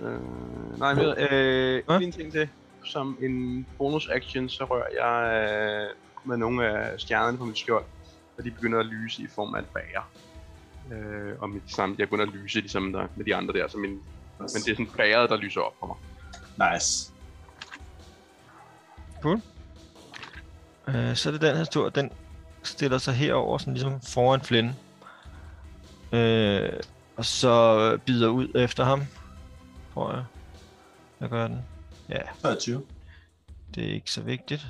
Øh, 0.00 0.78
nej, 0.78 0.94
ved, 0.94 1.16
øh, 1.18 1.98
lige 1.98 2.06
en 2.06 2.12
ting 2.12 2.32
til. 2.32 2.48
Som 2.84 3.18
en 3.22 3.66
bonus 3.78 4.08
action, 4.08 4.48
så 4.48 4.64
rører 4.64 4.86
jeg 5.02 5.42
øh, 5.50 5.96
med 6.24 6.36
nogle 6.36 6.66
af 6.66 7.00
stjernerne 7.00 7.38
på 7.38 7.44
mit 7.44 7.58
skjold, 7.58 7.84
og 8.38 8.44
de 8.44 8.50
begynder 8.50 8.78
at 8.80 8.86
lyse 8.86 9.22
i 9.22 9.26
form 9.26 9.54
af 9.54 9.58
et 9.58 9.66
bager. 9.66 10.10
Øh, 10.92 11.32
og 11.38 11.50
mit 11.50 11.62
samme, 11.66 11.96
jeg 11.98 12.08
begynder 12.08 12.26
at 12.26 12.32
lyse 12.32 12.60
ligesom 12.60 12.92
der, 12.92 13.06
med 13.16 13.24
de 13.24 13.34
andre 13.34 13.54
der, 13.54 13.68
så 13.68 13.78
min, 13.78 13.90
men 13.90 14.48
det 14.48 14.54
er 14.54 14.74
sådan 14.74 14.86
bageret, 14.96 15.30
der 15.30 15.36
lyser 15.36 15.60
op 15.60 15.74
for 15.80 15.86
mig. 15.86 15.96
Nice. 16.72 17.12
Øh, 20.88 21.16
så 21.16 21.28
er 21.28 21.32
det 21.32 21.40
den 21.40 21.56
her 21.56 21.64
tur, 21.64 21.88
den 21.88 22.10
stiller 22.62 22.98
sig 22.98 23.14
herover, 23.14 23.58
sådan 23.58 23.74
ligesom 23.74 24.00
foran 24.00 24.40
Flynn. 24.40 24.70
Øh, 26.12 26.72
og 27.16 27.24
så 27.24 27.98
bider 28.06 28.28
ud 28.28 28.48
efter 28.54 28.84
ham, 28.84 29.02
tror 29.94 30.12
jeg. 30.12 30.24
Hvad 31.18 31.28
gør 31.28 31.48
den? 31.48 31.58
Ja, 32.08 32.20
23. 32.42 32.82
det 33.74 33.84
er 33.84 33.92
ikke 33.92 34.10
så 34.10 34.22
vigtigt. 34.22 34.66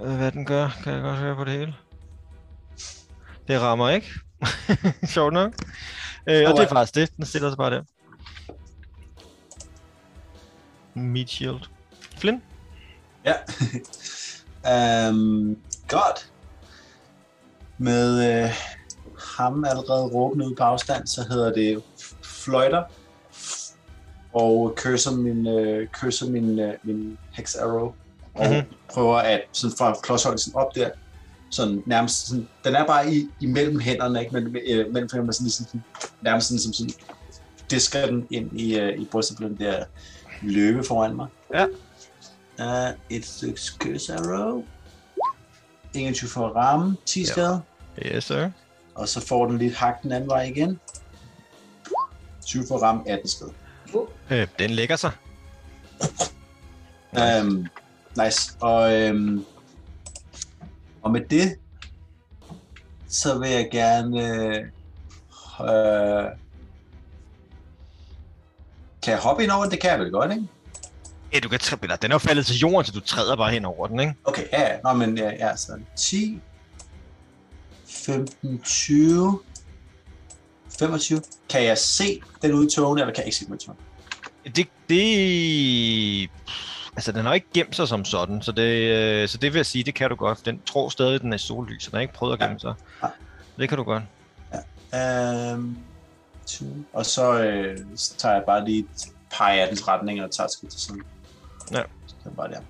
Øh, 0.00 0.16
hvad 0.16 0.32
den 0.32 0.44
gør, 0.44 0.68
kan 0.84 0.92
jeg 0.92 1.02
godt 1.02 1.16
høre 1.18 1.36
på 1.36 1.44
det 1.44 1.52
hele. 1.52 1.74
Det 3.48 3.60
rammer 3.60 3.88
ikke. 3.88 4.10
Sjovt 5.14 5.32
nok. 5.32 5.52
Øh, 6.26 6.50
og 6.50 6.56
det 6.56 6.64
er 6.64 6.68
faktisk 6.68 6.94
det. 6.94 7.16
Den 7.16 7.26
stiller 7.26 7.50
sig 7.50 7.56
bare 7.56 7.70
der. 7.70 7.82
Meat 10.94 11.30
shield. 11.30 11.60
Flynn? 12.16 12.42
Ja. 13.24 13.34
um, 14.70 15.58
godt. 15.88 16.30
Med 17.78 18.42
øh, 18.44 18.50
ham 19.36 19.64
allerede 19.64 20.04
råbende 20.06 20.46
ud 20.46 20.54
på 20.54 20.62
afstand, 20.62 21.06
så 21.06 21.24
hedder 21.30 21.52
det 21.52 21.82
fløjter. 22.22 22.82
Og 24.32 24.74
kysser 24.76 25.10
min, 25.16 25.46
øh, 25.46 25.88
min, 26.30 26.58
øh, 26.58 26.74
min 26.82 27.18
hex 27.32 27.54
arrow. 27.56 27.92
Og 28.34 28.46
Mhm. 28.46 28.54
mm-hmm. 28.54 28.66
prøver 28.88 29.16
at 29.16 29.40
sådan 29.52 29.76
fra 29.78 29.94
klodsholdelsen 30.02 30.54
op 30.54 30.74
der, 30.74 30.90
sådan 31.50 31.82
nærmest 31.86 32.26
sådan, 32.28 32.48
den 32.64 32.74
er 32.74 32.86
bare 32.86 33.12
i, 33.14 33.28
imellem 33.40 33.80
hænderne, 33.80 34.20
ikke? 34.20 34.32
Mellem, 34.32 34.56
øh, 34.68 34.92
mellem 34.92 35.08
fingrene, 35.10 35.32
sådan, 35.32 35.50
sådan, 35.50 35.84
nærmest 36.22 36.46
sådan, 36.48 36.60
som 36.60 36.72
sådan, 36.72 36.92
disker 37.70 38.06
den 38.06 38.26
ind 38.30 38.60
i, 38.60 38.78
øh, 38.78 38.98
i 38.98 39.04
brystet 39.04 39.36
på 39.36 39.42
den 39.44 39.56
der 39.58 39.84
løve 40.42 40.84
foran 40.84 41.16
mig. 41.16 41.26
Ja. 41.54 41.66
Uh, 42.60 43.16
et 43.16 43.26
stykke 43.26 43.60
curse 43.78 44.14
arrow. 44.14 44.64
21 45.94 46.30
for 46.30 46.48
at 46.48 46.54
ramme, 46.56 46.96
10 47.06 47.20
Ja. 47.20 47.26
skade. 47.26 47.62
Yes, 48.06 48.24
sir. 48.24 48.50
Og 48.94 49.08
så 49.08 49.26
får 49.26 49.46
den 49.46 49.58
lidt 49.58 49.74
hak 49.76 50.02
den 50.02 50.12
anden 50.12 50.30
vej 50.30 50.42
igen. 50.42 50.80
20 52.46 52.64
for 52.68 52.74
at 52.76 52.82
ramme, 52.82 53.08
18 53.10 53.28
skade. 53.28 53.52
Øh, 54.30 54.46
den 54.58 54.70
lægger 54.70 54.96
sig. 54.96 55.10
Um, 57.42 57.66
nice. 58.24 58.56
Og, 58.60 59.10
um, 59.10 59.46
og 61.02 61.10
med 61.10 61.20
det, 61.20 61.56
så 63.08 63.38
vil 63.38 63.50
jeg 63.50 63.68
gerne... 63.72 64.20
Øh, 65.60 66.30
kan 69.02 69.12
jeg 69.12 69.18
hoppe 69.18 69.42
ind 69.42 69.50
over? 69.50 69.66
Det 69.68 69.80
kan 69.80 69.90
jeg 69.90 69.98
vel 70.00 70.10
godt, 70.10 70.30
ikke? 70.32 70.48
Ja, 71.36 71.40
du 71.40 71.48
kan 71.48 71.60
træ- 71.62 71.76
eller, 71.82 71.96
den 71.96 72.10
er 72.10 72.14
jo 72.14 72.18
faldet 72.18 72.46
til 72.46 72.56
jorden, 72.56 72.84
så 72.84 72.92
du 72.92 73.00
træder 73.00 73.36
bare 73.36 73.50
hen 73.50 73.64
over 73.64 73.86
den, 73.86 74.00
ikke? 74.00 74.14
Okay, 74.24 74.44
ja, 74.52 74.72
ja. 74.72 74.78
Nå, 74.84 74.92
men 74.92 75.18
ja, 75.18 75.30
ja 75.30 75.56
så 75.56 75.78
10, 75.96 76.40
15, 77.86 78.60
20, 78.64 79.40
25. 80.78 81.22
Kan 81.48 81.64
jeg 81.64 81.78
se 81.78 82.20
den 82.42 82.52
ude 82.52 82.66
i 82.66 82.70
togen, 82.70 82.98
eller 82.98 83.14
kan 83.14 83.20
jeg 83.20 83.26
ikke 83.26 83.36
se 83.36 83.44
den 83.44 83.54
ude 83.54 83.76
i? 84.44 84.48
Det, 84.48 84.68
det... 84.88 86.30
Altså, 86.96 87.12
den 87.12 87.24
har 87.24 87.34
ikke 87.34 87.46
gemt 87.54 87.76
sig 87.76 87.88
som 87.88 88.04
sådan, 88.04 88.42
så 88.42 88.52
det, 88.52 88.62
øh, 88.62 89.28
så 89.28 89.38
det 89.38 89.52
vil 89.52 89.58
jeg 89.58 89.66
sige, 89.66 89.84
det 89.84 89.94
kan 89.94 90.10
du 90.10 90.16
godt. 90.16 90.46
Den 90.46 90.60
tror 90.66 90.88
stadig, 90.88 91.20
den 91.20 91.32
er 91.32 91.36
sollys, 91.36 91.82
så 91.84 91.90
den 91.90 91.96
har 91.96 92.00
ikke 92.00 92.14
prøvet 92.14 92.32
at 92.32 92.38
gemme 92.38 92.60
sig. 92.60 92.74
Nej. 93.02 93.10
Det 93.58 93.68
kan 93.68 93.78
du 93.78 93.84
godt. 93.84 94.02
Um, 95.54 95.78
20. 96.46 96.84
Og 96.92 97.06
så, 97.06 97.42
øh, 97.42 97.78
så 97.96 98.16
tager 98.16 98.34
jeg 98.34 98.44
bare 98.46 98.64
lige 98.64 98.78
et 98.78 99.08
par 99.32 99.48
af 99.48 99.68
dens 99.68 99.88
retning 99.88 100.22
og 100.22 100.30
tager 100.30 100.48
skridt 100.48 100.72
til 100.72 100.80
siden. 100.80 101.02
Ja. 101.72 101.82
Er 102.24 102.30
bare 102.36 102.48
der. 102.50 102.60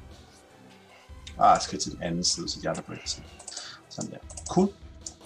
Ah, 1.40 1.60
skridt 1.60 1.82
til 1.82 1.92
den 1.92 2.02
anden 2.02 2.24
side, 2.24 2.48
så 2.48 2.60
de 2.62 2.68
andre 2.68 2.82
på 2.82 2.92
side. 3.04 3.24
Sådan 3.88 4.10
der. 4.10 4.16
Cool. 4.48 4.68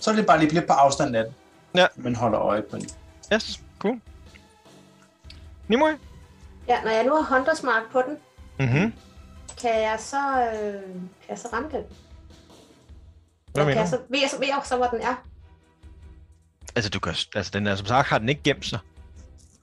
Så 0.01 0.11
er 0.11 0.15
det 0.15 0.27
bare 0.27 0.39
lige 0.39 0.53
lidt 0.55 0.67
på 0.67 0.73
afstand 0.73 1.17
af 1.17 1.25
den. 1.25 1.35
Ja. 1.75 1.87
Men 1.97 2.17
holder 2.17 2.41
øje 2.41 2.63
på 2.63 2.77
den. 2.77 2.89
Yes, 3.33 3.61
cool. 3.79 4.01
Nimue? 5.69 5.99
Ja, 6.69 6.83
når 6.83 6.91
jeg 6.91 7.05
nu 7.05 7.15
har 7.23 7.37
Hunters 7.37 7.63
Mark 7.63 7.83
på 7.93 8.03
den, 8.03 8.17
Mhm. 8.69 8.93
kan 9.61 9.71
jeg 9.83 9.97
så, 9.99 10.41
øh, 10.41 10.83
kan 10.93 11.29
jeg 11.29 11.39
så 11.39 11.49
ramme 11.53 11.69
den? 11.73 11.83
Hvad 13.53 13.65
mener 13.65 13.81
jeg 13.81 13.85
du? 13.87 13.91
så, 13.91 14.03
ved, 14.09 14.21
jeg, 14.21 14.31
så, 14.31 14.39
ved 14.39 14.47
jeg 14.47 14.61
så, 14.65 14.77
hvor 14.77 14.87
den 14.87 15.01
er? 15.01 15.15
Altså, 16.77 16.91
du 16.91 17.01
kan, 17.01 17.15
altså, 17.35 17.51
den 17.55 17.67
er 17.67 17.77
som 17.77 17.87
sagt, 17.87 18.09
har 18.09 18.19
den 18.19 18.29
ikke 18.29 18.43
gemt 18.43 18.65
sig. 18.67 18.79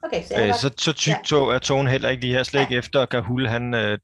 Okay, 0.02 0.22
så 0.28 0.34
Øh, 0.42 0.54
så, 0.54 0.70
så 0.78 0.92
tyk 0.92 1.10
Ja. 1.12 1.16
tog 1.24 1.54
er 1.54 1.58
togen 1.58 1.86
heller 1.88 2.08
ikke 2.08 2.20
lige 2.22 2.34
her, 2.34 2.42
slet 2.42 2.60
ikke 2.60 2.76
efter 2.76 3.06
Kahul, 3.06 3.46
han 3.46 3.74
øh, 3.74 3.98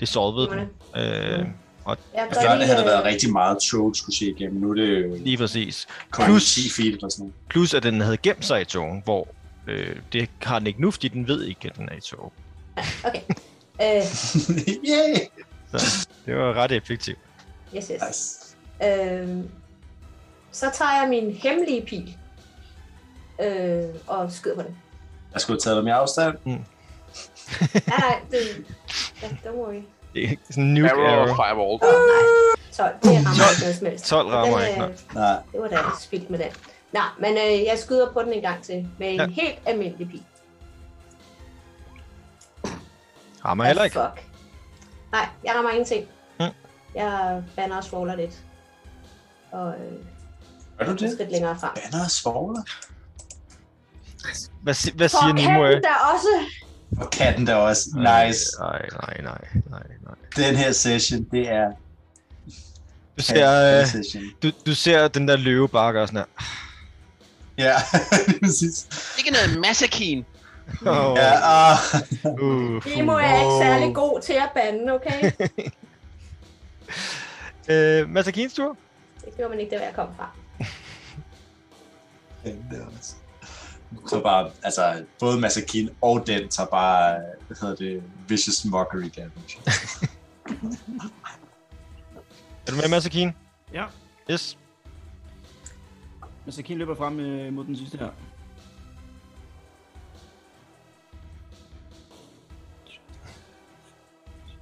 det 0.00 0.08
solvede 0.08 0.46
den. 0.50 0.58
Øh, 0.60 0.66
Jeg 0.96 1.96
Jeg 2.14 2.28
gør 2.32 2.40
føler, 2.40 2.50
det 2.50 2.58
lige, 2.58 2.66
havde 2.68 2.84
været 2.86 2.98
øh, 3.00 3.04
rigtig 3.04 3.32
meget 3.32 3.58
tog, 3.70 3.96
skulle 3.96 4.16
se 4.16 4.24
igennem. 4.30 4.60
Nu 4.60 4.70
er 4.70 4.74
det 4.74 5.02
jo 5.04 5.16
lige 5.24 5.36
præcis. 5.36 5.86
Plus- 6.16 6.54
10 6.54 6.70
feet 6.70 6.94
eller 6.94 7.08
sådan 7.08 7.22
noget. 7.22 7.34
Plus, 7.48 7.74
at 7.74 7.82
den 7.82 8.00
havde 8.00 8.16
gemt 8.16 8.44
sig 8.44 8.60
i 8.60 8.64
togen, 8.64 9.02
hvor 9.04 9.28
øh, 9.66 9.96
det 10.12 10.30
har 10.42 10.58
den 10.58 10.66
ikke 10.66 10.80
nu, 10.82 10.90
fordi 10.90 11.08
den 11.08 11.28
ved 11.28 11.44
ikke, 11.44 11.68
at 11.70 11.76
den 11.76 11.88
er 11.88 11.96
i 11.96 12.00
tog. 12.00 12.32
Okay. 13.04 13.20
Øh, 13.82 13.86
Yay! 14.90 15.16
Så 15.76 16.08
det 16.26 16.36
var 16.36 16.52
ret 16.54 16.72
effektivt. 16.72 17.18
yes, 17.76 17.90
yes. 17.94 18.00
Nice. 18.08 19.02
Øh, 19.12 19.36
så 20.52 20.70
tager 20.74 21.00
jeg 21.00 21.06
min 21.08 21.32
hemmelige 21.42 21.86
pil 21.86 22.16
øh, 23.42 23.84
og 24.06 24.32
skyder 24.32 24.54
på 24.56 24.62
den. 24.62 24.76
Jeg 25.36 25.40
skulle 25.42 25.54
have 25.54 25.60
taget 25.60 25.76
dem 25.76 25.86
i 25.86 25.90
afstand. 25.90 26.38
Nej, 26.44 26.58
nej, 27.86 28.20
det, 28.30 28.38
ja, 29.22 29.26
don't 29.44 29.56
worry. 29.56 29.82
Det 30.14 30.24
er 30.32 30.36
sådan 30.50 30.64
en 30.64 30.74
nuke 30.74 30.90
Arrow 30.90 31.04
arrow. 31.04 31.20
og 31.30 31.36
Fireball. 31.36 31.72
Åh, 31.72 31.80
nej. 31.80 32.24
12, 32.72 32.94
det 33.02 33.10
rammer 33.26 33.50
ikke 33.50 33.62
noget 33.62 33.76
som 33.76 33.86
helst. 33.86 34.04
12 34.06 34.28
rammer 34.28 34.58
den, 34.58 34.68
ikke, 34.68 34.82
øh, 34.82 34.88
nej. 35.14 35.32
Nej. 35.32 35.42
Det 35.52 35.60
var 35.60 35.68
da 35.68 35.78
spildt 36.00 36.30
med 36.30 36.38
den. 36.38 36.48
Nej, 36.92 37.04
men 37.18 37.32
øh, 37.32 37.64
jeg 37.64 37.78
skyder 37.78 38.12
på 38.12 38.22
den 38.22 38.32
en 38.32 38.42
gang 38.42 38.62
til 38.62 38.88
med 38.98 39.08
en 39.08 39.20
Ja. 39.20 39.26
helt 39.26 39.58
almindelig 39.66 40.08
pil. 40.10 40.22
Rammer 43.44 43.64
heller 43.64 43.84
ikke. 43.84 43.94
Fuck. 43.94 44.24
Nej, 45.12 45.28
jeg 45.44 45.54
rammer 45.56 45.70
ingenting. 45.70 46.06
Mm. 46.40 46.46
Jeg 46.94 47.42
banner 47.56 47.76
og 47.76 47.84
svogler 47.84 48.16
lidt. 48.16 48.38
Og 49.52 49.68
øh, 49.68 49.92
Gør 50.78 50.86
du 50.86 50.92
et 50.92 51.00
det? 51.00 51.12
skridt 51.12 51.30
længere 51.32 51.58
frem. 51.60 51.70
Banner 51.74 52.04
og 52.04 52.10
svogler? 52.10 52.62
Hvad, 54.62 54.92
hvad 54.94 55.08
For 55.08 55.18
siger 55.18 55.32
Nimue? 55.34 55.66
katten 55.66 55.82
der 55.82 56.14
også! 56.14 56.28
Og 57.00 57.10
katten 57.10 57.46
der 57.46 57.54
også. 57.54 57.88
Nice. 57.96 58.40
Nej, 58.60 58.82
nej, 58.92 59.20
nej, 59.22 59.38
nej, 59.70 59.82
nej. 60.04 60.14
Den 60.36 60.56
her 60.56 60.72
session, 60.72 61.26
det 61.30 61.48
er 61.48 61.70
Du 63.18 63.22
ser, 63.22 63.80
øh, 63.80 64.02
du, 64.42 64.50
du 64.66 64.74
ser 64.74 65.08
den 65.08 65.28
der 65.28 65.36
løve 65.36 65.68
bare 65.68 65.92
gøre 65.92 66.06
sådan 66.06 66.18
her. 66.18 66.44
Ja, 67.58 67.74
præcis. 68.42 68.86
Ikke 69.18 69.30
noget 69.30 69.60
massakin. 69.60 70.24
Oh, 70.86 71.16
Ja, 71.16 71.32
ah. 71.72 71.76
uh, 72.42 72.86
Nemo 72.86 73.12
er 73.12 73.36
ikke 73.40 73.64
særlig 73.66 73.94
god 73.94 74.20
til 74.20 74.32
at 74.32 74.50
bande, 74.54 74.92
okay? 74.92 75.30
Øh, 77.68 78.08
Masakins 78.10 78.54
tur? 78.54 78.76
det 79.24 79.36
gjorde 79.36 79.50
man 79.50 79.60
ikke, 79.60 79.70
der 79.70 79.76
hvor 79.78 79.86
jeg 79.86 79.94
kom 79.94 80.08
fra. 80.16 80.28
Den 82.44 82.66
der 82.70 82.86
også. 82.98 83.14
Så 84.08 84.20
bare, 84.22 84.50
altså, 84.62 85.04
både 85.20 85.40
Masakin 85.40 85.90
og 86.02 86.26
den 86.26 86.48
tager 86.48 86.66
bare, 86.66 87.20
hvad 87.46 87.56
hedder 87.60 87.74
det, 87.76 88.02
vicious 88.28 88.64
mockery 88.64 89.10
damage. 89.16 89.58
Er 92.66 92.70
du 92.70 92.76
med, 92.76 92.88
Masakin? 92.90 93.30
Ja. 93.74 93.84
Yes. 94.30 94.58
Kim 96.64 96.78
løber 96.78 96.94
frem 96.94 97.20
øh, 97.20 97.52
mod 97.52 97.64
den 97.64 97.76
sidste 97.76 97.98
her. 97.98 98.08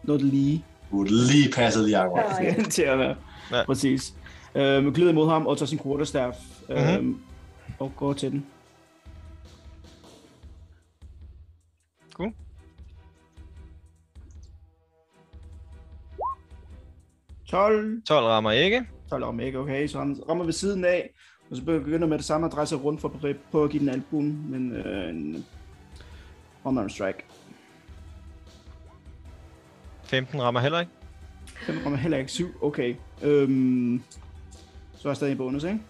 Noget 0.03 0.23
lige 0.23 0.65
Du 0.91 1.01
er 1.01 1.05
lige 1.33 1.53
passet 1.53 1.85
lige 1.85 1.99
akkurat. 1.99 2.25
Ja, 2.41 2.45
ja. 2.45 2.63
til 2.71 2.83
at 2.83 2.99
være. 2.99 3.17
Ja. 3.51 3.65
Præcis. 3.67 4.15
Øh, 4.55 4.95
glider 4.95 5.11
imod 5.11 5.29
ham 5.29 5.47
og 5.47 5.59
tager 5.59 5.67
sin 5.67 5.79
quarterstaff 5.79 6.37
øh, 6.69 6.99
Mhm. 7.01 7.21
og 7.79 7.93
går 7.97 8.13
til 8.13 8.31
den. 8.31 8.47
12. 17.55 18.03
12 18.07 18.27
rammer 18.27 18.51
ikke. 18.51 18.87
12 19.11 19.25
rammer 19.25 19.43
ikke, 19.43 19.59
okay. 19.59 19.87
Så 19.87 19.99
han 19.99 20.23
rammer 20.29 20.45
ved 20.45 20.53
siden 20.53 20.85
af, 20.85 21.11
og 21.51 21.57
så 21.57 21.65
begynder 21.65 22.09
med 22.09 22.19
det 22.19 22.27
samme 22.27 22.47
at 22.47 22.53
dreje 22.53 22.67
sig 22.67 22.85
rundt 22.85 23.01
for 23.01 23.09
på, 23.09 23.29
på 23.53 23.65
at 23.65 23.71
give 23.71 23.81
den 23.81 23.89
albuen, 23.89 24.51
men 24.51 24.73
øh, 24.73 25.09
en 25.09 25.47
unarmed 26.65 26.91
strike. 26.91 27.25
15 30.05 30.43
rammer 30.43 30.61
heller 30.61 30.81
ikke. 30.81 30.93
Den 31.67 31.85
rammer 31.85 31.99
heller 31.99 32.19
ikke 32.19 32.31
7, 32.31 32.47
okay. 32.63 32.95
Øhm, 33.23 34.03
så 34.97 35.09
er 35.09 35.11
jeg 35.11 35.17
stadig 35.17 35.33
en 35.33 35.39
bonus, 35.39 35.65
ikke? 35.65 35.81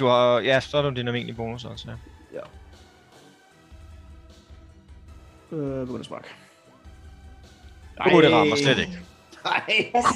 Du 0.00 0.06
har, 0.06 0.40
ja, 0.40 0.60
så 0.60 0.78
er 0.78 0.82
du 0.82 0.90
din 0.90 1.06
almindelige 1.06 1.36
bonus 1.36 1.64
også, 1.64 1.90
ja. 2.34 2.40
Øh, 5.56 5.86
bonusmark. 5.86 6.36
Uh, 8.06 8.22
det 8.22 8.32
rammer 8.32 8.56
slet 8.56 8.78
ikke. 8.78 9.11
Nej, 9.44 9.62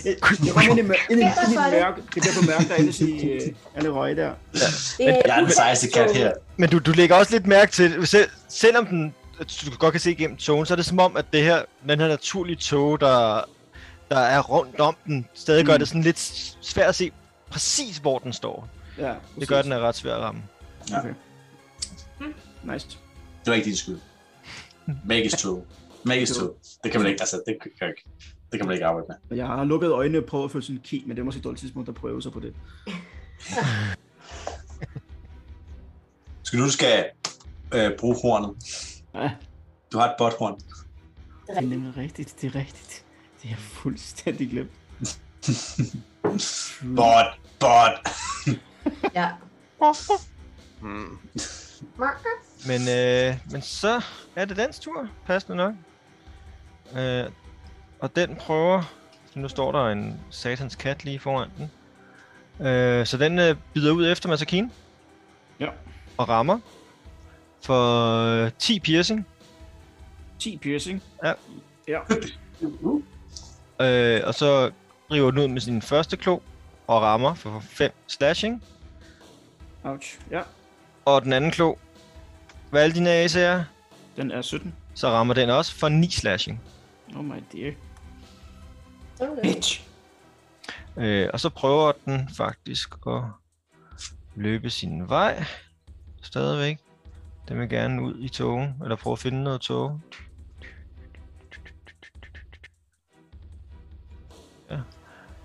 det 0.04 0.56
rammer 0.56 0.70
ind 0.70 0.78
i, 0.78 0.82
mør- 0.82 1.10
ind 1.10 1.20
i, 1.20 1.22
ind 1.22 1.52
i 1.52 1.56
er 1.56 1.70
det? 1.70 1.72
mørk. 1.72 1.96
Det 1.96 2.04
bliver 2.10 2.32
for 2.32 2.46
mørkt 2.46 2.68
derinde 2.68 3.04
i 3.12 3.28
øh, 3.32 3.40
alle 3.74 3.88
røg 3.90 4.16
der. 4.16 4.34
Det 4.52 4.60
Jeg 4.98 5.22
er 5.24 5.40
den 5.40 5.50
sejeste 5.50 5.88
kat 5.88 6.16
her. 6.16 6.32
Men 6.56 6.70
du, 6.70 6.78
du 6.78 6.90
lægger 6.92 7.16
også 7.16 7.32
lidt 7.32 7.46
mærke 7.46 7.72
til, 7.72 8.06
selv, 8.06 8.30
selvom 8.48 8.86
den, 8.86 9.14
du 9.38 9.76
godt 9.78 9.92
kan 9.92 10.00
se 10.00 10.10
igennem 10.10 10.36
togen, 10.36 10.66
så 10.66 10.74
er 10.74 10.76
det 10.76 10.86
som 10.86 10.98
om, 10.98 11.16
at 11.16 11.24
det 11.32 11.42
her, 11.42 11.62
den 11.88 12.00
her 12.00 12.08
naturlige 12.08 12.56
tog, 12.56 13.00
der, 13.00 13.40
der 14.10 14.18
er 14.18 14.40
rundt 14.42 14.80
om 14.80 14.96
den, 15.06 15.26
stadig 15.34 15.66
gør 15.66 15.72
Mm. 15.72 15.78
det 15.78 15.88
sådan 15.88 16.02
lidt 16.02 16.18
svært 16.60 16.88
at 16.88 16.94
se 16.94 17.10
præcis, 17.50 17.96
hvor 17.96 18.18
den 18.18 18.32
står. 18.32 18.68
Ja, 18.98 19.14
Det 19.40 19.48
gør, 19.48 19.58
at 19.58 19.64
den 19.64 19.72
er 19.72 19.78
ret 19.80 19.96
svær 19.96 20.14
at 20.14 20.20
ramme. 20.22 20.42
Okay. 20.98 21.12
Nice. 22.64 22.86
Det 23.44 23.50
var 23.50 23.54
ikke. 23.54 23.76
Make 25.04 25.24
is 25.24 25.32
true. 25.32 25.62
Make 26.04 26.22
is 26.22 26.30
true. 26.30 26.50
Det 26.84 26.92
kan 26.92 27.00
man 27.00 27.10
ikke, 27.10 27.22
altså, 27.22 27.42
det 27.46 27.56
kan, 27.78 27.88
ikke, 27.88 28.04
det 28.56 28.60
kan 28.60 28.66
man 28.66 28.74
ikke 28.74 28.86
arbejde 28.86 29.06
med. 29.08 29.16
Jeg 29.36 29.46
har 29.46 29.64
lukket 29.64 29.90
øjnene 29.90 30.18
og 30.18 30.24
prøvet 30.24 30.44
at 30.44 30.50
føle 30.50 30.64
sådan 30.64 30.76
en 30.76 30.82
ki, 30.82 31.04
men 31.06 31.16
det 31.16 31.20
er 31.20 31.24
måske 31.24 31.38
et 31.38 31.44
dårligt 31.44 31.60
tidspunkt 31.60 31.88
at 31.88 31.94
prøve 31.94 32.22
sig 32.22 32.32
på 32.32 32.40
det. 32.40 32.54
Skal 36.42 36.60
du 36.60 36.70
skal 36.70 37.04
øh, 37.74 37.90
bruge 37.98 38.16
hornet? 38.22 38.56
Ja. 39.14 39.30
Du 39.92 39.98
har 39.98 40.08
et 40.08 40.14
botthorn. 40.18 40.60
Det 41.46 41.56
er 41.56 41.60
nemlig 41.60 41.96
rigtigt, 41.96 42.36
det 42.40 42.54
er 42.54 42.58
rigtigt. 42.58 43.04
Det 43.42 43.50
er 43.50 43.56
fuldstændig 43.56 44.50
glemt. 44.50 44.70
Bot. 46.96 47.40
But... 47.60 48.08
Ja. 49.14 49.30
Hmm. 50.80 51.18
Men, 52.66 52.80
øh, 52.80 53.38
men 53.50 53.62
så 53.62 54.04
er 54.36 54.44
det 54.44 54.56
dens 54.56 54.78
tur, 54.78 55.08
passende 55.26 55.56
nok. 55.56 55.74
Øh, 56.96 57.24
og 58.00 58.16
den 58.16 58.36
prøver... 58.36 58.82
Nu 59.34 59.48
står 59.48 59.72
der 59.72 59.86
en 59.88 60.20
satans 60.30 60.76
kat 60.76 61.04
lige 61.04 61.18
foran 61.18 61.50
den. 61.58 61.70
Øh, 62.66 63.06
så 63.06 63.16
den 63.16 63.38
øh, 63.38 63.56
bider 63.74 63.92
ud 63.92 64.10
efter 64.12 64.28
Masakine. 64.28 64.70
Ja. 65.60 65.68
Og 66.16 66.28
rammer. 66.28 66.58
For 67.62 68.44
øh, 68.44 68.50
10 68.58 68.80
piercing. 68.80 69.26
10 70.38 70.56
piercing. 70.56 71.02
Ja. 71.24 71.32
Ja. 71.88 72.00
Øh, 73.80 74.22
og 74.26 74.34
så 74.34 74.70
river 75.10 75.30
den 75.30 75.40
ud 75.40 75.48
med 75.48 75.60
sin 75.60 75.82
første 75.82 76.16
klo. 76.16 76.38
Og 76.86 77.02
rammer 77.02 77.34
for 77.34 77.60
5 77.60 77.92
slashing. 78.06 78.62
Ouch. 79.84 80.18
Ja. 80.30 80.42
Og 81.04 81.22
den 81.22 81.32
anden 81.32 81.50
klo. 81.50 81.74
Hvad 82.70 82.88
er 82.88 82.92
dine 82.92 83.24
AC'er? 83.24 83.64
Den 84.16 84.30
er 84.30 84.42
17. 84.42 84.74
Så 84.94 85.08
rammer 85.08 85.34
den 85.34 85.50
også 85.50 85.74
for 85.74 85.88
9 85.88 86.10
slashing. 86.10 86.60
Oh 87.16 87.24
my 87.24 87.42
dear. 87.52 87.72
Okay. 89.20 89.42
Bitch. 89.42 89.82
Øh, 90.96 91.28
og 91.32 91.40
så 91.40 91.48
prøver 91.50 91.92
den 92.04 92.28
faktisk 92.36 92.94
at 93.06 93.22
løbe 94.34 94.70
sin 94.70 95.08
vej. 95.08 95.44
Stadigvæk. 96.22 96.78
Den 97.48 97.60
vil 97.60 97.68
gerne 97.68 98.02
ud 98.02 98.14
i 98.20 98.28
togen, 98.28 98.74
eller 98.82 98.96
prøve 98.96 99.12
at 99.12 99.18
finde 99.18 99.42
noget 99.44 99.60
tog. 99.60 100.00
Ja. 104.70 104.74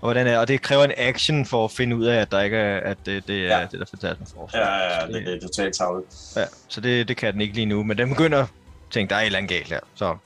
hvordan 0.00 0.26
er, 0.26 0.38
og 0.38 0.48
det 0.48 0.62
kræver 0.62 0.84
en 0.84 0.92
action 0.96 1.46
for 1.46 1.64
at 1.64 1.70
finde 1.70 1.96
ud 1.96 2.04
af, 2.04 2.16
at 2.20 2.30
der 2.30 2.40
ikke 2.40 2.56
er, 2.56 2.80
at 2.80 2.98
det, 3.06 3.26
det 3.28 3.46
er 3.52 3.58
Ja. 3.60 3.66
det, 3.72 3.80
der 3.80 3.86
fantastisk 3.86 4.34
forsvar. 4.36 4.58
Ja, 4.60 4.76
ja, 4.76 4.94
ja, 4.94 5.00
Så 5.00 5.12
det, 5.12 5.26
det 5.26 5.34
er 5.36 5.40
totalt 5.40 5.74
tavlet. 5.74 6.04
ja, 6.36 6.44
så 6.68 6.80
det, 6.80 7.08
det 7.08 7.16
kan 7.16 7.32
den 7.32 7.40
ikke 7.40 7.54
lige 7.54 7.66
nu, 7.66 7.82
men 7.84 7.98
den 7.98 8.08
begynder 8.08 8.38
at 8.42 8.48
tænke, 8.90 9.10
der 9.10 9.16
er 9.16 9.20
et 9.20 9.26
eller 9.26 9.38
andet 9.38 9.50
galt 9.50 9.68
her. 9.68 9.80
Så 9.94 10.16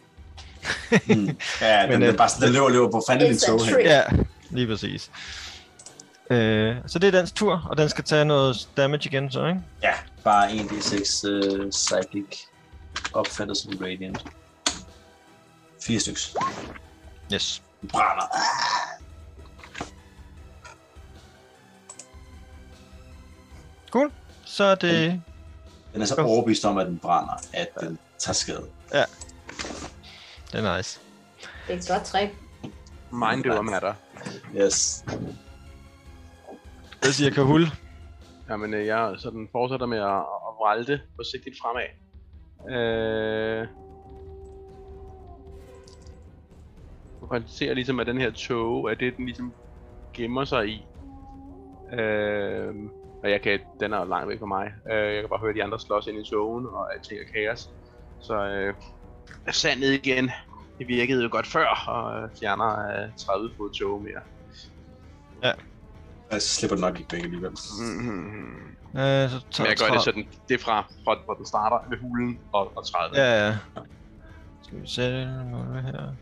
Mm. 1.06 1.36
Ja, 1.60 1.82
den, 1.82 1.90
Men, 1.90 2.00
den, 2.00 2.02
øh, 2.02 2.16
bare 2.16 2.28
sådan, 2.28 2.46
den 2.46 2.52
løber, 2.54 2.68
løber 2.68 2.90
på 2.90 3.02
fanden 3.08 3.26
din 3.26 3.36
It's 3.36 3.44
a 3.44 3.48
tog 3.48 3.66
hen. 3.66 3.80
ja, 3.80 4.02
lige 4.50 4.66
præcis. 4.66 5.10
Øh, 6.30 6.76
så 6.86 6.98
det 6.98 7.06
er 7.14 7.18
dens 7.18 7.32
tur, 7.32 7.66
og 7.70 7.78
den 7.78 7.88
skal 7.88 8.04
tage 8.04 8.24
noget 8.24 8.68
damage 8.76 9.08
igen, 9.08 9.30
så 9.30 9.46
ikke? 9.46 9.60
Ja, 9.82 9.92
bare 10.24 10.50
1d6 10.50 11.28
uh, 11.28 11.70
psychic 11.70 12.38
opfattet 13.12 13.56
som 13.56 13.72
radiant. 13.80 14.24
Fire 15.82 16.00
stykker. 16.00 16.20
Yes. 17.32 17.62
Brænder. 17.88 18.24
Cool. 23.90 24.12
Så 24.44 24.64
er 24.64 24.74
det... 24.74 25.22
Den 25.92 26.02
er 26.02 26.06
så 26.06 26.14
overbevist 26.14 26.64
om, 26.64 26.78
at 26.78 26.86
den 26.86 26.98
brænder, 26.98 27.42
at 27.52 27.68
den 27.80 27.98
tager 28.18 28.34
skade. 28.34 28.64
Det 30.57 30.64
er 30.64 30.76
nice. 30.76 31.00
Det 31.66 31.74
er 31.74 31.78
et 31.78 31.88
godt 31.88 32.04
trick. 32.04 32.34
Mind 33.12 33.46
over 33.46 33.62
matter. 33.62 33.94
Yes. 34.57 35.04
Det 37.02 37.14
siger 37.14 37.30
Kahul. 37.30 37.66
Jamen, 38.48 38.74
øh, 38.74 38.86
jeg 38.86 39.14
sådan 39.18 39.48
fortsætter 39.52 39.86
med 39.86 39.98
at, 39.98 40.18
at 40.18 40.52
vralte 40.61 41.00
forsigtigt 41.16 41.57
fremad. 41.62 41.82
Øh... 42.76 43.68
Du 47.20 47.26
konstaterer 47.26 47.74
ligesom, 47.74 48.00
at 48.00 48.07
den 48.07 48.18
her 48.18 48.30
tog 48.30 48.90
er 48.90 48.94
det, 48.94 49.16
den 49.16 49.24
ligesom 49.24 49.52
gemmer 50.14 50.44
sig 50.44 50.68
i. 50.68 50.86
Øh... 51.92 52.74
Og 53.22 53.30
jeg 53.30 53.42
kan, 53.42 53.61
den 53.80 53.92
er 53.92 54.04
langt 54.04 54.28
væk 54.28 54.38
fra 54.38 54.46
mig. 54.46 54.72
Øh, 54.90 55.14
jeg 55.14 55.22
kan 55.22 55.28
bare 55.28 55.40
høre 55.40 55.54
de 55.54 55.64
andre 55.64 55.80
slås 55.80 56.07
ind 56.07 56.26
i 56.26 56.30
togen, 56.30 56.66
og 56.66 56.94
alting 56.94 57.20
er 57.20 57.32
kaos. 57.32 57.70
Så 58.20 58.34
øh, 58.34 58.74
sandet 59.50 59.92
igen. 59.92 60.30
Det 60.79 60.89
virkede 60.89 61.22
jo 61.22 61.29
godt 61.33 61.47
før, 61.47 61.66
og 61.89 62.22
øh, 62.22 62.29
fjerner 62.41 63.05
øh, 63.05 63.12
30 63.16 63.51
fod 63.57 63.70
tog 63.70 64.03
mere. 64.03 64.22
Jeg 66.31 66.43
slipper 66.43 66.77
nok 66.77 66.99
ikke 66.99 67.12
væk 67.12 67.24
alligevel. 67.24 67.51
Mm-hmm. 67.81 69.01
Øh, 69.01 69.31
så 69.51 69.62
Men 69.62 69.66
jeg 69.66 69.77
gør 69.77 69.95
det 69.95 70.03
sådan, 70.03 70.29
det 70.49 70.55
er 70.55 70.59
fra, 70.64 70.81
fra 71.05 71.18
hvor 71.24 71.35
den 71.35 71.47
starter 71.47 71.89
ved 71.91 71.99
hulen 71.99 72.39
og, 72.53 72.77
og 72.77 72.87
30 72.87 73.16
Ja, 73.16 73.47
ja. 73.47 73.57
Skal 74.62 74.83
vi 74.83 74.87
sætte 74.87 75.27
noget 75.51 75.83
her? 75.83 76.12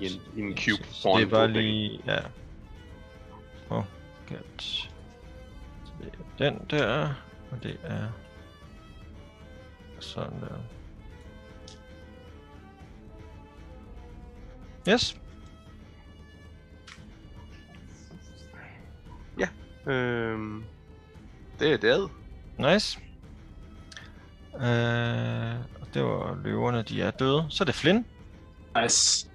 i 0.00 0.06
en, 0.06 0.20
i 0.36 0.40
en 0.40 0.56
cube 0.56 0.88
Så 0.90 1.02
foran 1.02 1.20
det 1.20 1.26
er 1.26 1.30
bare 1.30 1.48
lige... 1.48 2.00
Ja. 2.06 2.18
Åh, 3.70 3.78
oh, 3.78 3.84
godt. 4.28 4.62
Så 5.84 5.92
det 6.00 6.12
er 6.12 6.50
den 6.50 6.66
der, 6.70 7.14
og 7.50 7.62
det 7.62 7.80
er... 7.84 8.08
Sådan 10.00 10.40
der. 10.40 10.75
Yes. 14.88 15.16
Øhm, 19.86 20.64
det 21.60 21.72
er 21.72 21.76
det. 21.76 22.10
Nice. 22.58 22.98
Øh, 24.54 25.54
og 25.80 25.94
det 25.94 26.02
var 26.02 26.38
løverne, 26.44 26.82
de 26.82 27.02
er 27.02 27.10
døde. 27.10 27.46
Så 27.48 27.64
er 27.64 27.66
det 27.66 27.74
Flynn. 27.74 28.06
Nice. 28.82 29.28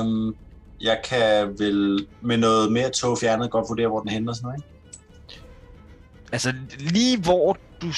Um, 0.00 0.36
jeg 0.80 1.00
kan 1.04 1.58
vel 1.58 2.06
med 2.20 2.36
noget 2.36 2.72
mere 2.72 2.90
tog 2.90 3.18
fjernet 3.18 3.50
godt 3.50 3.68
vurdere, 3.68 3.88
hvor 3.88 4.00
den 4.00 4.08
henter 4.08 4.32
sådan 4.34 4.46
noget, 4.46 4.58
ikke? 4.58 4.68
Altså, 6.32 6.54
lige 6.78 7.20
hvor 7.20 7.58
du 7.82 7.92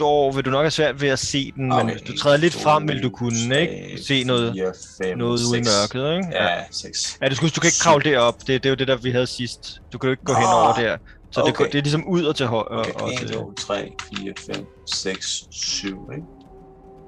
står, 0.00 0.32
vil 0.32 0.44
du 0.44 0.50
nok 0.50 0.62
have 0.62 0.70
svært 0.70 1.00
ved 1.00 1.08
at 1.08 1.18
se 1.18 1.52
den, 1.52 1.68
men 1.68 1.90
hvis 1.90 2.02
du 2.02 2.16
træder 2.16 2.36
lidt 2.36 2.54
frem, 2.54 2.88
vil 2.88 3.02
du 3.02 3.10
kunne, 3.10 3.60
ikke? 3.60 3.98
Se 4.06 4.24
noget, 4.24 4.52
4, 4.52 4.72
5, 5.08 5.18
noget 5.18 5.40
ude 5.50 5.58
i 5.58 5.62
mørket, 5.62 6.16
ikke? 6.16 6.28
Ja, 6.32 6.64
6. 6.70 7.18
Ja, 7.22 7.28
du, 7.28 7.34
skulle, 7.34 7.50
du 7.50 7.60
kan 7.60 7.68
ikke 7.68 7.78
kravle 7.80 8.10
derop. 8.10 8.38
Det, 8.40 8.46
det 8.46 8.66
er 8.66 8.70
jo 8.70 8.76
det, 8.76 8.88
der 8.88 8.96
vi 8.96 9.10
havde 9.10 9.26
sidst. 9.26 9.82
Du 9.92 9.98
kan 9.98 10.08
jo 10.08 10.10
ikke 10.10 10.24
gå 10.24 10.32
Nå, 10.32 10.38
henover 10.38 10.74
der. 10.74 10.96
Så 11.30 11.40
det, 11.40 11.48
okay. 11.48 11.64
det 11.64 11.74
er 11.74 11.82
ligesom 11.82 12.08
ud 12.08 12.24
og 12.24 12.36
til 12.36 12.46
højre. 12.46 12.80
Okay, 12.80 12.92
og 12.92 13.12
1, 13.12 13.18
til, 13.18 13.30
2, 13.30 13.52
3, 13.52 13.92
4, 14.16 14.32
5, 14.54 14.66
6, 14.86 15.46
7, 15.50 16.10
ikke? 16.12 16.24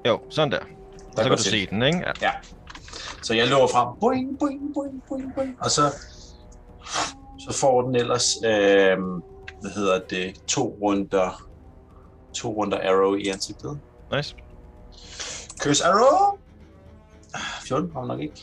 jo, 0.07 0.19
sådan 0.29 0.51
der. 0.51 0.59
Der 0.59 1.23
Så 1.23 1.29
kan 1.29 1.37
du 1.37 1.43
se 1.43 1.65
den, 1.65 1.83
ikke? 1.83 1.97
Ja. 1.97 2.11
Ja. 2.21 2.31
Så 3.21 3.33
jeg 3.33 3.47
løber 3.47 3.67
frem. 3.67 3.87
Boing, 3.99 4.39
boing, 4.39 4.73
boing, 4.73 5.03
boing, 5.09 5.35
boing. 5.35 5.55
Og 5.59 5.71
så, 5.71 5.81
så 7.39 7.57
får 7.59 7.81
den 7.81 7.95
ellers, 7.95 8.37
øh, 8.45 8.97
hvad 9.61 9.71
hedder 9.75 9.99
det, 10.09 10.33
to 10.47 10.77
runder, 10.81 11.52
to 12.33 12.49
runder 12.53 12.77
arrow 12.89 13.15
i 13.15 13.27
ansigtet. 13.27 13.79
Nice. 14.15 14.35
Kys 15.59 15.81
arrow. 15.81 16.37
14 17.67 17.91
har 17.93 18.05
nok 18.05 18.19
ikke. 18.19 18.41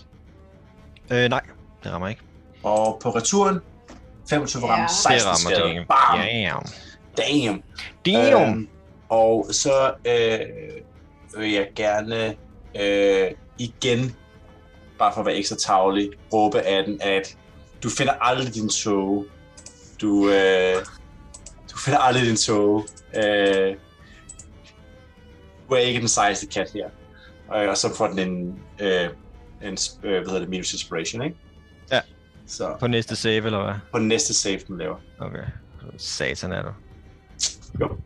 Øh, 1.11 1.28
nej, 1.30 1.41
det 1.84 1.93
rammer 1.93 2.09
ikke. 2.09 2.22
Og 2.62 2.99
på 3.03 3.11
returen, 3.11 3.59
25 4.30 4.61
for 4.61 4.66
Ja. 4.68 4.72
ramme, 4.72 4.84
Det 4.86 4.91
16 4.91 5.28
rammer 5.30 5.78
det. 5.78 5.88
Bam! 5.88 6.18
Damn. 6.18 6.66
Damn! 7.16 7.62
Damn. 8.07 8.49
Øhm, 8.53 8.68
og 9.09 9.47
så 9.51 9.95
øh, 10.05 10.41
vil 11.41 11.53
jeg 11.53 11.68
gerne 11.76 12.34
øh, 12.80 13.30
igen, 13.59 14.16
bare 14.99 15.12
for 15.12 15.20
at 15.20 15.26
være 15.26 15.34
ekstra 15.36 15.57
tavlig, 15.57 16.11
råbe 16.32 16.61
af 16.61 16.84
den, 16.84 16.99
at 17.03 17.36
du 17.82 17.88
finder 17.99 18.12
aldrig 18.20 18.55
din 18.55 18.68
tog. 18.68 19.24
Du, 20.01 20.28
øh, 20.30 20.74
du 21.73 21.77
finder 21.79 21.99
aldrig 21.99 22.27
din 22.27 22.37
tog. 22.37 22.87
Øh, 23.16 23.75
du 25.68 25.75
er 25.75 25.79
ikke 25.79 26.01
den 26.01 26.09
sejeste 26.09 26.47
kat 26.47 26.71
her. 26.75 26.87
Øh, 27.57 27.68
og 27.68 27.77
så 27.77 27.95
får 27.97 28.07
den 28.09 28.18
en, 28.18 28.59
øh, 28.81 29.09
en 29.62 29.79
øh, 30.03 30.11
hvad 30.11 30.21
hedder 30.27 30.39
det, 30.39 30.49
minus 30.49 30.73
inspiration, 30.73 31.23
ikke? 31.23 31.37
Ja. 31.93 32.01
Så 32.47 32.77
På 32.81 32.87
næste 32.87 33.16
save, 33.16 33.45
eller 33.47 33.64
hvad? 33.64 33.75
på 33.93 33.99
næste 33.99 34.35
save, 34.35 34.59
den 34.68 34.79
laver. 34.79 34.97
Okay. 35.18 35.45
Satan 35.99 36.53
er 36.53 36.62
du. 36.62 36.68
Jo. 37.81 37.97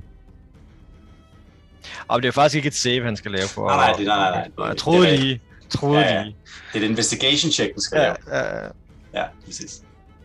Og 2.08 2.22
det 2.22 2.28
er 2.28 2.32
faktisk 2.32 2.56
ikke 2.56 2.66
et 2.68 2.74
save, 2.74 3.04
han 3.04 3.16
skal 3.16 3.30
lave 3.30 3.48
for. 3.48 3.68
Nej, 3.68 3.76
nej, 3.76 3.92
det- 3.98 4.06
nej, 4.06 4.16
nej, 4.16 4.30
nej. 4.30 4.50
Og 4.56 4.66
jeg 4.66 4.72
Det- 4.72 4.80
troede 4.80 5.06
det 5.10 5.18
lige. 5.20 5.40
Troede 5.70 6.00
Ja, 6.00 6.14
ja. 6.14 6.22
lige. 6.22 6.36
Det 6.72 6.80
er 6.80 6.84
et 6.84 6.90
investigation 6.90 7.52
check, 7.52 7.72
den 7.72 7.80
skal 7.82 7.98
lave. 8.00 8.16
Ja, 8.26 8.38
ja, 8.38 8.64
ja. 8.64 8.68
Ja, 9.14 9.24
præcis. 9.44 9.82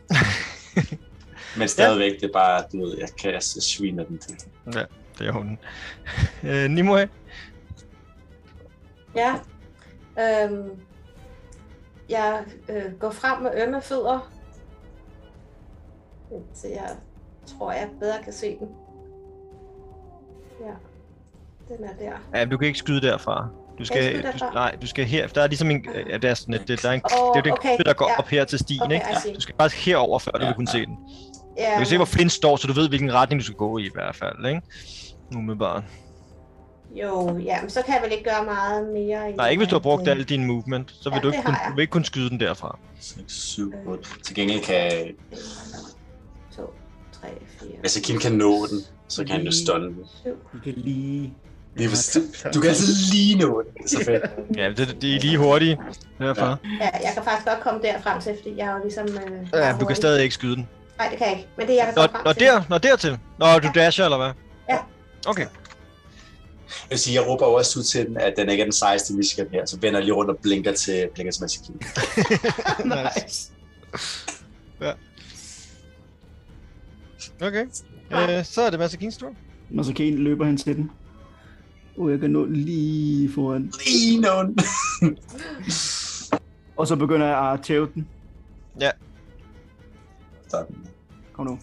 Men 1.58 1.68
stadigvæk, 1.68 2.12
det 2.22 2.24
er 2.24 2.34
bare, 2.34 2.64
du 2.72 2.86
ved, 2.86 2.98
jeg 2.98 3.08
kan 3.22 3.34
jeg 3.34 3.44
sviner 3.44 4.04
den 4.04 4.18
til. 4.18 4.36
Det 5.20 5.28
er 5.28 5.32
hun. 5.32 5.60
øh, 6.50 6.70
Nimue. 6.70 7.10
Ja. 9.16 9.36
Øhm, 10.20 10.70
jeg 12.10 12.44
øh, 12.70 12.94
går 13.00 13.12
frem 13.12 13.42
med 13.42 13.52
ømme 13.64 13.82
fødder. 13.82 14.32
Så 16.54 16.68
jeg 16.68 16.96
tror, 17.46 17.72
jeg 17.72 17.90
bedre 18.00 18.24
kan 18.24 18.34
se 18.34 18.58
den. 18.60 18.68
Ja. 20.60 20.74
Den 21.76 21.84
er 21.84 21.94
der. 22.00 22.40
Ja, 22.40 22.46
du 22.46 22.58
kan 22.58 22.68
ikke 22.68 22.80
skyde 22.80 23.02
derfra. 23.02 23.48
Du 23.80 23.86
skal, 23.86 24.24
du, 24.24 24.46
nej, 24.54 24.76
du 24.82 24.88
skal 24.88 25.06
her. 25.06 25.28
Der 25.28 25.42
er 25.42 25.48
ligesom 25.48 25.72
en... 25.72 25.86
Ja, 26.10 26.18
det 26.18 26.30
er 26.30 26.34
sådan 26.34 26.54
et, 26.54 26.68
der 26.68 26.90
er 26.90 26.94
en, 26.94 27.02
Åh, 27.20 27.34
det 27.34 27.40
er 27.40 27.44
den 27.44 27.52
okay, 27.52 27.78
der 27.86 27.94
går 27.94 28.10
ja. 28.10 28.20
op 28.20 28.28
her 28.28 28.46
til 28.46 28.60
stien, 28.60 28.82
Okay, 28.82 28.96
ikke? 29.26 29.36
Du 29.36 29.42
skal 29.42 29.56
faktisk 29.60 29.86
herover, 29.86 30.20
før 30.20 30.32
du 30.32 30.40
Ja, 30.40 30.46
vil 30.46 30.56
kunne 30.56 30.68
ja. 30.74 30.80
se 30.80 30.86
den. 30.86 30.98
Ja, 31.60 31.74
Du 31.74 31.78
kan 31.78 31.86
se, 31.86 31.96
hvor 31.96 32.06
Flint 32.06 32.32
står, 32.32 32.56
så 32.58 32.68
du 32.68 32.74
ved, 32.74 32.90
hvilken 32.90 33.14
retning 33.14 33.40
du 33.42 33.46
skal 33.46 33.56
gå 33.56 33.78
i 33.78 33.86
i 33.86 33.90
hvert 33.94 34.16
fald, 34.16 34.46
ikke? 34.48 34.62
Umiddelbart. 35.36 35.84
Jo, 36.96 37.38
ja, 37.38 37.62
men 37.62 37.70
så 37.70 37.82
kan 37.86 37.94
jeg 37.94 38.04
vel 38.04 38.12
ikke 38.12 38.24
gøre 38.24 38.46
meget 38.46 38.88
mere. 38.94 39.28
end 39.30 39.38
Nej, 39.38 39.50
ikke 39.50 39.60
hvis 39.60 39.70
du 39.70 39.76
har 39.76 39.80
brugt 39.80 40.02
øh, 40.02 40.12
alle 40.12 40.24
dine 40.24 40.46
movement, 40.48 40.92
så 41.02 41.10
vil 41.10 41.16
Ja, 41.16 41.22
du 41.22 41.28
ikke, 41.28 41.44
kun, 41.46 41.54
har 41.54 41.70
du 41.70 41.76
vil 41.76 41.82
ikke 41.82 41.92
kunne 41.92 42.06
skyde 42.06 42.30
den 42.30 42.40
derfra. 42.40 42.80
6, 43.00 43.34
7, 43.34 43.74
8. 43.88 44.04
Til 44.24 44.36
gengæld 44.36 44.62
kan... 44.62 44.92
2, 46.56 46.74
3, 47.22 47.28
4, 47.62 47.70
Altså, 47.84 48.02
Kim 48.02 48.20
kan 48.20 48.32
nå 48.32 48.66
den, 48.68 48.80
så 49.08 49.24
kan 49.26 49.36
han 49.36 49.46
jo 49.46 49.52
stunne 49.52 49.88
den. 49.88 50.06
7. 50.24 50.30
Du 50.54 50.60
kan 50.64 50.74
lige... 50.78 51.34
Det 51.78 51.86
er, 51.86 51.90
for- 51.90 52.50
du 52.50 52.60
kan 52.62 52.70
altid 52.70 52.94
lige 53.14 53.38
nå 53.38 53.62
den. 53.62 53.74
Det 53.74 53.84
er 53.84 54.00
så 54.00 54.06
fedt. 54.06 54.24
Ja, 54.60 54.70
det, 54.70 54.98
det 55.02 55.16
er 55.16 55.20
lige 55.20 55.38
hurtige 55.38 55.78
derfra. 56.20 56.58
Ja, 56.82 56.90
jeg 56.94 57.12
kan 57.14 57.24
faktisk 57.24 57.48
godt 57.48 57.60
komme 57.60 57.82
der 57.82 58.02
frem 58.02 58.22
til, 58.22 58.36
fordi 58.42 58.58
jeg 58.58 58.68
er 58.68 58.74
jo 58.74 58.80
ligesom... 58.84 59.08
Øh, 59.08 59.48
Ja, 59.54 59.76
du 59.80 59.86
kan 59.86 59.96
stadig 59.96 60.24
ikke 60.24 60.34
skyde 60.36 60.56
den. 60.56 60.68
Nej, 61.00 61.10
det 61.10 61.18
kan 61.18 61.28
jeg 61.28 61.38
ikke. 61.38 61.50
Men 61.58 61.68
det 61.68 61.74
er 61.74 61.86
jeg 61.86 61.86
kan 61.86 61.94
Nå, 61.96 62.02
komme 62.08 62.12
frem 62.12 62.26
nå, 62.26 62.34
til. 62.34 62.42
der, 62.42 62.64
nå 62.70 62.78
dertil. 62.78 63.18
Nå, 63.40 63.60
du 63.60 63.70
dasher, 63.76 64.06
eller 64.06 64.18
hvad? 64.18 64.32
Ja. 64.70 64.78
Okay. 65.28 65.48
Jeg 66.70 66.90
vil 66.90 67.00
sige, 67.00 67.16
jeg 67.22 67.28
råber 67.28 67.46
også 67.46 67.80
ud 67.80 67.84
til 67.84 68.06
den, 68.06 68.18
at 68.18 68.34
den 68.38 68.50
ikke 68.50 68.62
er 68.62 68.66
den 68.66 68.74
sejeste 68.74 69.14
Michigan 69.14 69.48
her, 69.52 69.66
så 69.66 69.80
vender 69.80 70.00
jeg 70.00 70.06
lige 70.06 70.14
rundt 70.16 70.32
og 70.32 70.38
blinker 70.42 70.74
til, 70.74 71.10
blinker 71.14 71.32
til 71.32 71.44
Masakin. 71.44 71.76
nice. 73.26 73.52
Ja. 74.82 74.92
Okay. 77.48 77.66
Øh, 78.12 78.46
så 78.46 78.62
er 78.62 78.70
det 78.70 78.80
Masakins 78.80 79.18
tur. 79.18 79.32
Masakane 79.70 80.16
løber 80.16 80.46
hen 80.46 80.58
til 80.58 80.76
den. 80.76 80.92
Og 81.98 82.12
jeg 82.12 82.20
kan 82.20 82.30
nå 82.30 82.46
lige 82.46 83.34
foran. 83.34 83.74
Lige 83.86 84.22
nå 84.22 84.44
den. 84.44 84.58
Og 86.78 86.88
så 86.88 86.96
begynder 86.96 87.28
jeg 87.28 87.52
at 87.54 87.60
tæve 87.64 87.90
den. 87.94 88.08
Sådan. 90.50 90.89
Kom 91.40 91.48
nu. 91.48 91.58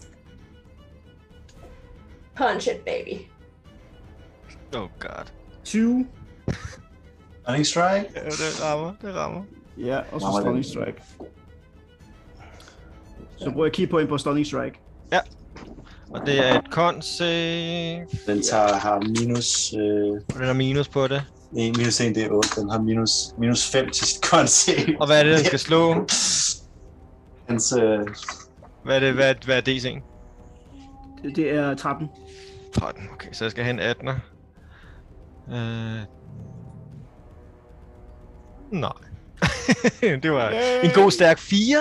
Punch 2.35 2.67
it, 2.67 2.85
baby. 2.85 3.21
Oh 4.75 4.87
god. 4.99 5.25
20. 5.63 6.05
Running 7.47 7.65
strike. 7.65 8.05
Ja, 8.15 8.23
det 8.29 8.63
rammer, 8.63 8.93
det 9.01 9.15
rammer. 9.15 9.43
Ja, 9.77 9.99
og 10.11 10.21
så 10.21 10.27
stunning 10.41 10.65
strike. 10.65 11.01
Så 13.37 13.51
bruger 13.51 13.65
jeg 13.65 13.73
key 13.73 13.89
point 13.89 14.09
på 14.09 14.17
stunning 14.17 14.45
strike. 14.47 14.79
Og 16.09 16.25
det 16.25 16.45
er 16.47 16.59
et 16.59 16.65
con 16.71 17.01
save. 17.01 18.07
Den 18.27 18.41
tager, 18.41 18.73
har 18.73 18.99
minus... 18.99 19.73
Øh, 19.73 20.21
Og 20.33 20.39
den 20.39 20.45
har 20.45 20.53
minus 20.53 20.87
på 20.87 21.07
det. 21.07 21.23
nej, 21.51 21.71
minus 21.77 22.01
1, 22.01 22.15
det 22.15 22.23
er 22.23 22.29
8. 22.29 22.61
Den 22.61 22.69
har 22.69 22.81
minus, 22.81 23.11
minus 23.37 23.71
5 23.71 23.89
til 23.89 24.07
sit 24.07 24.23
con 24.25 24.47
save. 24.47 24.97
Og 25.01 25.07
hvad 25.07 25.19
er 25.19 25.23
det, 25.23 25.37
den 25.37 25.45
skal 25.45 25.59
slå? 25.59 25.93
Hans, 27.49 27.73
øh, 27.81 27.99
Hvad 28.87 28.95
er 28.95 28.99
det, 28.99 29.13
hvad, 29.13 29.29
er- 29.29 29.45
hvad 29.45 29.57
er 29.57 29.61
DC'en? 29.61 30.01
Det, 31.23 31.35
det 31.35 31.51
er 31.55 31.75
13. 31.75 32.09
13. 32.73 33.09
Okay, 33.13 33.29
så 33.31 33.45
jeg 33.45 33.51
skal 33.51 33.63
have 33.63 33.73
en 33.73 33.79
18'er. 33.79 34.13
Øh... 35.55 35.99
Nej. 38.71 38.91
det 40.23 40.31
var 40.31 40.49
en 40.83 40.91
god 40.95 41.11
stærk 41.11 41.37
4. 41.39 41.77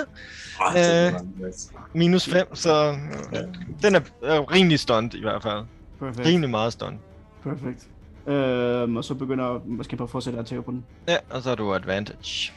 åh, 0.68 0.74
det 0.74 0.86
er 0.86 1.14
Øh. 1.14 1.52
Minus 1.94 2.28
5, 2.28 2.54
så 2.54 2.96
øh, 3.32 3.38
den 3.82 3.94
er, 3.94 4.00
er 4.22 4.52
rimelig 4.52 4.80
stunt 4.80 5.14
i 5.14 5.20
hvert 5.20 5.42
fald. 5.42 5.64
Perfekt. 5.98 6.26
Rimelig 6.26 6.50
meget 6.50 6.72
stunt. 6.72 7.00
Perfekt. 7.42 7.88
Øhm, 8.26 8.96
og 8.96 9.04
så 9.04 9.14
begynder 9.14 9.50
jeg 9.52 9.60
måske 9.66 9.96
bare 9.96 10.04
at 10.04 10.10
fortsætte 10.10 10.38
at 10.38 10.46
tæve 10.46 10.62
på 10.62 10.70
den. 10.70 10.84
Ja, 11.08 11.16
og 11.30 11.42
så 11.42 11.48
har 11.48 11.56
du 11.56 11.74
advantage. 11.74 12.52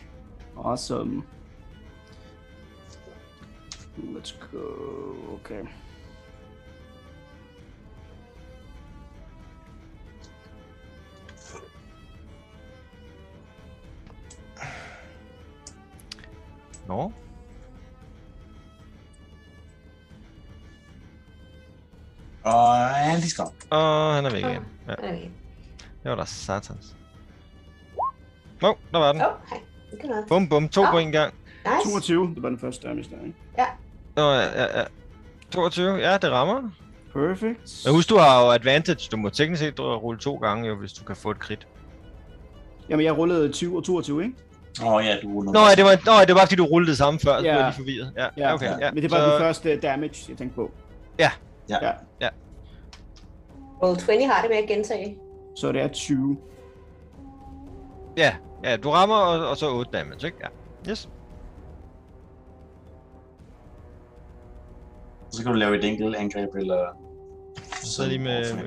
Awesome. 0.65 1.23
Let's 3.99 4.31
go. 4.51 5.35
Okay. 5.35 5.63
Nå. 16.87 17.11
Og 22.43 22.99
Andy 23.11 23.25
skal. 23.25 23.45
Og 23.69 24.15
han 24.15 24.25
er 24.25 24.31
væk 24.31 24.43
igen. 24.43 24.65
Ja, 24.87 24.93
Okay. 24.93 25.29
det 26.03 26.09
var 26.09 26.15
da 26.15 26.25
satans. 26.25 26.95
Nå, 28.61 28.77
der 28.91 28.97
var 28.99 29.11
den. 29.11 29.21
Åh, 29.21 29.27
oh, 29.27 29.33
hej. 29.49 29.59
Det 29.91 29.99
kan 29.99 30.09
noget. 30.09 30.25
Bum, 30.27 30.49
bum. 30.49 30.69
To 30.69 30.81
Nå. 30.83 30.91
på 30.91 30.97
en 30.97 31.11
gang. 31.11 31.33
Nice. 31.65 31.89
22, 31.89 32.35
det 32.35 32.43
var 32.43 32.49
den 32.49 32.59
første 32.59 32.87
der, 32.87 32.93
ikke? 32.93 33.35
Nå, 34.19 34.31
ja, 34.33 34.61
ja, 34.61 34.79
ja. 34.79 34.85
22. 35.51 35.95
Ja, 35.95 36.17
det 36.17 36.31
rammer. 36.31 36.69
Perfect. 37.13 37.85
Men 37.85 37.93
husk, 37.95 38.09
du 38.09 38.17
har 38.17 38.45
jo 38.45 38.51
advantage. 38.51 39.09
Du 39.11 39.17
må 39.17 39.29
teknisk 39.29 39.59
set 39.59 39.79
rulle 39.79 40.19
to 40.19 40.35
gange, 40.35 40.67
jo, 40.67 40.75
hvis 40.75 40.93
du 40.93 41.03
kan 41.03 41.15
få 41.15 41.31
et 41.31 41.37
crit. 41.37 41.67
Jamen, 42.89 43.05
jeg 43.05 43.17
rullede 43.17 43.51
20 43.51 43.77
og 43.77 43.83
22, 43.83 44.23
ikke? 44.23 44.35
Åh 44.83 44.93
oh, 44.93 45.05
ja, 45.05 45.17
du 45.23 45.27
ruller. 45.33 45.51
Nå, 45.51 45.59
ja, 45.59 45.75
det 45.75 45.85
var, 45.85 45.97
nå, 46.05 46.19
ja, 46.19 46.25
det 46.25 46.35
var 46.35 46.41
fordi, 46.41 46.55
du 46.55 46.65
rullede 46.65 46.89
det 46.89 46.97
samme 46.97 47.19
før, 47.19 47.39
så 47.39 47.45
Ja. 47.45 47.51
blev 47.51 47.51
jeg 47.51 47.65
lige 47.65 47.75
forvirret. 47.75 48.13
Ja, 48.17 48.27
ja 48.37 48.53
okay. 48.53 48.79
Ja. 48.79 48.91
Men 48.91 49.03
det 49.03 49.11
var 49.11 49.17
så, 49.17 49.31
den 49.31 49.39
første 49.39 49.79
damage, 49.79 50.25
jeg 50.29 50.37
tænkte 50.37 50.55
på. 50.55 50.71
Ja. 51.19 51.31
Ja. 51.69 51.77
ja. 52.21 52.29
Roll 53.83 53.97
20 53.97 54.27
har 54.27 54.41
det 54.41 54.49
med 54.49 54.57
at 54.57 54.67
gentage. 54.67 55.17
Så 55.55 55.71
det 55.71 55.81
er 55.81 55.87
20. 55.87 56.37
Ja, 58.17 58.35
ja, 58.63 58.77
du 58.77 58.89
rammer, 58.89 59.15
og, 59.15 59.49
og 59.49 59.57
så 59.57 59.71
8 59.71 59.91
damage, 59.91 60.25
ikke? 60.25 60.37
Ja. 60.41 60.91
Yes. 60.91 61.09
Så 65.31 65.43
kan 65.43 65.51
du 65.51 65.57
lave 65.57 65.77
et 65.77 65.83
enkelt 65.85 66.15
angreb, 66.15 66.49
eller... 66.55 66.85
Så 67.83 67.91
sidder 67.91 68.09
lige 68.09 68.19
med, 68.19 68.53
med, 68.55 68.63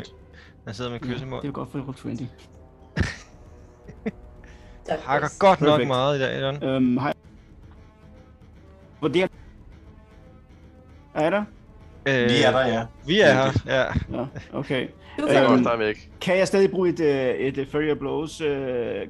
jeg 0.67 0.75
sidder 0.75 0.91
med 0.91 1.01
Det 1.01 1.09
er 1.09 1.13
kyssemål. 1.15 1.47
jo 1.47 1.51
godt 1.55 1.71
for 1.73 1.79
Roll 1.79 1.95
20. 1.95 2.17
Så 4.87 4.97
Hakker 5.07 5.29
godt 5.39 5.61
nok 5.61 5.69
Perfekt. 5.71 5.89
meget 5.89 6.17
i 6.19 6.21
dag, 6.21 6.41
Jan. 6.41 6.65
Øhm, 6.65 6.97
har 6.97 7.07
jeg... 7.09 7.15
Vurder... 9.01 9.27
Er 11.15 11.23
jeg 11.23 11.33
der? 11.33 11.45
Øh, 12.07 12.31
Vi 12.31 12.43
er 12.43 12.51
der, 12.51 12.67
ja. 12.67 12.87
Vi 13.07 13.21
er 13.21 13.33
her, 13.33 13.53
ja. 13.67 13.85
Ja, 14.19 14.27
okay. 14.53 14.89
Er 15.19 15.43
Øhm, 15.45 15.53
også 15.53 15.65
der 15.65 15.71
er 15.71 15.77
væk. 15.77 16.11
Kan 16.21 16.39
jeg 16.39 16.47
stadig 16.49 16.71
bruge 16.71 16.89
et, 16.89 17.01
øh, 17.01 17.35
et 17.35 17.59
uh, 17.59 17.67
Furrier 17.73 17.95
Blows 17.95 18.41
uh, 18.41 18.47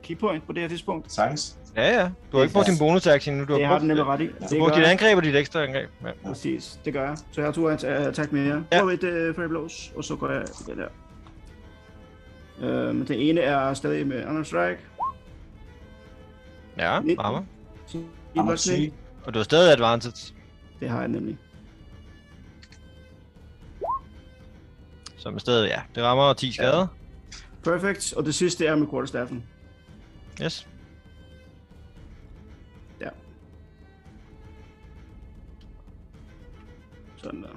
keypoint 0.03 0.47
på 0.47 0.53
det 0.53 0.63
her 0.63 0.69
tidspunkt? 0.69 1.13
Sagtens. 1.13 1.59
Ja, 1.77 2.01
ja. 2.01 2.11
Du 2.33 2.37
har 2.37 2.43
ikke 2.45 2.53
brugt 2.53 2.67
din 2.67 2.79
bonus 2.79 3.07
action 3.07 3.35
nu. 3.37 3.45
Du 3.45 3.55
Det 3.55 3.63
har 3.63 3.67
har 3.67 3.75
brugt, 3.75 3.81
den 3.81 3.89
nemlig 3.89 4.07
ret 4.07 4.21
i. 4.21 4.27
du 4.27 4.33
Det 4.41 4.51
har 4.51 4.59
brugt 4.59 4.75
dit 4.75 4.85
angreb 4.85 5.17
og 5.17 5.23
dit 5.23 5.37
ekstra 5.37 5.63
angreb. 5.63 5.91
Ja. 6.05 6.11
Præcis, 6.25 6.81
det 6.85 6.93
gør 6.93 7.05
jeg. 7.09 7.17
Så 7.19 7.41
jeg 7.41 7.45
har 7.45 7.53
to 7.53 7.67
at- 7.67 7.85
attack 7.85 8.33
mere. 8.33 8.65
Ja. 8.73 8.79
Prøv 8.81 8.89
et 8.89 9.05
uh, 9.05 9.35
Furrier 9.35 9.49
Blows, 9.49 9.93
og 9.97 10.05
så 10.05 10.17
går 10.17 10.31
jeg 10.31 10.43
det 10.67 10.77
der. 10.77 10.89
Øhm, 12.61 13.07
den 13.07 13.19
ene 13.19 13.41
er 13.41 13.75
stadig 13.75 14.07
med 14.07 14.25
Honor 14.27 14.43
Strike. 14.43 14.79
Ja, 16.79 16.99
rammer. 17.19 17.43
Og 19.27 19.35
du 19.35 19.39
har 19.39 19.45
stadig 19.45 19.73
advantage. 19.73 20.35
Det 20.81 20.89
har 20.91 20.99
jeg 21.01 21.09
nemlig. 21.09 21.39
Så 25.17 25.31
med 25.31 25.41
stadig, 25.41 25.69
ja. 25.69 25.81
Det 25.95 26.03
rammer 26.03 26.33
10 26.33 26.53
skader. 26.53 26.87
Perfect. 27.65 28.13
Og 28.17 28.25
det 28.25 28.35
sidste 28.35 28.67
er 28.67 28.77
med 28.77 28.87
quarterstaffen. 28.87 29.45
Yes. 30.43 30.69
Sådan 37.23 37.43
der. 37.43 37.49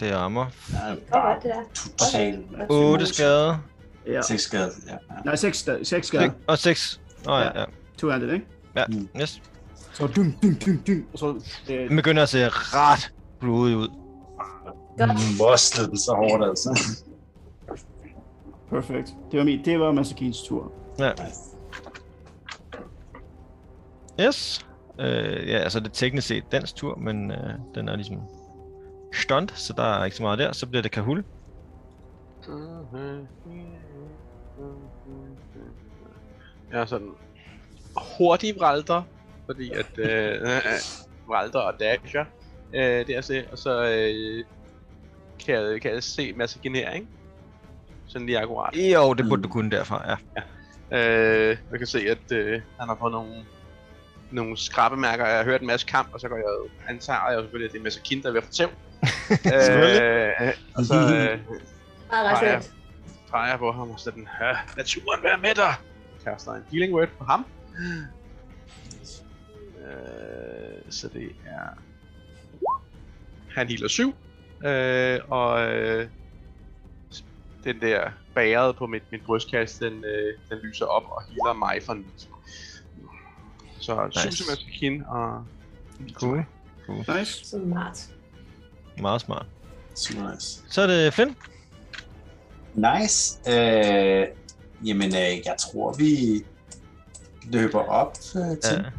Det 0.00 0.14
rammer 0.16 0.46
Ja, 0.72 0.88
Godt, 0.88 1.10
godt, 1.10 1.42
det 1.42 1.50
der. 1.54 1.62
totalt. 1.98 2.70
8 2.70 3.06
skader. 3.06 3.58
Ja. 4.06 4.22
6 4.22 4.42
skade. 4.42 4.70
Ja, 4.86 4.92
ja. 4.92 4.98
Nej, 5.24 5.36
6 5.36 5.68
6 5.82 6.06
skader. 6.06 6.30
Og 6.46 6.58
6. 6.58 7.00
Nå 7.24 7.32
ja, 7.36 7.40
Ja. 7.40 7.60
ja. 7.60 7.64
200, 7.98 8.34
ikke? 8.34 8.46
Ja, 8.76 8.84
Mm. 8.88 9.08
yes. 9.20 9.42
Så 9.92 10.06
dum, 10.06 10.32
dum, 10.42 10.54
dum, 10.66 10.78
dum. 10.86 11.06
Og 11.12 11.18
så... 11.18 11.40
Øh, 11.70 11.88
Den 11.88 11.96
begynder 11.96 12.22
at 12.22 12.28
se 12.28 12.48
ret 12.48 13.12
blodig 13.40 13.76
ud. 13.76 13.88
Moslede 15.38 15.88
den 15.90 15.98
så 15.98 16.12
hårdt, 16.16 16.44
altså. 16.44 16.94
perfekt. 18.70 19.14
Det 19.30 19.38
var 19.38 19.44
min. 19.44 19.64
Det 19.64 19.80
var 19.80 19.92
Masakins 19.92 20.42
tur. 20.42 20.72
Ja. 20.98 21.10
Yes. 24.20 24.66
Øh, 25.00 25.48
ja, 25.48 25.58
altså 25.58 25.80
det 25.80 25.86
er 25.86 25.92
teknisk 25.92 26.26
set 26.26 26.44
dens 26.52 26.72
tur, 26.72 26.96
men 26.96 27.30
øh, 27.30 27.54
den 27.74 27.88
er 27.88 27.96
ligesom 27.96 28.20
stunt, 29.12 29.58
så 29.58 29.72
der 29.72 29.82
er 29.82 30.04
ikke 30.04 30.16
så 30.16 30.22
meget 30.22 30.38
der. 30.38 30.52
Så 30.52 30.66
bliver 30.66 30.82
det 30.82 30.90
Kahul. 30.90 31.24
Jeg 36.72 36.80
er 36.80 36.84
sådan 36.84 37.10
hurtig 38.18 38.56
vralter, 38.58 39.02
fordi 39.46 39.70
at 39.70 39.98
øh, 39.98 40.40
vralter 41.28 41.58
og 41.58 41.74
dasher, 41.80 42.24
øh, 42.74 43.06
det 43.06 43.10
er 43.10 43.20
se, 43.20 43.44
og 43.52 43.58
så 43.58 43.84
øh, 43.84 44.44
kan, 45.44 45.54
jeg, 45.54 45.80
kan 45.80 45.94
jeg 45.94 46.02
se 46.02 46.32
massakinering. 46.32 47.08
Sådan 48.06 48.26
lige 48.26 48.38
akkurat. 48.38 48.76
Jo, 48.76 49.14
det 49.14 49.26
burde 49.28 49.42
du 49.42 49.48
kunne 49.48 49.70
derfra, 49.70 50.10
ja. 50.10 50.16
Øh, 50.92 51.56
jeg 51.70 51.78
kan 51.78 51.86
se, 51.86 51.98
at 51.98 52.32
øh, 52.32 52.60
han 52.78 52.88
har 52.88 52.96
fået 53.00 53.12
nogle 53.12 53.44
nogle 54.30 54.56
skrabemærker. 54.56 55.26
Jeg 55.26 55.36
har 55.36 55.44
hørt 55.44 55.60
en 55.60 55.66
masse 55.66 55.86
kamp, 55.86 56.08
og 56.14 56.20
så 56.20 56.28
går 56.28 56.36
jeg 56.36 56.70
antager 56.88 57.28
jeg 57.28 57.36
jo 57.36 57.42
selvfølgelig, 57.42 57.68
at 57.68 57.72
det 57.72 57.78
er 57.78 57.82
Masakin, 57.82 58.22
der 58.22 58.28
er 58.28 58.32
ved 58.32 58.40
at 58.40 58.44
få 58.44 58.52
tæv. 58.52 58.68
øh, 59.30 60.54
og 60.74 60.84
så 60.84 60.94
øh, 60.94 61.38
peger 63.30 63.50
jeg 63.50 63.58
på 63.58 63.72
ham 63.72 63.90
og 63.90 64.00
sådan, 64.00 64.28
ja, 64.40 64.56
naturen 64.76 65.22
være 65.22 65.38
med 65.38 65.54
dig. 65.54 65.74
Kaster 66.24 66.52
en 66.52 66.62
healing 66.70 66.94
word 66.94 67.08
på 67.18 67.24
ham. 67.24 67.46
Øh, 69.84 70.82
så 70.90 71.08
det 71.08 71.32
er... 71.46 71.78
Han 73.54 73.68
healer 73.68 73.88
7. 73.88 74.14
Øh, 74.64 75.20
og 75.28 75.72
øh, 75.72 76.08
den 77.64 77.80
der 77.80 78.10
bæret 78.34 78.76
på 78.76 78.86
mit, 78.86 79.02
min 79.10 79.20
brystkasse, 79.26 79.84
den, 79.84 80.04
øh, 80.04 80.38
den 80.50 80.58
lyser 80.58 80.86
op 80.86 81.02
og 81.10 81.22
healer 81.22 81.52
mig 81.52 81.82
for 81.82 81.92
en 81.92 82.06
Så 83.84 84.06
Nice. 84.06 84.26
nice. 84.26 84.36
Susa 84.36 84.50
Masakin 84.50 85.02
og... 85.08 85.44
Cool. 86.12 86.44
Nice. 87.18 87.44
Smart. 87.44 88.08
Meget 89.00 89.20
smart. 89.20 89.46
Nice. 89.90 90.62
Så 90.70 90.82
er 90.82 90.86
det 90.86 91.14
Flynn. 91.14 91.36
Nice. 92.74 93.38
Øh, 93.50 94.26
jamen, 94.86 95.08
øh, 95.08 95.36
jeg 95.46 95.54
tror, 95.58 95.92
vi 95.92 96.44
løber 97.52 97.78
op 97.80 98.12
øh, 98.36 98.58
til. 98.58 98.76
Ja. 98.76 98.90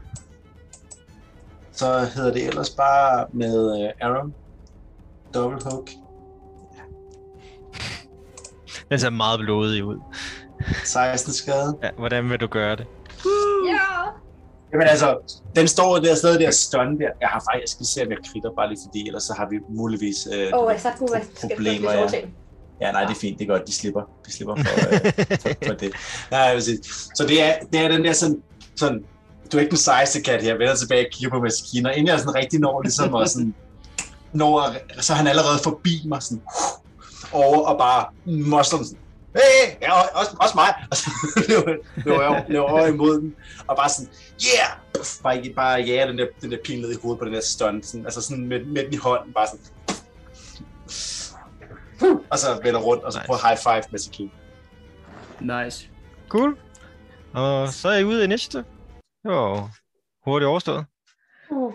Så 1.71 1.99
hedder 2.15 2.33
det 2.33 2.47
ellers 2.47 2.69
bare 2.69 3.27
med 3.33 3.83
øh, 3.83 3.91
Aaron. 4.01 4.33
Double 5.33 5.59
hook. 5.63 5.89
Den 8.89 8.99
ser 8.99 9.09
meget 9.09 9.39
blodig 9.39 9.83
ud. 9.83 9.97
16 10.83 11.33
skade. 11.33 11.77
Ja, 11.83 11.89
hvordan 11.97 12.29
vil 12.29 12.39
du 12.39 12.47
gøre 12.47 12.75
det? 12.75 12.86
Ja! 13.25 13.55
Jamen 14.76 14.88
altså, 14.88 15.39
den 15.55 15.67
står 15.67 15.99
der 15.99 16.15
stadig 16.15 16.39
der 16.39 16.51
stun 16.51 16.99
der. 16.99 17.09
Jeg 17.21 17.30
har 17.30 17.43
faktisk, 17.49 17.61
jeg 17.61 17.69
skal 17.69 17.86
se, 17.86 18.01
om 18.05 18.09
jeg 18.09 18.17
kritter 18.32 18.49
bare 18.57 18.69
lige 18.69 18.80
fordi, 18.88 19.07
ellers 19.07 19.23
så 19.23 19.34
har 19.38 19.47
vi 19.49 19.57
muligvis 19.69 20.28
øh, 20.34 20.39
jeg 20.39 20.80
sagde, 20.80 21.15
at 21.15 21.26
skal 21.36 21.49
Problemer, 21.55 21.91
jeg 21.91 22.09
ja. 22.13 22.19
ja. 22.82 22.91
Nej, 22.91 23.03
det 23.03 23.11
er 23.11 23.19
fint. 23.19 23.39
Det 23.39 23.45
er 23.45 23.49
godt. 23.49 23.67
De 23.67 23.73
slipper. 23.73 24.01
De 24.26 24.34
slipper 24.34 24.55
for, 24.55 24.63
øh, 24.93 25.38
for, 25.43 25.49
for 25.67 25.73
det. 25.73 25.91
Nej, 26.32 26.39
jeg 26.39 26.55
vil 26.55 26.63
sige. 26.63 26.80
Så 27.15 27.26
det 27.28 27.43
er, 27.43 27.53
det 27.71 27.80
er 27.80 27.88
den 27.88 28.03
der 28.03 28.13
sådan, 28.13 28.41
sådan, 28.76 29.05
du 29.51 29.57
er 29.57 29.61
ikke 29.61 29.71
den 29.71 29.78
sejeste 29.78 30.21
kat 30.21 30.43
her, 30.43 30.57
vender 30.57 30.76
tilbage 30.76 31.05
og 31.05 31.11
kigger 31.11 31.30
på 31.30 31.39
maskiner. 31.39 31.89
Inden 31.91 32.07
jeg 32.07 32.19
sådan 32.19 32.36
rigtig 32.36 32.59
når 32.59 32.82
ligesom 32.82 33.15
at 33.15 33.30
sådan, 33.30 33.53
når, 34.34 34.76
så 34.99 35.13
er 35.13 35.17
han 35.17 35.28
allerede 35.28 35.59
forbi 35.63 36.01
mig 36.05 36.23
sådan, 36.23 36.41
over 37.32 37.59
og 37.59 37.78
bare 37.78 38.05
mosler 38.26 38.78
den 38.78 38.88
sådan, 38.88 39.05
hey, 39.36 39.75
ja, 39.81 39.91
også, 40.19 40.38
også 40.41 40.51
mig. 40.55 40.73
Og 40.91 40.97
så 40.97 41.09
løber, 41.49 41.75
løber, 41.95 42.21
jeg, 42.23 42.45
løber 42.47 42.63
over 42.65 42.86
imod 42.88 43.21
den, 43.21 43.36
og 43.67 43.75
bare 43.77 43.89
sådan, 43.89 44.11
yeah! 44.47 44.79
Puff, 44.97 45.21
Bare, 45.23 45.38
ikke- 45.38 45.53
bare 45.55 45.79
jager 45.81 46.07
den 46.07 46.17
der, 46.17 46.27
den 46.41 46.51
der 46.51 46.57
pil 46.65 46.81
ned 46.81 46.91
i 46.91 47.01
hovedet 47.01 47.19
på 47.19 47.25
den 47.25 47.33
der 47.33 47.41
stunt, 47.41 47.86
sådan, 47.86 48.05
altså 48.05 48.21
sådan 48.21 48.45
med, 48.47 48.65
med 48.65 48.83
den 48.83 48.93
i 48.93 48.97
hånden, 48.97 49.33
bare 49.33 49.47
sådan, 49.47 49.65
og 52.31 52.39
så 52.39 52.59
vender 52.63 52.79
rundt, 52.81 53.03
og 53.03 53.13
så 53.13 53.19
Nice. 53.19 53.27
prøver 53.27 53.47
high 53.47 53.57
five 53.57 53.83
med 53.91 53.99
Saki. 53.99 54.31
Nice. 55.41 55.89
Cool. 56.29 56.57
Og 57.33 57.69
så 57.69 57.89
er 57.89 57.97
I 57.97 58.03
ude 58.03 58.21
i 58.21 58.23
initiativ. 58.23 58.59
Det 59.23 59.31
var 59.31 59.49
jo 59.49 59.69
hurtigt 60.25 60.47
overstået. 60.47 60.86
Uh. 61.51 61.73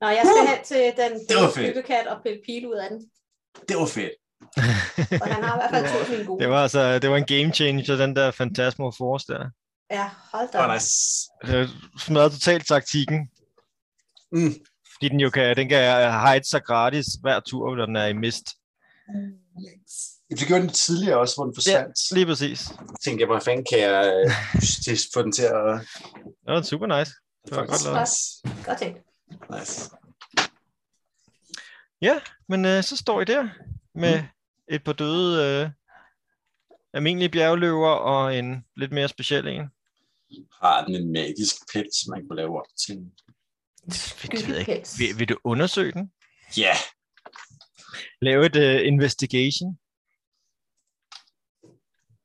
Nå, 0.00 0.06
jeg 0.08 0.22
skal 0.24 0.48
hen 0.56 0.64
til 0.64 0.92
den 0.96 1.20
fedt. 1.54 1.74
byggekat 1.74 2.06
og 2.06 2.16
pille 2.22 2.38
pil 2.46 2.66
ud 2.66 2.74
af 2.74 2.90
den. 2.90 3.10
Det 3.68 3.76
var 3.76 3.86
fedt. 3.86 4.10
Og 5.22 5.34
han 5.34 5.44
har 5.44 5.54
i 5.54 5.58
hvert 5.58 5.70
fald 5.70 5.92
to 5.92 5.98
af 6.04 6.10
mine 6.10 6.24
gode. 6.26 6.42
Det 6.42 6.50
var 6.50 6.62
altså, 6.62 6.98
det 6.98 7.10
var 7.10 7.16
en 7.16 7.26
game 7.26 7.52
changer, 7.54 7.96
den 7.96 8.16
der 8.16 8.30
Phantasmo 8.30 8.90
Force 8.90 9.32
der. 9.32 9.50
Ja, 9.90 10.10
hold 10.32 10.48
da. 10.52 10.58
Var 10.58 10.74
nice. 10.74 11.30
Det 11.46 11.70
smadrede 12.00 12.30
totalt 12.34 12.66
taktikken. 12.66 13.30
Mm. 14.32 14.54
Fordi 14.92 15.08
den 15.08 15.20
jo 15.20 15.30
kan, 15.30 15.56
den 15.56 15.68
kan 15.68 16.12
hide 16.28 16.48
sig 16.48 16.62
gratis 16.62 17.06
hver 17.20 17.40
tur, 17.40 17.76
når 17.76 17.86
den 17.86 17.96
er 17.96 18.06
i 18.06 18.12
mist. 18.12 18.46
Det 20.30 20.46
gjorde 20.48 20.62
den 20.62 20.70
tidligere 20.70 21.18
også, 21.18 21.34
hvor 21.36 21.44
den 21.44 21.54
forsvandt. 21.56 22.10
Ja. 22.10 22.14
Lige 22.14 22.26
præcis. 22.26 22.68
tænkte 23.04 23.20
jeg, 23.22 23.26
hvor 23.26 23.40
fanden 23.40 23.66
kan 23.72 23.80
jeg 23.80 24.24
øh, 24.26 24.32
til- 24.84 24.98
få 25.14 25.22
den 25.22 25.32
til 25.32 25.42
at... 25.42 25.80
Det 26.24 26.54
var 26.54 26.62
super 26.62 26.98
nice. 26.98 27.12
Det 27.46 27.56
var 27.56 27.66
godt 27.66 27.84
lavet. 27.84 28.00
nice. 28.00 28.64
Godt 28.66 28.78
tænkt. 28.78 28.98
nice. 29.60 29.90
Men 32.48 32.64
øh, 32.64 32.82
så 32.82 32.96
står 32.96 33.20
I 33.20 33.24
der 33.24 33.48
med 33.96 34.22
et 34.68 34.84
par 34.84 34.92
døde 34.92 35.62
øh, 35.64 35.70
almindelige 36.92 37.28
bjergløver 37.30 37.88
og 37.90 38.38
en 38.38 38.64
lidt 38.76 38.92
mere 38.92 39.08
speciel 39.08 39.46
en. 39.46 39.68
Har 40.62 40.84
den 40.84 40.94
en 40.94 41.12
magisk 41.12 41.56
pels, 41.72 42.06
man 42.08 42.28
kan 42.28 42.36
lave 42.36 42.58
op 42.60 42.66
til? 42.86 42.96
Det 44.22 44.48
ved 44.48 44.56
jeg 44.56 44.68
ikke. 44.68 44.86
Vil, 44.98 45.18
vil 45.18 45.28
du 45.28 45.36
undersøge 45.44 45.92
den? 45.92 46.12
Ja, 46.56 46.72
Lave 48.22 48.46
et 48.46 48.56
uh, 48.56 48.86
investigation? 48.86 49.78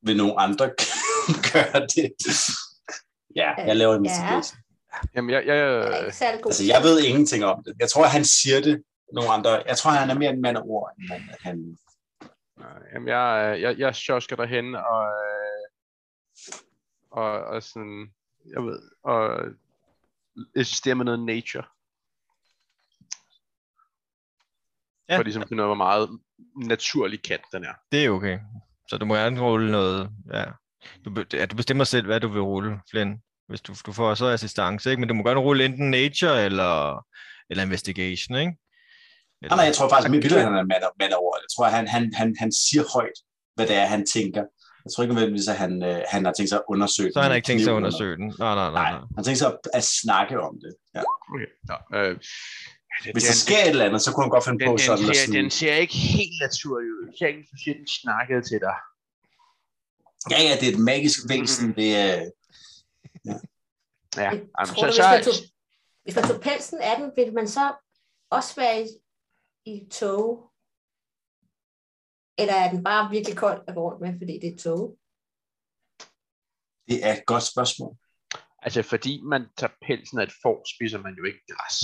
vil 0.03 0.17
nogen 0.17 0.33
andre 0.37 0.65
gøre 1.53 1.87
det? 1.95 2.11
Ja, 3.35 3.53
jeg 3.67 3.75
laver 3.75 3.95
en 3.95 4.05
Ja. 4.05 4.11
investigation. 4.11 4.57
Jamen, 5.15 5.29
jeg, 5.29 5.45
jeg, 5.45 5.55
Jeg 5.55 5.67
er. 5.67 6.45
Altså, 6.45 6.63
jeg 6.63 6.83
ved 6.83 7.03
ingenting 7.03 7.45
om 7.45 7.63
det. 7.63 7.75
Jeg 7.79 7.89
tror, 7.89 8.05
han 8.05 8.25
siger 8.25 8.61
det. 8.61 8.83
Nogle 9.13 9.31
andre. 9.31 9.63
Jeg 9.67 9.77
tror, 9.77 9.91
han 9.91 10.09
er 10.09 10.13
mere 10.19 10.29
en 10.29 10.41
mand 10.41 10.57
af 10.57 10.61
ord, 10.65 10.93
end 10.99 11.07
han- 11.09 11.35
han... 11.39 11.77
øh, 12.59 12.93
jamen, 12.93 13.07
jeg, 13.07 13.57
jeg, 13.61 13.77
jeg 13.79 13.95
sjosker 13.95 14.35
derhen 14.35 14.75
og, 14.75 15.05
øh, 15.05 15.67
og, 17.11 17.31
og 17.43 17.63
sådan, 17.63 18.13
jeg 18.55 18.63
ved, 18.63 18.81
og 19.03 19.45
eksisterer 20.55 20.95
med 20.95 21.05
noget 21.05 21.19
nature. 21.19 21.63
Ja. 25.09 25.17
For 25.17 25.23
ligesom 25.23 25.41
at 25.41 25.47
finde 25.47 25.63
ud 25.63 25.65
af, 25.65 25.67
hvor 25.67 25.75
meget 25.85 26.09
naturlig 26.55 27.21
kat 27.23 27.41
den 27.51 27.63
er. 27.65 27.73
Det 27.91 28.05
er 28.05 28.09
okay. 28.09 28.39
Så 28.89 28.97
du 28.97 29.05
må 29.05 29.15
gerne 29.15 29.41
rulle 29.41 29.71
noget. 29.71 30.09
Ja. 30.33 30.45
Du, 31.05 31.25
ja, 31.33 31.45
du 31.45 31.55
bestemmer 31.55 31.83
selv, 31.83 32.05
hvad 32.05 32.19
du 32.19 32.27
vil 32.27 32.41
rulle, 32.41 32.79
Flynn. 32.91 33.21
Hvis 33.47 33.61
du, 33.61 33.73
du 33.85 33.91
får 33.91 34.13
så 34.15 34.25
assistance, 34.25 34.89
ikke? 34.89 34.99
Men 34.99 35.09
du 35.09 35.15
må 35.15 35.23
gerne 35.23 35.39
rulle 35.39 35.65
enten 35.65 35.89
nature 35.89 36.45
eller, 36.45 37.05
eller 37.49 37.63
investigation, 37.63 38.37
ikke? 38.37 38.57
Nej, 39.41 39.55
nej, 39.57 39.65
jeg 39.65 39.75
tror 39.75 39.89
faktisk, 39.89 40.33
at 40.35 40.43
han 40.43 40.53
er 40.53 40.63
mand 40.71 40.83
mand 40.99 41.13
ord. 41.13 41.37
Jeg 41.43 41.49
tror, 41.55 41.65
han, 41.65 41.87
han, 41.87 42.13
han, 42.13 42.35
han 42.39 42.51
siger 42.51 42.83
højt, 42.93 43.17
hvad 43.55 43.67
det 43.67 43.75
er, 43.75 43.85
han 43.85 44.05
tænker. 44.05 44.43
Jeg 44.85 44.89
tror 44.91 45.03
ikke 45.03 45.13
nødvendigvis, 45.15 45.47
at 45.47 45.57
han, 45.63 45.83
øh, 45.83 46.01
han 46.13 46.25
har 46.25 46.33
tænkt 46.33 46.49
sig 46.49 46.57
at 46.57 46.65
undersøge 46.73 47.11
Så 47.13 47.19
har 47.19 47.23
han 47.23 47.31
den 47.31 47.35
ikke 47.35 47.47
tænkt 47.47 47.63
sig 47.63 47.71
at 47.71 47.75
eller 47.75 47.87
undersøge 47.87 48.15
den. 48.21 48.27
Nej, 48.39 48.55
nej, 48.55 48.69
nej. 48.71 48.89
Nej, 48.91 48.91
han 48.91 49.17
har 49.17 49.23
tænkt 49.23 49.39
sig 49.39 49.47
at, 49.53 49.57
at 49.73 49.83
snakke 49.83 50.35
om 50.47 50.53
det. 50.63 50.73
Ja. 50.95 51.01
Okay. 51.31 51.47
Ja, 51.71 51.77
øh, 51.97 52.13
det, 53.03 53.11
Hvis 53.15 53.23
der 53.23 53.37
sker 53.45 53.61
et 53.63 53.69
eller 53.69 53.85
andet, 53.85 54.01
så 54.01 54.09
kunne 54.11 54.23
han 54.23 54.33
godt 54.35 54.45
finde 54.45 54.59
den, 54.59 54.67
på 54.67 54.71
den, 54.71 54.79
sådan 54.79 55.09
at 55.09 55.15
ser, 55.15 55.25
sådan... 55.25 55.43
den 55.43 55.51
ser 55.59 55.73
ikke 55.85 55.97
helt 56.17 56.37
naturlig 56.45 56.89
ud. 56.97 57.03
Jeg 57.19 57.29
ikke, 57.29 57.47
du 57.51 57.57
siger, 57.63 57.75
den 57.81 57.87
snakkede 58.01 58.41
til 58.49 58.59
dig. 58.67 58.77
Ja, 60.33 60.39
ja, 60.47 60.53
det 60.59 60.65
er 60.69 60.73
et 60.77 60.83
magisk 60.91 61.19
væsen. 61.29 61.67
Det 61.79 61.89
er... 62.05 62.15
Ja, 64.17 64.29
Jeg 64.29 64.33
jamen, 64.59 64.75
tror, 64.75 64.81
så, 64.81 64.87
du, 64.87 64.93
så, 64.93 65.03
hvis, 65.03 65.15
man 65.17 65.23
tog, 65.27 65.33
hvis 66.03 66.15
man 66.15 66.25
tog 66.29 66.41
pelsen 66.41 66.79
af 66.89 66.95
den, 66.99 67.07
ville 67.17 67.33
man 67.39 67.47
så 67.47 67.65
også 68.31 68.51
være 68.55 68.75
i, 68.81 68.87
i 69.65 69.87
tog? 69.91 70.51
Eller 72.37 72.53
er 72.53 72.71
den 72.71 72.83
bare 72.83 73.11
virkelig 73.11 73.37
kold 73.37 73.63
at 73.67 73.75
gå 73.75 73.81
rundt 73.89 74.01
med, 74.01 74.13
fordi 74.19 74.39
det 74.39 74.53
er 74.53 74.57
tog? 74.57 74.97
Det 76.87 77.05
er 77.05 77.13
et 77.13 77.25
godt 77.25 77.43
spørgsmål. 77.43 77.95
altså, 78.59 78.81
fordi 78.83 79.21
man 79.23 79.45
tager 79.57 79.73
pelsen 79.81 80.19
af 80.19 80.23
et 80.23 80.33
får, 80.41 80.75
spiser 80.75 80.99
man 81.01 81.15
jo 81.17 81.23
ikke 81.23 81.41
græs. 81.49 81.77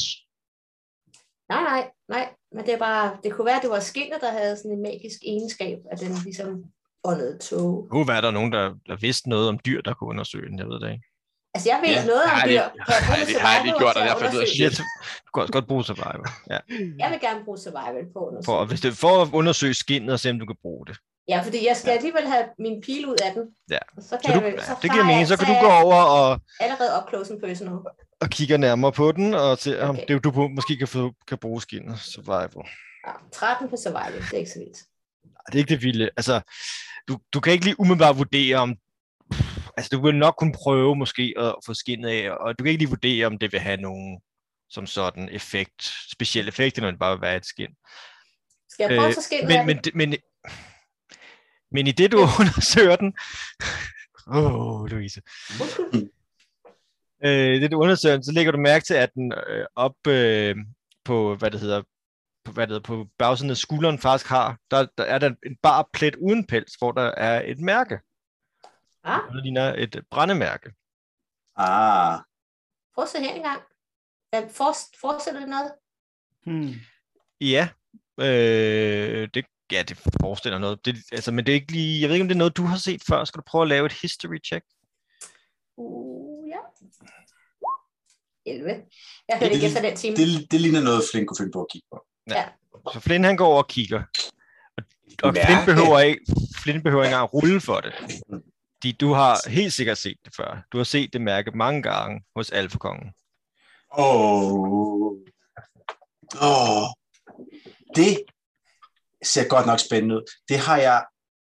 Nej, 1.49 1.63
nej, 1.63 1.91
nej. 2.07 2.35
Men 2.51 2.65
det 2.65 2.73
er 2.73 2.79
bare, 2.79 3.19
det 3.23 3.33
kunne 3.33 3.45
være, 3.45 3.55
at 3.55 3.61
det 3.61 3.69
var 3.69 3.79
skinnet, 3.79 4.21
der 4.21 4.31
havde 4.31 4.57
sådan 4.57 4.71
en 4.71 4.81
magisk 4.81 5.19
egenskab, 5.23 5.79
at 5.91 5.99
den 5.99 6.11
ligesom 6.23 6.65
åndede 7.03 7.37
tog. 7.37 7.87
Nu 7.93 8.05
var 8.05 8.21
der 8.21 8.31
nogen, 8.31 8.51
der, 8.51 8.75
der 8.87 8.95
vidste 8.95 9.29
noget 9.29 9.49
om 9.49 9.59
dyr, 9.65 9.81
der 9.81 9.93
kunne 9.93 10.09
undersøge 10.09 10.49
den. 10.49 10.59
Jeg 10.59 10.67
ved 10.67 10.79
det 10.79 10.91
ikke. 10.91 11.06
Altså, 11.57 11.69
jeg 11.73 11.79
ved 11.83 11.89
Ja, 11.89 11.99
ja, 12.01 12.05
noget 12.11 12.23
det 12.25 12.33
om 12.33 12.49
dyr. 12.49 12.61
har 13.09 13.25
de- 13.25 13.39
har 13.47 13.57
de 13.65 13.69
gjort, 13.81 13.95
og 13.99 14.03
derfor 14.09 14.25
ved 14.33 14.39
jeg 14.45 14.59
Jeg, 14.59 14.71
shit. 14.71 14.85
du 15.25 15.29
kan 15.33 15.39
også 15.43 15.53
godt 15.57 15.67
bruge 15.67 15.83
survival. 15.91 16.21
Ja. 16.53 16.59
Jeg 17.01 17.07
vil 17.11 17.19
gerne 17.27 17.39
bruge 17.45 17.57
survival 17.65 18.03
på 18.15 18.19
at. 18.27 18.45
For, 18.45 18.65
hvis 18.65 18.81
det, 18.81 18.91
for 19.03 19.13
at 19.21 19.27
undersøge 19.39 19.73
skinnet 19.73 20.11
og 20.13 20.19
se, 20.19 20.29
om 20.29 20.39
du 20.39 20.45
kan 20.45 20.55
bruge 20.61 20.85
det. 20.89 20.95
Ja, 21.33 21.41
fordi 21.45 21.67
jeg 21.67 21.75
skal 21.77 21.91
alligevel 21.91 22.27
have 22.27 22.45
min 22.59 22.81
pil 22.85 23.05
ud 23.11 23.17
af 23.25 23.31
den. 23.33 23.43
Ja. 23.71 23.77
Så 23.99 24.07
Så 24.09 24.17
kan 24.25 24.39
du, 24.39 24.45
jeg, 24.45 24.53
ja, 24.57 24.63
så 24.65 24.75
det 24.81 24.91
giver 24.91 25.03
mening. 25.03 25.19
jeg- 25.19 25.27
Så 25.27 25.37
kan 25.37 25.47
så 25.47 25.53
du 25.53 25.59
gå 25.65 25.71
jeg 25.73 25.83
over 25.83 25.95
og, 26.19 26.39
Allerede 26.59 26.89
up 26.97 27.09
close 27.09 27.33
and 27.33 27.41
personal. 27.41 27.73
og 28.21 28.27
kigger 28.29 28.57
nærmere 28.57 28.91
på 28.91 29.11
den, 29.11 29.33
og 29.33 29.57
se, 29.57 29.81
om 29.81 29.89
Okay. 29.89 30.05
det, 30.07 30.23
du 30.23 30.31
på- 30.31 30.47
måske 30.47 30.77
kan, 30.77 30.87
få, 30.87 31.11
kan 31.27 31.37
bruge 31.37 31.61
skinnet. 31.61 31.99
Survival. 31.99 32.63
Ja, 33.07 33.11
13 33.31 33.69
på 33.69 33.75
survival, 33.83 34.21
det 34.21 34.33
er 34.33 34.37
ikke 34.37 34.51
så 34.51 34.59
vildt. 34.59 34.77
Ej, 34.77 35.41
Det 35.47 35.55
er 35.55 35.59
ikke 35.59 35.69
det 35.69 35.81
vilde. 35.81 36.09
Altså, 36.17 36.41
du, 37.07 37.17
du 37.33 37.39
kan 37.39 37.53
ikke 37.53 37.65
lige 37.65 37.79
umiddelbart 37.79 38.17
vurdere, 38.17 38.55
om... 38.57 38.75
Altså, 39.77 39.89
du 39.93 40.01
vil 40.05 40.15
nok 40.15 40.35
kunne 40.37 40.53
prøve 40.53 40.95
måske 40.95 41.33
at 41.37 41.55
få 41.65 41.73
skinnet 41.73 42.09
af, 42.09 42.31
og 42.31 42.59
du 42.59 42.63
kan 42.63 42.71
ikke 42.71 42.81
lige 42.83 42.89
vurdere, 42.89 43.25
om 43.25 43.37
det 43.37 43.51
vil 43.51 43.59
have 43.59 43.77
nogen 43.77 44.21
som 44.69 44.85
sådan 44.85 45.29
effekt, 45.29 45.83
speciel 46.11 46.47
effekt, 46.47 46.79
om 46.79 46.85
det 46.91 46.99
bare 46.99 47.15
vil 47.15 47.21
være 47.21 47.35
et 47.35 47.45
skin. 47.45 47.67
Skal 48.69 48.83
jeg 48.83 48.97
prøve 48.99 49.07
Øh, 49.07 49.13
tage 49.13 49.23
skinnet 49.23 49.47
Men, 49.47 49.65
men, 49.65 49.75
den? 49.75 49.83
det- 49.83 49.95
men, 49.95 50.15
men 51.71 51.87
i 51.87 51.91
det, 51.91 52.11
du 52.11 52.17
undersøger 52.39 52.95
den... 52.95 53.13
Åh, 54.27 54.81
oh, 54.81 54.85
Louise. 54.87 55.21
Øh, 57.25 57.61
det 57.61 57.71
du 57.71 57.81
undersøger, 57.81 58.21
så 58.21 58.31
lægger 58.31 58.51
du 58.51 58.57
mærke 58.57 58.85
til, 58.85 58.93
at 58.93 59.13
den 59.13 59.33
øh, 59.47 59.65
op 59.75 60.07
øh, 60.07 60.55
på, 61.05 61.35
hvad 61.35 61.51
det 61.51 61.59
hedder, 61.59 61.81
på, 62.45 62.51
hvad 62.51 62.67
det 62.67 62.73
hedder, 62.73 62.87
på 62.87 63.07
bagsiden 63.17 63.49
af 63.51 63.57
skulderen 63.57 63.99
faktisk 63.99 64.29
har, 64.29 64.57
der, 64.71 64.87
der 64.97 65.03
er 65.03 65.17
der 65.19 65.29
en 65.45 65.55
bar 65.63 65.89
plet 65.93 66.15
uden 66.15 66.47
pels, 66.47 66.73
hvor 66.75 66.91
der 66.91 67.11
er 67.17 67.41
et 67.45 67.59
mærke. 67.59 67.99
Ah, 69.07 69.33
Det 69.33 69.43
ligner 69.43 69.73
et 69.77 70.03
brændemærke. 70.11 70.69
Ah, 71.55 72.19
prøv 72.95 73.03
at 73.03 73.09
se 73.09 73.19
her 73.19 73.33
engang. 73.33 73.61
Ja, 74.33 74.39
for, 74.51 74.73
forestiller 75.01 75.39
det 75.39 75.49
noget? 75.49 75.71
Hmm. 76.45 76.73
Ja, 77.41 77.69
øh, 78.19 79.29
det, 79.33 79.45
ja, 79.71 79.83
det 79.83 79.97
forestiller 80.21 80.59
noget. 80.59 80.85
Det, 80.85 80.95
altså, 81.11 81.31
men 81.31 81.45
det 81.45 81.51
er 81.51 81.55
ikke 81.55 81.71
lige, 81.71 82.01
jeg 82.01 82.09
ved 82.09 82.15
ikke, 82.15 82.23
om 82.23 82.27
det 82.27 82.35
er 82.35 82.43
noget, 82.45 82.57
du 82.57 82.63
har 82.63 82.77
set 82.77 83.01
før. 83.09 83.23
Skal 83.23 83.37
du 83.39 83.43
prøve 83.47 83.61
at 83.61 83.67
lave 83.67 83.85
et 83.85 83.93
history 84.01 84.39
check? 84.45 84.65
Uh, 85.77 86.49
ja. 86.49 86.57
11. 88.45 88.69
Jeg 89.29 89.39
hørte 89.39 89.53
ikke 89.53 89.65
efter 89.65 89.81
den 89.81 89.95
time. 89.95 90.15
det, 90.15 90.51
det 90.51 90.61
ligner 90.61 90.81
noget, 90.81 91.03
Flink 91.11 91.27
kunne 91.27 91.37
finde 91.39 91.51
på 91.51 91.61
at 91.61 91.67
kigge 91.71 91.87
på. 91.91 92.05
Så 92.93 92.99
Flynn 92.99 93.23
han 93.23 93.37
går 93.37 93.47
over 93.47 93.63
og 93.63 93.67
kigger. 93.67 94.03
Og, 94.77 94.83
og. 95.23 95.35
Flynn 95.45 95.65
behøver 95.65 95.99
ikke, 95.99 96.21
Flynn 96.61 96.83
behøver 96.83 97.03
ikke 97.03 97.13
engang 97.13 97.23
at 97.23 97.33
rulle 97.33 97.61
for 97.61 97.81
det. 97.81 97.93
De, 98.83 98.93
du 98.93 99.13
har 99.13 99.49
helt 99.49 99.73
sikkert 99.73 99.97
set 99.97 100.17
det 100.25 100.35
før. 100.35 100.65
Du 100.71 100.77
har 100.77 100.83
set 100.83 101.13
det 101.13 101.21
mærke 101.21 101.51
mange 101.51 101.81
gange 101.81 102.23
hos 102.35 102.49
Alfakongen. 102.49 103.11
Åh. 103.97 104.53
Åh. 106.41 106.87
Det 107.95 108.23
ser 109.23 109.47
godt 109.47 109.65
nok 109.65 109.79
spændende 109.79 110.15
ud. 110.15 110.23
Det 110.49 110.59
har 110.59 110.77
jeg 110.77 111.05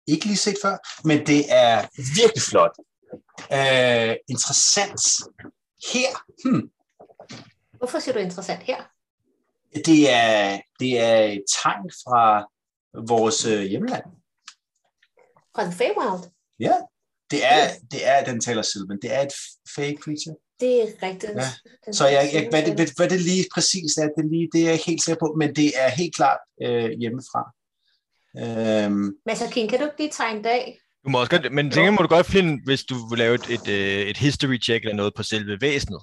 ikke 0.07 0.27
lige 0.27 0.37
set 0.37 0.57
før, 0.63 0.77
men 1.05 1.27
det 1.27 1.45
er 1.49 1.89
virkelig 2.21 2.43
flot. 2.51 2.77
Uh, 3.51 4.15
interessant. 4.29 5.01
Her, 5.93 6.11
hmm, 6.45 6.71
Hvorfor 7.79 7.99
siger 7.99 8.15
du 8.15 8.19
interessant 8.19 8.63
her? 8.63 8.83
det 9.75 10.11
er, 10.11 10.61
det 10.81 10.99
er 10.99 11.23
et 11.23 11.45
tegn 11.63 11.91
fra 12.05 12.51
vores 13.09 13.45
øh, 13.47 13.63
hjemland. 13.63 14.05
Fra 15.55 15.65
The 15.65 15.73
Feywild. 15.73 16.31
Ja, 16.59 16.77
det 17.31 17.41
er, 17.45 17.69
det 17.91 18.09
er, 18.09 18.25
den 18.25 18.41
taler 18.41 18.63
Sylvan, 18.63 18.99
det 19.03 19.15
er 19.15 19.21
et 19.21 19.33
fake 19.75 19.99
creature. 20.03 20.35
Det 20.61 20.83
er 20.83 20.87
rigtigt. 21.03 21.33
Ja. 21.37 21.93
Så 21.93 22.07
jeg, 22.09 22.31
jeg, 22.33 22.47
hvad, 22.51 22.63
det, 22.63 22.79
selv. 22.79 22.91
hvad, 22.97 23.09
det 23.09 23.21
lige 23.21 23.45
præcis 23.55 23.97
er, 23.97 24.09
det, 24.17 24.31
lige, 24.31 24.49
det 24.53 24.61
er 24.65 24.71
jeg 24.71 24.81
helt 24.87 25.03
sikker 25.05 25.19
på, 25.21 25.35
men 25.39 25.55
det 25.55 25.73
er 25.83 25.89
helt 25.89 26.15
klart 26.17 26.41
øh, 26.65 26.91
hjemmefra. 27.01 27.43
Øhm, 28.43 29.13
Men 29.27 29.37
så 29.37 29.45
King, 29.51 29.71
kan 29.71 29.79
du 29.79 29.85
ikke 29.85 29.99
lige 29.99 30.11
tegne 30.13 30.43
dag? 30.43 30.79
Du 31.05 31.11
må 31.11 31.21
også 31.21 31.31
godt, 31.31 31.53
men 31.53 31.71
tænker 31.71 31.91
må 31.91 32.03
du 32.03 32.09
godt, 32.09 32.27
Flynn, 32.27 32.61
hvis 32.65 32.85
du 32.85 33.09
vil 33.09 33.19
lave 33.19 33.35
et, 33.35 33.51
et, 33.51 33.69
øh, 33.69 34.07
et 34.11 34.17
history 34.17 34.63
check 34.63 34.85
eller 34.85 34.97
noget 34.97 35.15
på 35.15 35.23
selve 35.23 35.61
væsenet. 35.61 36.03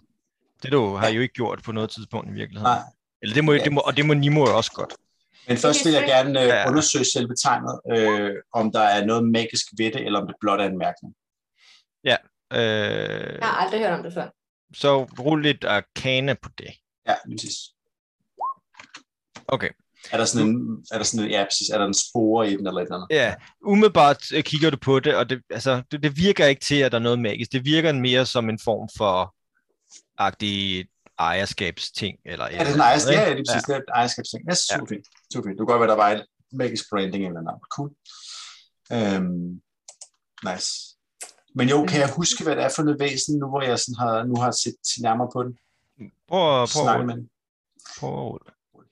Det 0.63 0.71
du 0.71 0.95
har 0.95 1.07
jo 1.07 1.21
ikke 1.21 1.33
gjort 1.33 1.61
på 1.63 1.71
noget 1.71 1.89
tidspunkt 1.89 2.29
i 2.29 2.33
virkeligheden. 2.33 2.73
nej, 2.73 2.81
Eller 3.21 3.33
det 3.33 3.43
må, 3.43 3.53
det 3.53 3.73
må, 3.73 3.81
og 3.85 3.97
det 3.97 4.05
må 4.05 4.13
Nimo 4.13 4.41
også 4.41 4.71
godt. 4.71 4.93
Men 5.47 5.57
først 5.57 5.85
vil 5.85 5.93
jeg 5.93 6.03
gerne 6.07 6.41
øh, 6.41 6.47
Ja. 6.47 6.69
undersøge 6.69 7.05
selve 7.05 7.35
tegnet, 7.43 7.79
øh, 7.93 8.31
om 8.53 8.71
der 8.71 8.79
er 8.81 9.05
noget 9.05 9.23
magisk 9.31 9.65
ved 9.77 9.91
det, 9.91 10.05
eller 10.05 10.19
om 10.21 10.27
det 10.27 10.35
blot 10.41 10.59
er 10.61 10.65
en 10.65 10.77
mærkning. 10.77 11.13
Øh, 12.53 12.59
Jeg 13.39 13.47
har 13.47 13.57
aldrig 13.65 13.79
hørt 13.79 13.93
om 13.99 14.03
det 14.03 14.13
før. 14.13 14.27
så 14.75 15.03
rul 15.03 15.41
lidt 15.43 15.63
arcana 15.65 16.33
på 16.33 16.49
det. 16.57 16.69
Ja, 17.07 17.15
lige 17.27 17.37
præcis. 17.37 17.57
Okay. 19.47 19.69
Er 20.11 20.17
der 20.17 20.25
sådan 20.25 20.47
en, 20.47 20.85
er 20.91 20.97
der 20.97 21.03
sådan 21.03 21.25
en, 21.25 21.31
ja, 21.31 21.43
præcis, 21.43 21.69
er 21.69 21.77
der 21.77 21.85
en 21.85 21.93
spore 21.93 22.51
i 22.51 22.55
den, 22.57 22.67
eller 22.67 22.81
et 22.81 22.85
eller 22.85 22.95
andet? 22.95 23.07
Ja, 23.11 23.35
umiddelbart 23.65 24.23
øh, 24.33 24.43
kigger 24.43 24.69
du 24.69 24.77
på 24.77 24.99
det, 24.99 25.15
og 25.15 25.29
det, 25.29 25.41
altså, 25.49 25.81
det, 25.91 26.03
det 26.03 26.17
virker 26.17 26.45
ikke 26.45 26.61
til, 26.61 26.75
at 26.75 26.91
der 26.91 26.97
er 26.97 27.01
noget 27.01 27.19
magisk. 27.19 27.51
Det 27.51 27.65
virker 27.65 27.91
mere 27.93 28.25
som 28.25 28.49
en 28.49 28.59
form 28.63 28.89
for 28.97 29.35
agtig 30.17 30.87
ejerskabsting. 31.19 32.17
Eller 32.25 32.45
Ja, 32.51 32.59
det 32.59 32.69
er 32.69 32.73
en 32.73 32.79
ejerskab, 32.79 33.13
ja, 33.13 33.33
lige 33.33 33.45
præcis, 33.49 33.63
det 33.63 33.73
er 33.75 33.79
et 33.79 33.83
ejerskabsting. 33.95 34.43
Ja, 34.49 34.55
super 34.55 34.85
fint, 34.89 35.07
super 35.33 35.49
fint. 35.49 35.59
Du 35.59 35.65
kan 35.65 35.71
godt 35.73 35.79
være, 35.81 35.89
der 35.89 36.03
var 36.03 36.09
et 36.09 36.25
magisk 36.51 36.89
branding 36.89 37.25
eller 37.27 37.41
noget. 37.41 37.61
Cool. 37.75 37.89
Øhm, 38.95 39.61
nice. 40.49 40.69
Men 41.55 41.69
jo, 41.69 41.85
kan 41.85 41.99
jeg 41.99 42.09
huske, 42.15 42.43
hvad 42.43 42.55
det 42.55 42.63
er 42.63 42.69
for 42.75 42.83
noget 42.83 42.99
væsen, 42.99 43.39
nu 43.39 43.49
hvor 43.49 43.61
jeg 43.61 43.79
sådan 43.79 43.95
har, 43.99 44.23
nu 44.23 44.35
har 44.35 44.51
set 44.51 44.75
nærmere 45.01 45.29
på 45.33 45.43
den? 45.43 45.57
Prøv, 46.27 46.63
at- 46.63 46.69
prøv, 46.73 47.05
med 47.05 47.27
prøv. 47.99 48.39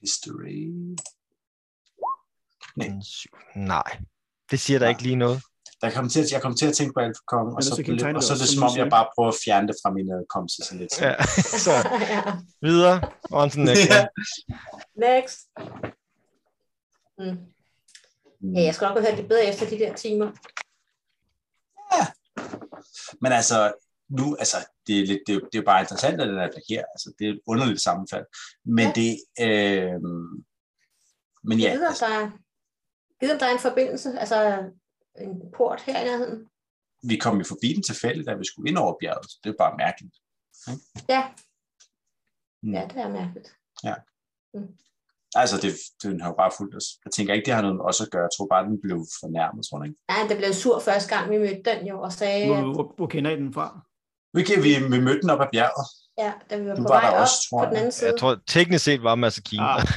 History. 0.02 0.72
En 2.82 3.04
syv. 3.04 3.30
Nej, 3.56 3.98
det 4.52 4.60
siger 4.60 4.80
der 4.80 4.86
Nej. 4.86 4.90
ikke 4.90 5.04
lige 5.04 5.16
noget. 5.16 5.42
Der 5.82 5.92
kom 5.92 6.10
til, 6.10 6.20
at- 6.24 6.32
jeg 6.32 6.42
kom 6.42 6.56
til 6.56 6.66
at 6.68 6.74
tænke 6.76 6.94
på 6.94 7.00
Alfa 7.00 7.20
Kong, 7.28 7.56
og, 7.56 7.64
så, 7.64 7.76
blev, 7.76 7.94
og 7.94 8.14
det 8.16 8.24
så 8.24 8.34
er 8.34 8.38
det 8.38 8.48
som 8.50 8.64
om, 8.64 8.78
jeg 8.78 8.90
bare 8.90 9.08
prøver 9.16 9.30
at 9.30 9.36
fjerne 9.46 9.68
det 9.68 9.76
fra 9.84 9.92
min 9.92 10.08
hukommelse 10.20 10.64
sådan 10.64 10.80
lidt. 10.80 11.02
Ja, 11.02 11.14
så 11.68 11.72
videre. 12.62 12.96
On 13.32 13.50
to 13.50 13.56
the 13.56 13.64
next 13.66 13.92
one. 13.92 14.08
Next. 15.08 15.40
Mm. 17.18 18.54
Ja, 18.56 18.62
jeg 18.62 18.76
skal 18.76 18.86
nok 18.86 18.98
have 18.98 19.08
hørt 19.10 19.18
lidt 19.18 19.30
bedre 19.30 19.46
efter 19.46 19.70
de 19.70 19.80
der 19.80 19.96
timer. 19.96 20.32
Men 23.22 23.32
altså, 23.32 23.74
nu, 24.10 24.36
altså, 24.36 24.58
det 24.88 25.00
er, 25.02 25.06
lidt, 25.06 25.20
det, 25.28 25.36
er 25.36 25.40
det 25.52 25.58
er 25.60 25.64
bare 25.66 25.82
interessant, 25.82 26.22
at 26.22 26.28
den 26.28 26.38
er 26.38 26.50
her. 26.70 26.84
Altså, 26.94 27.14
det 27.20 27.28
er 27.28 27.32
et 27.32 27.42
underligt 27.48 27.82
sammenfald. 27.82 28.26
Men 28.66 28.86
Ja. 28.86 28.92
det, 28.96 29.12
øh, 29.42 30.02
men 31.44 31.60
ja, 31.60 31.70
Jeg 31.70 31.74
ved, 31.80 31.86
om 31.86 31.88
altså, 31.90 32.06
der 32.06 32.12
er, 32.12 32.20
jeg 33.22 33.28
ved, 33.28 33.32
om 33.34 33.40
der 33.40 33.46
er 33.46 33.52
en 33.54 33.60
forbindelse, 33.60 34.20
altså 34.20 34.70
en 35.20 35.52
port 35.58 35.82
her 35.82 36.02
i 36.02 36.04
nærheden. 36.04 36.50
vi 37.04 37.18
kom 37.18 37.38
jo 37.38 37.44
forbi 37.44 37.74
den 37.74 37.84
tilfældigt, 37.84 38.28
da 38.28 38.34
vi 38.34 38.46
skulle 38.46 38.70
ind 38.70 38.78
over 38.78 38.96
bjerget. 39.00 39.26
Så 39.32 39.40
det 39.44 39.50
er 39.50 39.54
bare 39.58 39.78
mærkeligt. 39.78 40.16
Ja, 41.10 41.34
Mm. 42.62 42.74
ja, 42.74 42.88
det 42.94 42.98
er 42.98 43.10
mærkeligt. 43.10 43.56
Altså, 45.36 45.58
det, 45.64 45.72
den 46.04 46.22
har 46.22 46.30
jo 46.30 46.36
bare 46.42 46.52
fulgt 46.58 46.76
os. 46.76 46.86
Jeg 47.06 47.12
tænker 47.12 47.34
ikke, 47.34 47.46
det 47.46 47.54
har 47.54 47.62
noget 47.62 47.76
med 47.78 47.86
os 47.86 48.02
at 48.02 48.10
gøre. 48.12 48.22
Jeg 48.22 48.30
tror 48.38 48.48
bare, 48.54 48.64
den 48.70 48.82
blev 48.82 48.98
fornærmet, 49.22 49.66
tror 49.70 49.78
jeg 49.82 49.88
ikke. 49.90 50.00
Nej, 50.12 50.22
det 50.30 50.38
blev 50.38 50.54
sur 50.54 50.80
første 50.80 51.10
gang, 51.16 51.32
vi 51.32 51.38
mødte 51.38 51.62
den 51.72 51.88
jo, 51.88 52.02
og 52.02 52.12
sagde, 52.14 52.46
Hvor, 52.48 52.56
at 52.58 52.64
hvor, 52.76 52.94
hvor 52.98 53.08
kender 53.08 53.32
I 53.32 53.36
den 53.36 53.54
fra? 53.54 53.68
Vi, 54.34 54.44
kan, 54.44 54.64
vi, 54.64 54.72
vi 54.96 55.00
mødte 55.08 55.22
den 55.22 55.30
op 55.30 55.42
ad 55.42 55.46
bjerget. 55.52 55.86
ja, 56.18 56.32
da 56.50 56.58
vi 56.58 56.66
var 56.70 56.76
Du 56.76 56.82
på 56.82 56.88
var 56.88 57.02
vej 57.02 57.10
der 57.10 57.16
op 57.18 57.22
også, 57.22 57.36
tror 57.50 57.60
på 57.60 57.66
den 57.66 57.74
jeg. 57.74 57.80
anden 57.80 57.92
side. 57.92 58.10
Jeg 58.10 58.20
tror, 58.20 58.38
teknisk 58.48 58.84
set 58.86 59.04
var 59.04 59.16
Masakine. 59.16 59.64
Ah. 59.64 59.88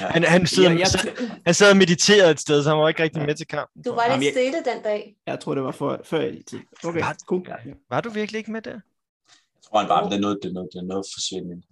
han, 0.14 0.22
han, 0.24 0.46
sidder, 0.46 0.70
Jeg, 0.70 0.78
jeg, 0.80 1.14
han 1.46 1.54
sad 1.54 1.70
og 1.70 1.76
mediterede 1.76 2.30
et 2.30 2.40
sted, 2.40 2.62
så 2.62 2.68
han 2.68 2.78
var 2.78 2.88
ikke 2.88 3.02
rigtig 3.02 3.20
Ja. 3.20 3.26
med 3.26 3.34
til 3.34 3.46
kampen. 3.46 3.82
Du 3.82 3.92
var 3.94 4.04
Jamen, 4.04 4.20
lidt 4.20 4.34
jeg- 4.36 4.42
stille 4.52 4.74
den 4.74 4.82
dag. 4.84 5.16
jeg 5.26 5.40
tror, 5.40 5.54
det 5.54 5.62
var 5.64 5.70
for, 5.70 6.00
før 6.04 6.20
i 6.20 6.42
tid. 6.50 6.58
Okay, 6.84 7.00
Var- 7.00 7.16
cool. 7.28 7.42
Ja. 7.48 7.54
Ja. 7.66 7.72
Var 7.90 8.00
du 8.00 8.10
virkelig 8.10 8.38
ikke 8.38 8.52
med 8.52 8.62
der? 8.62 8.70
Jeg 8.70 9.62
tror 9.70 9.78
han 9.78 9.88
bare, 9.88 10.10
det 10.10 10.16
er 10.16 10.20
noget, 10.20 10.38
det 10.42 10.48
er 10.48 10.52
noget, 10.52 10.68
det 10.72 10.78
er 10.78 10.86
noget 10.86 11.06
forsvindende. 11.14 11.62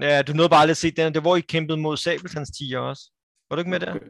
Ja, 0.00 0.22
du 0.22 0.32
nåede 0.32 0.48
bare 0.48 0.60
aldrig 0.60 0.70
at 0.70 0.76
se 0.76 0.90
den. 0.90 1.06
Det 1.06 1.14
var, 1.14 1.20
hvor 1.20 1.36
I 1.36 1.40
kæmpede 1.40 1.78
mod 1.78 1.96
Sabeltans 1.96 2.50
tiger 2.50 2.78
også. 2.78 3.10
Var 3.50 3.56
du 3.56 3.60
ikke 3.60 3.70
med 3.70 3.80
der? 3.80 3.94
Okay. 3.94 4.06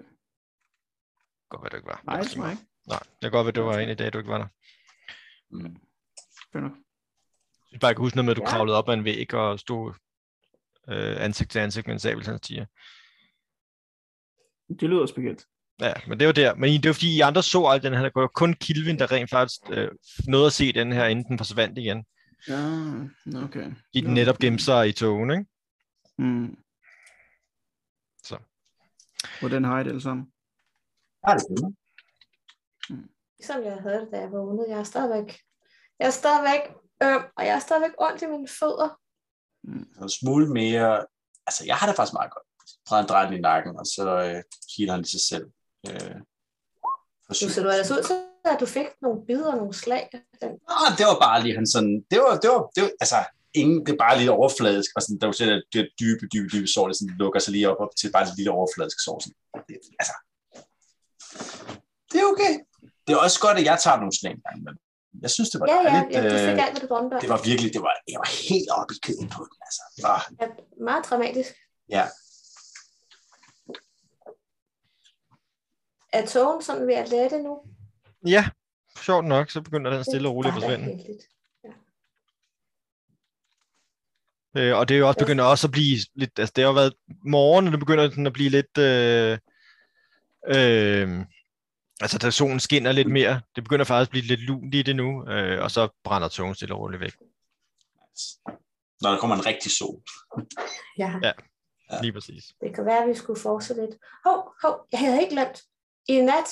Godt, 1.51 1.63
hvad 1.63 1.71
du 1.71 1.77
ikke 1.77 1.87
var. 1.89 2.03
Nej, 2.07 2.21
det 2.21 2.37
jeg 2.37 2.51
ikke. 2.51 2.63
Nej, 2.87 2.99
det 2.99 3.21
kan 3.23 3.31
godt 3.31 3.45
være, 3.45 3.53
det 3.53 3.65
var 3.65 3.79
en 3.79 3.89
i 3.89 3.95
dag, 3.95 4.13
du 4.13 4.19
ikke 4.19 4.31
var 4.31 4.39
der. 4.39 4.47
Mm. 5.51 5.77
Nok. 6.55 6.73
Jeg 7.73 7.81
bare, 7.81 7.95
kan 7.95 8.01
huske 8.01 8.17
noget 8.17 8.25
med, 8.25 8.33
at 8.33 8.37
du 8.37 8.43
Ja. 8.43 8.49
kravlede 8.51 8.77
op 8.79 8.89
ad 8.89 8.95
en 8.95 9.05
væg 9.05 9.35
og 9.35 9.61
stod 9.61 9.93
øh, 10.89 11.25
ansigt 11.25 11.51
til 11.51 11.59
ansigt 11.59 11.87
med 11.87 11.95
en 11.95 11.99
Sabeltans 12.01 12.41
tiger. 12.41 12.67
Det 14.81 14.89
lyder 14.91 15.07
specielt. 15.07 15.45
Ja, 15.81 15.93
men 16.07 16.19
det 16.21 16.27
var 16.27 16.33
der. 16.33 16.55
Men 16.55 16.71
I- 16.71 16.77
det 16.79 16.89
var 16.89 16.93
fordi, 16.93 17.17
I 17.17 17.21
andre 17.21 17.43
så 17.43 17.65
alt 17.67 17.83
den 17.83 17.93
her. 17.95 18.03
Det 18.03 18.13
var 18.15 18.27
kun 18.35 18.55
Kilvin, 18.55 18.99
der 18.99 19.13
rent 19.13 19.31
faktisk 19.31 19.61
øh, 19.71 19.91
nåede 20.29 20.47
at 20.47 20.53
se 20.53 20.73
den 20.73 20.93
her, 20.93 21.07
inden 21.07 21.25
den 21.25 21.39
forsvandt 21.39 21.79
igen. 21.79 22.05
Ja, 22.49 22.59
okay. 23.45 23.73
I 23.93 24.01
den 24.01 24.15
netop 24.15 24.39
gemte 24.39 24.65
sig 24.65 24.89
i 24.89 24.93
togen, 24.93 25.31
ikke? 25.31 25.47
Mm. 26.19 26.57
Så. 28.25 28.39
Hvordan 29.41 29.65
har 29.65 29.81
I 29.81 29.85
det 29.85 29.91
alle 29.91 30.01
sammen? 30.03 30.33
Ja, 31.29 31.35
det 31.35 31.43
er 31.51 31.55
det. 31.55 31.77
Ligesom 33.39 33.63
jeg 33.65 33.77
havde 33.83 34.01
det, 34.01 34.09
da 34.13 34.21
jeg 34.21 34.33
vågnede. 34.33 34.71
Jeg 34.71 34.79
er 34.79 34.85
stadigvæk, 34.85 35.41
jeg 35.99 36.07
er 36.07 36.11
stadigvæk 36.11 36.61
øm, 37.03 37.23
og 37.37 37.47
jeg 37.47 37.55
er 37.55 37.59
stadigvæk 37.59 37.95
ondt 37.99 38.23
i 38.23 38.27
mine 38.27 38.49
fødder. 38.49 39.01
en 40.03 40.09
smule 40.09 40.47
mere... 40.53 41.07
Altså, 41.47 41.65
jeg 41.67 41.77
har 41.77 41.87
det 41.87 41.97
faktisk 41.97 42.13
meget 42.13 42.33
godt. 42.33 42.47
Prøv 42.87 42.99
at 42.99 43.09
dreje 43.09 43.27
den 43.27 43.35
i 43.35 43.41
nakken, 43.41 43.77
og 43.77 43.87
så 43.87 44.09
øh, 44.09 44.43
healer 44.77 44.93
han 44.93 45.01
lige 45.01 45.11
sig 45.17 45.21
selv. 45.21 45.47
Øh, 45.89 46.17
Du 47.29 47.35
ser 47.35 47.63
du 47.63 47.69
ellers 47.69 47.91
ud 47.91 48.03
til, 48.03 48.17
at 48.53 48.61
du 48.61 48.67
fik 48.67 48.87
nogle 49.03 49.27
bidder 49.27 49.51
og 49.53 49.57
nogle 49.57 49.75
slag. 49.75 50.11
Den, 50.41 50.51
Nå, 50.51 50.77
det 50.99 51.07
var 51.07 51.19
bare 51.27 51.43
lige 51.43 51.55
han 51.55 51.67
sådan... 51.67 52.05
Det 52.11 52.19
var, 52.19 52.39
det 52.43 52.51
var, 52.51 52.71
det 52.75 52.83
var 52.83 52.91
altså, 53.01 53.17
ingen, 53.55 53.87
det 53.87 53.93
er 53.93 53.97
bare 54.07 54.19
lidt 54.19 54.31
overfladisk, 54.31 54.91
og 54.97 55.03
sådan, 55.03 55.19
der 55.21 55.27
du 55.27 55.33
ser 55.33 55.47
det, 55.75 55.89
dybe, 56.01 56.27
dybe, 56.33 56.49
dybe 56.53 56.67
sår, 56.75 56.87
det 56.89 56.97
sådan, 56.97 57.15
lukker 57.19 57.41
sig 57.41 57.53
lige 57.53 57.71
op, 57.71 57.81
op 57.85 57.93
til 58.01 58.13
bare 58.13 58.23
et 58.23 58.37
lille 58.37 58.51
overfladisk 58.51 58.99
sår. 59.05 59.19
Sådan. 59.23 59.37
Det, 59.69 59.77
altså, 60.01 60.15
det 62.13 62.19
er 62.23 62.27
okay. 62.33 62.55
Det 63.07 63.13
er 63.15 63.19
også 63.27 63.41
godt, 63.41 63.59
at 63.59 63.65
jeg 63.65 63.79
tager 63.85 63.97
nogle 64.03 64.19
slag 64.19 64.33
engang, 64.33 64.57
men 64.65 64.75
jeg 65.23 65.31
synes, 65.31 65.51
det 65.51 65.61
var 65.61 65.67
ja, 65.73 65.77
ja, 65.77 65.89
dejligt. 65.89 66.15
ja, 66.15 66.23
du 66.33 66.39
fik 66.49 66.59
øh, 66.59 66.67
alt, 66.67 66.79
hvad 66.79 66.89
du 66.89 67.19
det 67.23 67.29
var 67.35 67.41
virkelig, 67.51 67.73
det 67.77 67.83
var, 67.87 67.95
jeg 68.13 68.19
var 68.25 68.31
helt 68.51 68.69
oppe 68.79 68.95
i 68.97 68.99
køden 69.07 69.29
på 69.37 69.41
den, 69.49 69.59
altså. 69.69 69.83
Det 69.97 70.03
var, 70.11 70.19
Ja, 70.41 70.47
meget 70.89 71.05
dramatisk. 71.09 71.53
ja, 71.97 72.05
Er 76.19 76.27
togen 76.27 76.63
sådan 76.63 76.87
ved 76.87 76.95
at 76.95 77.09
lette 77.09 77.43
nu? 77.43 77.61
Ja, 78.27 78.49
sjovt 78.99 79.25
nok, 79.27 79.51
så 79.51 79.61
begynder 79.63 79.91
den 79.95 80.05
stille 80.05 80.29
og 80.29 80.35
roligt 80.35 80.55
at 80.55 80.63
forsvinde. 80.63 81.05
Ja. 81.65 81.71
Øh, 84.57 84.79
og 84.79 84.89
det 84.89 84.95
er 84.95 84.99
jo 84.99 85.09
også 85.09 85.19
Ja. 85.21 85.25
begynder 85.25 85.45
også 85.45 85.67
at 85.67 85.71
blive 85.73 85.99
lidt, 86.15 86.39
altså 86.39 86.53
det 86.57 86.65
har 86.65 86.69
jo 86.71 86.75
været 86.75 86.95
morgen, 87.25 87.67
og 87.67 87.73
det 87.73 87.81
begynder 87.81 88.11
sådan 88.11 88.27
at 88.27 88.33
blive 88.33 88.51
lidt, 88.51 88.79
øh, 88.79 89.39
øh, 90.47 91.25
altså 92.01 92.19
da 92.19 92.31
solen 92.31 92.61
skinner 92.61 92.93
lidt 92.93 93.09
mere, 93.11 93.41
det 93.57 93.65
begynder 93.65 93.85
faktisk 93.85 94.09
at 94.09 94.11
blive 94.11 94.25
lidt 94.25 94.41
lunt 94.41 94.75
i 94.75 94.83
det 94.83 94.97
nu, 94.97 95.29
øh, 95.29 95.63
og 95.63 95.71
så 95.71 95.89
brænder 96.05 96.29
togen 96.29 96.55
stille 96.55 96.75
og 96.75 96.81
roligt 96.81 97.01
væk, 97.01 97.15
Når 99.01 99.11
der 99.11 99.19
kommer 99.19 99.37
en 99.37 99.47
rigtig 99.47 99.71
sol. 99.73 100.03
Ja, 100.99 101.21
Ja. 101.23 101.33
lige 102.03 102.13
præcis. 102.13 102.45
det 102.61 102.75
kan 102.75 102.85
være, 102.87 103.03
at 103.03 103.09
vi 103.09 103.15
skulle 103.15 103.41
fortsætte 103.41 103.83
lidt. 103.83 103.97
Hov, 104.25 104.55
hov, 104.63 104.87
jeg 104.93 105.01
havde 105.01 105.21
ikke 105.23 105.35
glemt. 105.35 105.63
I 106.09 106.21
nat, 106.21 106.49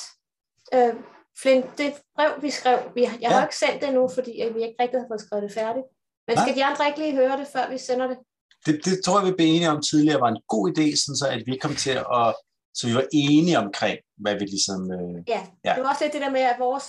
øh, 0.74 0.94
Flint, 1.40 1.66
det 1.78 1.94
brev, 2.16 2.42
vi 2.42 2.50
skrev, 2.50 2.78
vi, 2.94 3.00
jeg 3.20 3.30
har 3.30 3.38
Ja. 3.38 3.44
ikke 3.44 3.56
sendt 3.56 3.80
det 3.80 3.88
endnu, 3.88 4.08
fordi 4.16 4.30
vi 4.54 4.60
ikke 4.62 4.76
rigtig 4.80 5.00
har 5.00 5.06
fået 5.10 5.20
skrevet 5.20 5.42
det 5.42 5.52
færdigt. 5.52 5.86
Men 6.26 6.34
Nej. 6.36 6.44
skal 6.44 6.56
de 6.56 6.64
andre 6.64 6.86
ikke 6.86 6.98
lige 6.98 7.14
høre 7.16 7.36
det, 7.40 7.46
før 7.54 7.70
vi 7.70 7.78
sender 7.78 8.06
det? 8.06 8.18
Det, 8.66 8.84
det 8.84 9.04
tror 9.04 9.18
jeg, 9.20 9.26
vi 9.28 9.32
blev 9.36 9.46
enige 9.46 9.70
om 9.70 9.82
tidligere, 9.90 10.20
var 10.20 10.28
en 10.28 10.42
god 10.48 10.64
idé, 10.72 10.86
sådan 11.02 11.16
så 11.22 11.26
at 11.36 11.42
vi 11.46 11.56
kom 11.64 11.74
til 11.74 11.90
at, 12.18 12.34
så 12.74 12.82
vi 12.88 12.94
var 12.94 13.06
enige 13.12 13.58
omkring, 13.58 13.98
hvad 14.22 14.34
vi 14.34 14.44
ligesom, 14.54 14.80
øh, 14.92 15.14
Ja, 15.28 15.40
Ja. 15.64 15.72
det 15.74 15.82
var 15.82 15.90
også 15.92 16.04
lidt 16.04 16.12
det 16.12 16.20
der 16.26 16.30
med, 16.30 16.40
at 16.40 16.56
vores, 16.58 16.84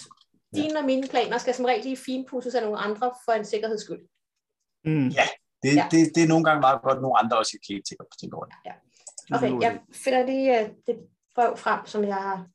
dine 0.56 0.80
og 0.80 0.86
mine 0.86 1.08
planer 1.08 1.38
skal 1.38 1.54
som 1.56 1.66
regel 1.66 1.84
lige 1.84 1.98
finpudses 1.98 2.56
af 2.56 2.64
nogle 2.64 2.78
andre 2.78 3.12
for 3.26 3.32
en 3.32 3.46
sikkerheds 3.46 3.82
skyld. 3.82 4.02
Mm. 4.86 5.10
det, 5.10 5.16
Ja. 5.16 5.26
ja. 5.82 5.86
det, 5.92 6.00
det 6.16 6.24
er 6.24 6.28
nogle 6.28 6.46
gange 6.46 6.62
meget 6.62 6.82
godt, 6.82 6.96
at 6.98 7.02
nogle 7.02 7.20
andre 7.20 7.38
også 7.38 7.52
kan 7.52 7.60
kigge 7.68 7.84
til 7.88 7.96
på 8.00 8.06
ting 8.20 8.34
over 8.34 8.46
det. 8.46 8.56
Okay, 9.36 9.62
jeg 9.62 9.80
finder 10.04 10.26
lige 10.26 10.62
uh, 10.62 10.68
det 10.88 10.96
brev 11.36 11.58
frem, 11.58 11.80
som 11.86 12.04
jeg 12.04 12.16
har 12.16 12.48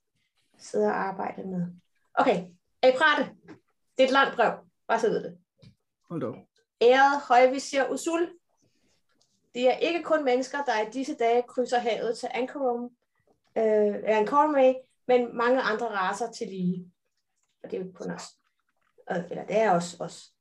siddet 0.58 0.88
og 0.88 0.96
arbejdet 0.96 1.46
med. 1.46 1.66
Okay, 2.14 2.44
er 2.82 2.88
I 2.88 2.92
klar 2.96 3.16
det? 3.18 3.56
Det 3.96 4.04
er 4.04 4.06
et 4.06 4.12
langt 4.12 4.36
brev, 4.36 4.52
bare 4.88 5.00
så 5.00 5.08
ved 5.08 5.24
det. 5.24 5.38
Hold 6.08 6.22
op. 6.22 6.34
Ærede 6.82 7.20
højvisir 7.28 7.84
Usul. 7.90 8.32
Det 9.54 9.68
er 9.68 9.76
ikke 9.76 10.02
kun 10.02 10.24
mennesker, 10.24 10.64
der 10.64 10.80
i 10.80 10.90
disse 10.90 11.14
dage 11.14 11.42
krydser 11.42 11.78
havet 11.78 12.18
til 12.18 12.28
Ankarum, 12.34 12.90
øh, 13.58 13.94
Ankormay, 14.04 14.74
men 15.08 15.36
mange 15.36 15.60
andre 15.60 15.86
raser 15.88 16.32
til 16.32 16.46
lige. 16.46 16.92
Og 17.62 17.70
det 17.70 17.76
er 17.76 17.80
jo 17.80 17.86
ikke 17.86 17.98
kun 17.98 18.10
os. 18.10 18.24
Øh, 19.10 19.30
Eller 19.30 19.44
det 19.44 19.58
er 19.58 19.70
også 19.70 19.96
os. 20.00 20.32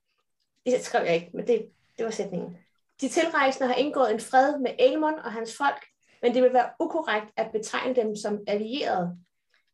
Det 0.66 0.86
skrev 0.86 1.06
jeg 1.06 1.16
ikke, 1.16 1.32
men 1.34 1.48
det, 1.48 1.72
det 1.98 2.06
var 2.06 2.12
sætningen. 2.12 2.58
De 3.02 3.10
tilrejsende 3.10 3.68
har 3.68 3.76
indgået 3.76 4.14
en 4.14 4.20
fred 4.20 4.60
med 4.60 4.72
Aemon 4.80 5.20
og 5.20 5.32
hans 5.32 5.58
folk, 5.58 5.86
men 6.22 6.34
det 6.34 6.44
vil 6.44 6.54
være 6.54 6.70
ukorrekt 6.80 7.28
at 7.36 7.52
betegne 7.52 7.96
dem 7.96 8.16
som 8.16 8.40
allierede. 8.48 9.18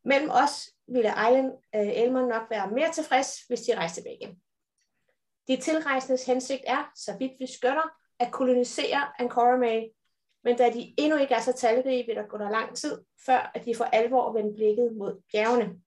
Mellem 0.06 0.30
os 0.30 0.70
ville 0.88 1.10
Island 1.10 1.52
øh, 1.76 2.04
Elmer 2.04 2.26
nok 2.26 2.50
være 2.50 2.72
mere 2.72 2.92
tilfreds, 2.92 3.42
hvis 3.48 3.62
de 3.62 3.76
rejste 3.76 4.02
tilbage 4.02 4.18
igen. 4.22 4.42
De 5.48 5.58
tilrejsendes 5.58 6.26
hensigt 6.26 6.62
er, 6.68 6.92
så 6.96 7.16
vidt 7.20 7.40
vi 7.40 7.48
skønner, 7.48 7.98
at 8.20 8.32
kolonisere 8.32 9.22
Ankormay, 9.22 9.84
men 10.44 10.58
da 10.58 10.70
de 10.70 10.94
endnu 10.98 11.18
ikke 11.18 11.34
er 11.34 11.42
så 11.42 11.54
talrige, 11.54 12.06
vil 12.06 12.16
der 12.16 12.28
gå 12.28 12.38
der 12.38 12.50
lang 12.50 12.76
tid, 12.76 13.02
før 13.26 13.52
at 13.56 13.66
de 13.66 13.76
for 13.76 13.84
alvor 13.84 14.34
vender 14.34 14.54
blikket 14.54 14.96
mod 14.98 15.22
bjergene. 15.32 15.82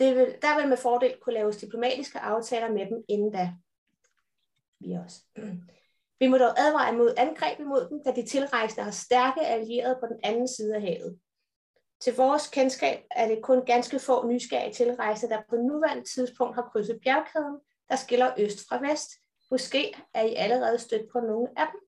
Det 0.00 0.16
vil, 0.16 0.38
der 0.42 0.60
vil 0.60 0.68
med 0.68 0.76
fordel 0.76 1.16
kunne 1.20 1.34
laves 1.34 1.56
diplomatiske 1.56 2.18
aftaler 2.18 2.72
med 2.72 2.86
dem 2.86 3.04
inden 3.08 3.32
da. 3.32 3.52
Vi 4.80 4.92
også. 4.92 5.24
Vi 6.20 6.26
må 6.26 6.38
dog 6.38 6.58
advare 6.58 6.96
mod 6.96 7.14
angreb 7.16 7.60
imod 7.60 7.88
dem, 7.88 8.02
da 8.04 8.12
de 8.20 8.26
tilrejsende 8.26 8.84
har 8.84 8.90
stærke 8.90 9.40
allierede 9.40 9.98
på 10.00 10.06
den 10.06 10.20
anden 10.22 10.48
side 10.48 10.74
af 10.74 10.80
havet. 10.80 11.20
Til 12.00 12.16
vores 12.16 12.48
kendskab 12.48 13.04
er 13.10 13.28
det 13.28 13.42
kun 13.42 13.64
ganske 13.64 13.98
få 13.98 14.26
nysgerrige 14.26 14.72
tilrejsende, 14.72 15.34
der 15.34 15.42
på 15.48 15.56
nuværende 15.56 16.04
tidspunkt 16.04 16.54
har 16.54 16.70
krydset 16.72 17.00
bjergkæden, 17.02 17.60
der 17.88 17.96
skiller 17.96 18.32
øst 18.38 18.68
fra 18.68 18.80
vest. 18.88 19.10
Måske 19.50 19.94
er 20.14 20.22
I 20.22 20.34
allerede 20.34 20.78
stødt 20.78 21.12
på 21.12 21.20
nogle 21.20 21.48
af 21.56 21.66
dem. 21.72 21.80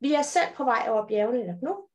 Vi 0.00 0.14
er 0.14 0.22
selv 0.22 0.54
på 0.56 0.64
vej 0.64 0.86
over 0.90 1.06
bjergene 1.06 1.38
netop 1.38 1.62
nu. 1.62 1.88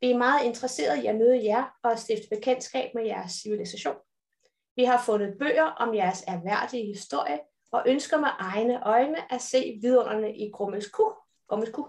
Vi 0.00 0.10
er 0.10 0.18
meget 0.18 0.44
interesserede 0.44 1.02
i 1.02 1.06
at 1.06 1.16
møde 1.16 1.44
jer 1.44 1.76
og 1.82 1.92
at 1.92 1.98
stifte 1.98 2.28
bekendtskab 2.30 2.94
med 2.94 3.04
jeres 3.04 3.32
civilisation. 3.32 3.96
Vi 4.76 4.84
har 4.84 5.02
fundet 5.06 5.38
bøger 5.38 5.64
om 5.64 5.94
jeres 5.94 6.24
erhverdige 6.28 6.86
historie 6.86 7.38
og 7.72 7.82
ønsker 7.86 8.20
med 8.20 8.28
egne 8.38 8.86
øjne 8.86 9.32
at 9.32 9.40
se 9.40 9.78
vidunderne 9.82 10.36
i 10.36 10.50
Grummelsku, 10.50 11.12
Grummelsku 11.48 11.84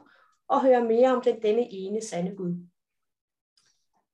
og 0.48 0.62
høre 0.62 0.84
mere 0.84 1.16
om 1.16 1.22
den 1.22 1.42
denne 1.42 1.68
ene 1.72 2.02
sande 2.02 2.36
Gud. 2.36 2.68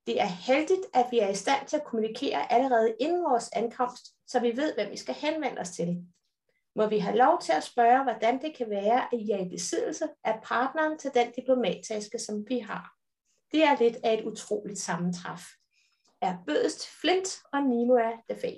Det 0.06 0.20
er 0.20 0.26
heldigt, 0.26 0.86
at 0.94 1.06
vi 1.10 1.18
er 1.18 1.28
i 1.28 1.34
stand 1.34 1.66
til 1.66 1.76
at 1.76 1.84
kommunikere 1.84 2.52
allerede 2.52 2.96
inden 3.00 3.24
vores 3.24 3.50
ankomst, 3.52 4.06
så 4.26 4.40
vi 4.40 4.56
ved, 4.56 4.74
hvem 4.74 4.90
vi 4.90 4.96
skal 4.96 5.14
henvende 5.14 5.60
os 5.60 5.70
til. 5.70 6.06
Må 6.76 6.86
vi 6.86 6.98
have 6.98 7.16
lov 7.16 7.40
til 7.40 7.52
at 7.52 7.64
spørge, 7.64 8.02
hvordan 8.02 8.42
det 8.42 8.56
kan 8.56 8.70
være, 8.70 9.14
at 9.14 9.20
I 9.20 9.30
er 9.30 9.46
i 9.46 9.48
besiddelse 9.48 10.08
af 10.24 10.40
partneren 10.42 10.98
til 10.98 11.10
den 11.14 11.32
diplomattaske, 11.32 12.18
som 12.18 12.44
vi 12.48 12.58
har. 12.58 12.94
Det 13.52 13.64
er 13.64 13.78
lidt 13.78 13.96
af 14.04 14.14
et 14.14 14.24
utroligt 14.24 14.78
sammentræf. 14.78 15.40
Er 16.20 16.36
bødest 16.46 16.86
Flint 17.00 17.42
og 17.52 17.62
Nimue 17.62 18.12
the 18.28 18.40
Fay. 18.40 18.56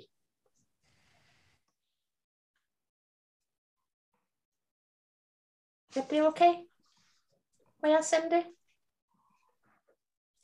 Det 5.93 6.17
er 6.17 6.23
okay. 6.23 6.53
Må 7.81 7.89
jeg 7.89 8.03
sende 8.03 8.35
det? 8.35 8.56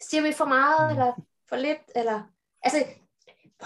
Siger 0.09 0.21
vi 0.21 0.33
for 0.33 0.45
meget, 0.45 0.91
eller 0.91 1.13
for 1.49 1.55
lidt, 1.55 1.81
eller... 1.95 2.23
Altså, 2.63 2.85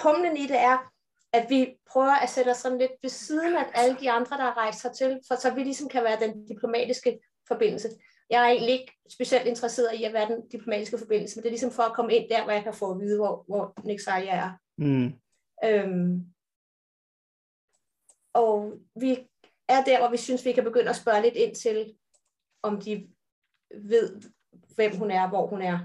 humlen 0.03 0.37
i 0.37 0.47
det 0.47 0.59
er, 0.59 0.91
at 1.33 1.49
vi 1.49 1.77
prøver 1.91 2.15
at 2.15 2.29
sætte 2.29 2.49
os 2.49 2.57
sådan 2.57 2.77
lidt 2.77 2.91
ved 3.01 3.09
siden 3.09 3.55
af 3.57 3.65
alle 3.73 3.97
de 3.99 4.11
andre, 4.11 4.37
der 4.37 4.43
har 4.43 4.57
rejst 4.57 4.83
hertil, 4.83 5.19
for 5.27 5.35
så 5.35 5.53
vi 5.53 5.63
ligesom 5.63 5.89
kan 5.89 6.03
være 6.03 6.19
den 6.19 6.47
diplomatiske 6.47 7.19
forbindelse. 7.47 7.89
Jeg 8.29 8.41
er 8.43 8.47
egentlig 8.47 8.79
ikke 8.79 8.93
specielt 9.09 9.47
interesseret 9.47 9.93
i 9.93 10.03
at 10.03 10.13
være 10.13 10.29
den 10.29 10.47
diplomatiske 10.47 10.97
forbindelse, 10.97 11.35
men 11.35 11.43
det 11.43 11.49
er 11.49 11.51
ligesom 11.51 11.71
for 11.71 11.83
at 11.83 11.93
komme 11.93 12.13
ind 12.13 12.29
der, 12.29 12.43
hvor 12.43 12.51
jeg 12.51 12.63
kan 12.63 12.73
få 12.73 12.91
at 12.91 12.99
vide, 12.99 13.17
hvor, 13.17 13.43
hvor 13.47 13.85
Nixalia 13.85 14.31
er. 14.31 14.51
Mm. 14.77 15.13
Øhm, 15.63 16.25
og 18.33 18.79
vi 18.95 19.27
er 19.67 19.83
der, 19.83 19.99
hvor 19.99 20.09
vi 20.09 20.17
synes, 20.17 20.45
vi 20.45 20.51
kan 20.51 20.63
begynde 20.63 20.89
at 20.89 20.95
spørge 20.95 21.21
lidt 21.21 21.35
ind 21.35 21.55
til, 21.55 21.95
om 22.61 22.81
de 22.81 23.09
ved, 23.75 24.21
hvem 24.75 24.97
hun 24.97 25.11
er, 25.11 25.29
hvor 25.29 25.47
hun 25.47 25.61
er, 25.61 25.79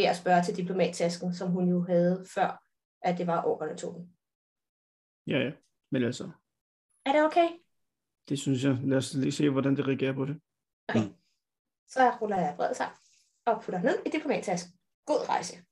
ved 0.00 0.08
at 0.08 0.16
spørge 0.16 0.42
til 0.42 0.56
diplomattasken, 0.56 1.34
som 1.34 1.50
hun 1.50 1.68
jo 1.68 1.82
havde 1.82 2.26
før, 2.34 2.64
at 3.02 3.18
det 3.18 3.26
var 3.26 3.44
orkerne 3.44 3.76
tog 3.76 3.94
den. 3.94 4.04
Ja, 5.26 5.38
ja. 5.38 5.52
Men 5.90 6.04
altså, 6.04 6.30
Er 7.06 7.12
det 7.12 7.24
okay? 7.24 7.48
det 8.28 8.38
synes 8.38 8.64
jeg. 8.64 8.78
Lad 8.82 8.98
os 8.98 9.14
lige 9.14 9.32
se, 9.32 9.50
hvordan 9.50 9.76
det 9.76 9.86
reagerer 9.88 10.12
på 10.12 10.24
det. 10.24 10.40
Så 11.88 12.10
ruller 12.20 12.36
jeg 12.36 12.54
brevet 12.56 12.76
sammen 12.76 12.96
og 13.46 13.62
putter 13.62 13.82
ned 13.82 13.98
i 14.06 14.10
diplomattasken. 14.10 14.72
God 15.06 15.28
rejse. 15.28 15.64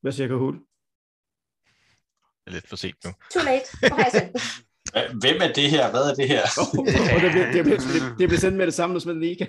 Hvad 0.00 0.12
siger 0.12 0.28
Kahoot? 0.28 0.54
Det 0.54 2.46
er 2.46 2.50
lidt 2.50 2.68
for 2.68 2.76
sent 2.76 3.04
nu. 3.04 3.10
Too 3.32 3.42
late. 3.44 3.66
Hvor 3.80 3.96
har 3.96 4.04
jeg 4.04 4.12
sendt 4.12 4.32
den? 4.32 4.40
Hvem 4.94 5.42
er 5.42 5.52
det 5.52 5.70
her? 5.70 5.90
Hvad 5.90 6.10
er 6.10 6.14
det 6.14 6.28
her? 6.28 6.42
og 7.14 7.20
det 7.20 7.30
bliver, 7.30 7.46
det, 7.52 7.64
det, 7.66 8.18
det 8.18 8.28
bliver 8.28 8.40
sendt 8.40 8.56
med 8.56 8.66
det 8.66 8.74
samme, 8.74 9.00
kan. 9.00 9.48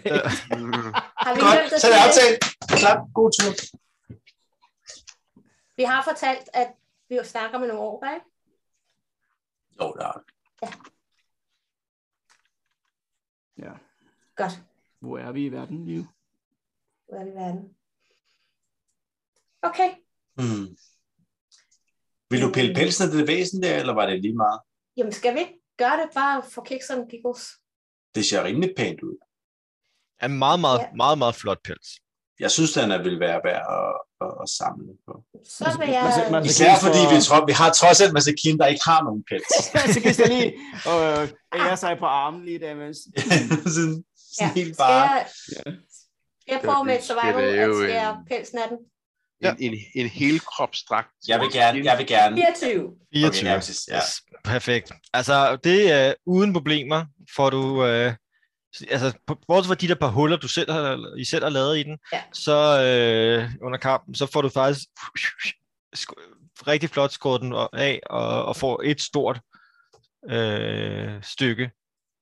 Har 1.17 1.33
vi 1.35 1.39
Godt, 1.41 1.81
så 1.81 1.87
er 1.87 1.91
det 1.91 1.99
aftalt. 2.07 2.43
Klap, 2.79 2.99
god 3.13 3.31
tur. 3.31 3.51
Vi 5.77 5.83
har 5.83 6.03
fortalt, 6.03 6.49
at 6.53 6.67
vi 7.09 7.15
jo 7.15 7.23
snakker 7.23 7.59
med 7.59 7.67
nogle 7.67 7.81
år, 7.81 8.05
ikke? 8.13 8.25
Jo, 9.81 9.93
der 9.99 10.07
er 10.07 10.21
Ja. 13.57 13.71
Godt. 14.35 14.59
Hvor 14.99 15.17
er 15.17 15.31
vi 15.31 15.45
i 15.45 15.51
verden 15.51 15.85
lige 15.85 15.97
nu? 15.97 16.07
Hvor 17.07 17.17
er 17.17 17.23
vi 17.23 17.29
i 17.29 17.33
verden? 17.33 17.75
Okay. 19.61 19.89
Hmm. 20.33 20.77
Vil 22.29 22.41
du 22.41 22.51
pille 22.53 22.75
pelsen 22.75 23.03
af 23.05 23.11
det 23.11 23.27
væsen 23.27 23.63
der, 23.63 23.79
eller 23.79 23.93
var 23.93 24.05
det 24.05 24.21
lige 24.21 24.35
meget? 24.35 24.59
Jamen, 24.97 25.11
skal 25.13 25.33
vi 25.35 25.39
ikke 25.39 25.59
gøre 25.77 25.97
det 25.97 26.09
bare 26.15 26.43
for 26.51 26.61
kicks 26.63 26.89
and 26.89 27.09
giggles? 27.09 27.47
Det 28.15 28.25
ser 28.25 28.43
rimelig 28.43 28.73
pænt 28.77 29.01
ud. 29.01 29.17
Er 30.19 30.27
meget, 30.27 30.59
meget, 30.59 30.79
Ja. 30.79 30.85
meget, 30.95 31.17
meget 31.17 31.35
flot 31.35 31.59
pels. 31.63 31.87
Jeg 32.39 32.51
synes, 32.51 32.73
den 32.73 32.91
er 32.91 33.03
vil 33.03 33.19
være 33.19 33.41
værd 33.43 33.65
at, 33.79 33.93
at, 34.27 34.33
at 34.43 34.49
samle 34.49 34.93
på. 35.07 35.23
Så 35.57 35.75
vil 35.79 35.89
jeg... 35.89 36.03
Man- 36.23 36.31
man- 36.31 36.45
Især 36.45 36.73
fordi 36.85 36.97
vi, 37.15 37.21
tror, 37.21 37.45
vi 37.45 37.51
har 37.51 37.71
trods 37.73 38.01
alt 38.01 38.13
Masakin, 38.13 38.57
der 38.59 38.65
ikke 38.67 38.81
har 38.85 39.03
nogen 39.03 39.23
pels. 39.29 39.47
så 39.93 39.99
kan 40.03 40.15
jeg 40.19 40.27
lige 40.35 40.51
øh, 40.91 41.29
ære 41.59 41.77
sig 41.77 41.97
på 41.99 42.05
armen 42.05 42.45
lige 42.45 42.59
der, 42.59 42.75
mens... 42.75 42.97
sådan, 43.27 43.47
sådan 43.75 44.03
Ja. 44.41 44.51
helt 44.55 44.75
Skal 44.75 44.83
bare. 44.85 45.11
jeg, 45.11 45.27
skal 46.41 46.51
jeg 46.55 46.61
prøve 46.65 46.83
med 46.85 46.95
et 46.97 47.03
Skal 47.03 47.15
survival 47.15 47.43
at 47.59 47.75
skære 47.89 48.11
en- 48.19 48.25
pelsen 48.29 48.57
af 48.63 48.67
den? 48.69 48.77
En, 49.43 49.55
en, 49.59 49.77
en 49.95 50.07
helkropsdragt. 50.07 51.07
Jeg 51.27 51.39
vil 51.39 51.51
gerne, 51.51 51.85
jeg 51.85 51.97
vil 51.97 52.07
gerne. 52.07 52.35
24. 52.35 52.91
24. 53.13 53.49
ja, 53.49 53.55
præcis, 53.57 53.87
ja. 53.87 53.95
Yes, 53.97 54.21
perfekt. 54.43 54.91
Altså, 55.13 55.55
det 55.63 55.91
er 55.91 56.13
uden 56.25 56.53
problemer, 56.53 57.05
får 57.35 57.49
du... 57.49 57.85
Øh, 57.85 58.13
altså, 58.89 59.13
bortset 59.47 59.67
fra 59.67 59.75
de 59.75 59.87
der 59.87 59.95
par 59.95 60.07
huller, 60.09 60.37
du 60.37 60.47
selv 60.47 60.71
har, 60.71 61.15
I 61.17 61.25
selv 61.25 61.43
har 61.43 61.49
lavet 61.49 61.77
i 61.77 61.83
den, 61.83 61.97
Ja. 62.13 62.21
så 62.33 62.81
øh, 62.81 63.49
under 63.61 63.77
kampen, 63.77 64.15
så 64.15 64.25
får 64.33 64.41
du 64.41 64.49
faktisk 64.49 64.81
sk- 65.97 66.65
rigtig 66.67 66.89
flot 66.89 67.11
skåret 67.11 67.41
den 67.41 67.53
af, 67.73 67.99
og, 68.05 68.45
og 68.45 68.55
får 68.55 68.81
et 68.85 69.01
stort 69.01 69.39
øh, 70.29 71.23
stykke 71.23 71.71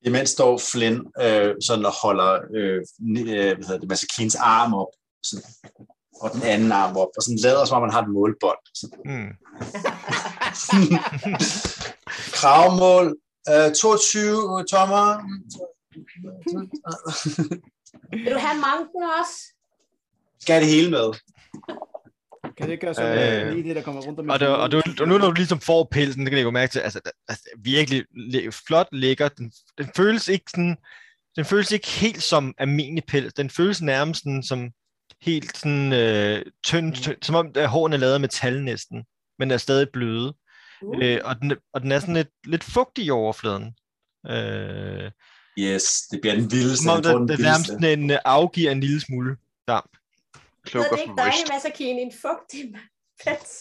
Imens 0.06 0.30
står 0.30 0.62
Flynn 0.72 1.02
øh, 1.22 1.56
sådan 1.68 1.86
og 1.86 1.94
holder 2.04 2.34
øh, 2.56 2.76
øh, 2.76 3.56
hvad 3.56 3.66
hedder 3.68 3.80
det, 3.80 3.90
Masakins 3.90 4.36
arm 4.36 4.74
op, 4.74 4.88
sådan, 5.24 5.46
og 6.22 6.32
den 6.34 6.44
anden 6.44 6.72
arm 6.72 6.98
op, 6.98 7.10
og 7.18 7.24
sådan 7.24 7.38
lader 7.38 7.66
som 7.66 7.76
om 7.76 7.82
man 7.82 7.92
har 7.92 8.02
et 8.02 8.10
målbånd. 8.10 8.58
Sådan. 8.76 9.00
Mm. 9.06 9.32
Kravmål, 12.38 13.16
øh, 13.50 13.76
22 13.76 14.66
tommer. 14.72 15.08
Vil 18.12 18.34
du 18.34 18.40
have 18.40 18.60
manken 18.62 19.04
også? 19.20 19.36
Skal 20.42 20.62
det 20.62 20.70
hele 20.70 20.92
med. 20.92 21.14
Kan 22.58 22.70
det 22.70 22.80
gøre 22.80 22.94
så 22.94 23.04
Øh, 23.04 23.48
øh, 23.48 23.54
lige 23.54 23.68
det, 23.68 23.76
der 23.76 23.82
kommer 23.82 24.02
rundt 24.02 24.20
om 24.20 24.30
Og, 24.30 24.40
det, 24.40 24.48
og, 24.48 24.72
du, 24.72 24.82
og 25.02 25.08
nu 25.08 25.18
når 25.18 25.28
du 25.28 25.34
ligesom 25.34 25.60
får 25.60 25.88
pelsen, 25.92 26.22
det 26.22 26.30
kan 26.30 26.38
jeg 26.38 26.46
jo 26.46 26.52
mærke 26.52 26.72
til, 26.72 26.80
altså, 26.80 27.00
altså 27.28 27.44
virkelig 27.58 28.04
flot 28.68 28.88
lækker. 28.92 29.28
Den, 29.28 29.52
den 29.78 29.90
føles 29.96 30.28
ikke 30.28 30.46
sådan, 30.52 30.78
den 31.36 31.46
føles 31.46 31.72
ikke 31.72 31.88
helt 31.88 32.24
som 32.24 32.54
almindelig 32.58 33.04
pels. 33.08 33.34
Den 33.34 33.50
føles 33.50 33.82
nærmest 33.82 34.24
sådan, 34.24 34.44
som 34.44 34.70
helt 35.26 35.58
sådan 35.58 35.94
øh, 35.94 36.46
tynd, 36.64 36.94
tynd, 36.94 37.18
som 37.22 37.36
om 37.36 37.52
at 37.56 37.70
hårene 37.70 37.96
er 37.96 38.00
lavet 38.00 38.14
af 38.14 38.20
metal 38.20 38.64
næsten, 38.64 39.06
men 39.40 39.52
er 39.52 39.58
stadig 39.58 39.88
bløde. 39.94 40.34
Uh. 40.82 40.98
Øh, 41.04 41.20
og, 41.24 41.36
den, 41.42 41.54
og 41.74 41.82
den 41.82 41.92
er 41.92 42.00
sådan 42.00 42.16
lidt, 42.16 42.30
lidt 42.44 42.64
fugtig 42.64 43.06
i 43.06 43.10
overfladen. 43.10 43.76
Øh, 44.30 45.12
Yes, 45.60 45.84
det 46.12 46.22
bliver 46.22 46.36
den 46.36 46.52
vildeste. 46.52 46.84
som 46.84 46.92
om 46.92 47.04
det, 47.04 47.16
den 47.16 47.28
det 47.28 47.40
nærmest 47.40 47.72
en, 47.72 48.12
øh, 48.12 48.18
afgiver 48.26 48.72
en 48.72 48.80
lille 48.80 49.02
smule 49.02 49.38
damp. 49.68 49.90
Så 50.34 50.70
Cloak 50.70 50.86
er 50.86 50.90
of 50.92 50.98
det 50.98 51.04
ikke 51.04 51.16
dejligt. 51.18 51.50
Masakine, 51.54 52.02
en 52.02 52.12
fugtig 52.22 52.76
pels. 53.26 53.54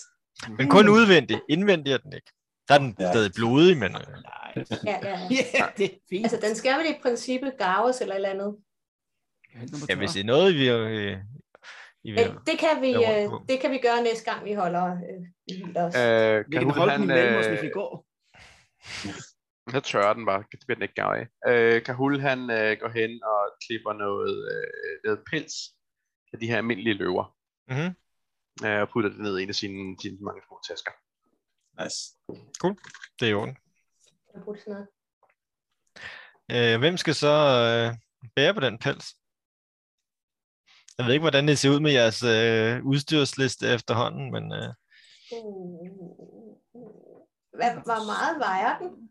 Men 0.58 0.68
kun 0.68 0.88
udvendigt. 0.88 1.40
Indvendigt 1.48 1.94
er 1.94 1.98
den 1.98 2.12
ikke. 2.12 2.32
Der 2.68 2.74
er 2.74 2.78
den 2.78 2.96
Ja. 3.00 3.12
stadig 3.12 3.32
blodig, 3.34 3.76
men... 3.78 3.90
Øh, 3.96 4.00
Nej. 4.22 4.64
Ja, 4.86 4.98
ja, 5.02 5.10
ja. 5.10 5.28
Ja, 5.58 5.66
det 5.76 5.84
er 5.84 5.96
fint. 6.10 6.24
Altså, 6.32 6.38
den 6.48 6.56
skal 6.56 6.78
vel 6.78 6.86
i 6.90 6.98
princippet 7.02 7.52
garves 7.58 8.00
eller 8.00 8.14
et 8.14 8.16
eller 8.18 8.30
andet. 8.30 8.56
ja, 9.88 9.94
hvis 9.94 10.10
det 10.10 10.20
er 10.20 10.24
noget, 10.24 10.54
vi... 10.54 10.68
Øh, 12.06 12.12
I 12.12 12.14
det 12.46 12.58
kan 12.58 12.82
vi, 12.82 12.90
øh, 12.94 13.30
det 13.48 13.60
kan 13.60 13.70
vi 13.70 13.78
gøre 13.78 14.02
næste 14.02 14.24
gang, 14.30 14.44
vi 14.44 14.52
holder 14.52 14.86
øh, 14.92 15.20
vi 15.46 15.52
hviler 15.64 15.82
os. 15.86 15.94
Øh, 15.96 16.38
Vi 16.38 16.56
kan 16.56 16.60
kan 16.60 16.64
hun, 16.64 16.72
holde 16.72 16.92
den 16.92 17.00
han, 17.00 17.10
imellem 17.10 17.38
os, 17.40 17.46
hvis 17.46 17.62
vi 17.62 17.66
øh, 17.66 17.72
går. 17.72 18.06
så 19.72 19.80
tørrer 19.80 20.14
den 20.14 20.26
bare. 20.26 20.44
Det 20.52 20.60
bliver 20.66 20.76
den 20.76 20.82
ikke 20.82 20.94
gav 20.94 21.10
af. 21.20 21.26
Øh, 21.50 21.82
Kahul 21.82 22.20
han 22.20 22.50
øh, 22.50 22.76
går 22.80 22.88
hen 22.88 23.22
og 23.24 23.40
klipper 23.66 23.92
noget, 23.92 24.34
øh, 24.52 25.00
noget 25.04 25.20
pels 25.30 25.54
af 26.32 26.38
de 26.38 26.46
her 26.46 26.56
almindelige 26.56 26.94
løver. 26.94 27.36
Mhm. 27.68 27.90
Øh, 28.66 28.80
og 28.80 28.88
putter 28.88 29.10
det 29.10 29.20
ned 29.20 29.38
i 29.38 29.42
en 29.42 29.48
af 29.48 29.54
sine, 29.54 29.96
sine 30.02 30.18
mange 30.20 30.42
små 30.46 30.60
tasker. 30.68 30.92
Nice. 31.82 31.98
det 33.20 33.26
er 33.26 33.30
i 33.30 33.34
orden. 33.34 33.56
Jeg 34.32 34.38
har 34.38 34.44
brugt 34.44 34.60
sådan 34.60 34.72
noget. 34.72 34.88
Øh, 36.74 36.78
hvem 36.78 36.96
skal 36.96 37.14
så 37.14 37.34
øh, 37.66 37.96
bære 38.36 38.54
på 38.54 38.60
den 38.60 38.78
pels? 38.78 39.06
Jeg 40.98 41.06
ved 41.06 41.12
ikke, 41.12 41.22
hvordan 41.22 41.48
det 41.48 41.58
ser 41.58 41.70
ud 41.70 41.80
med 41.80 41.92
jeres 41.92 42.22
øh, 42.22 42.84
udstyrsliste 42.84 43.66
efterhånden, 43.68 44.32
men 44.32 44.44
øh, 44.52 44.68
Hvad, 47.58 47.70
hvor 47.70 48.06
meget 48.06 48.38
vejer 48.38 48.78
den? 48.78 49.08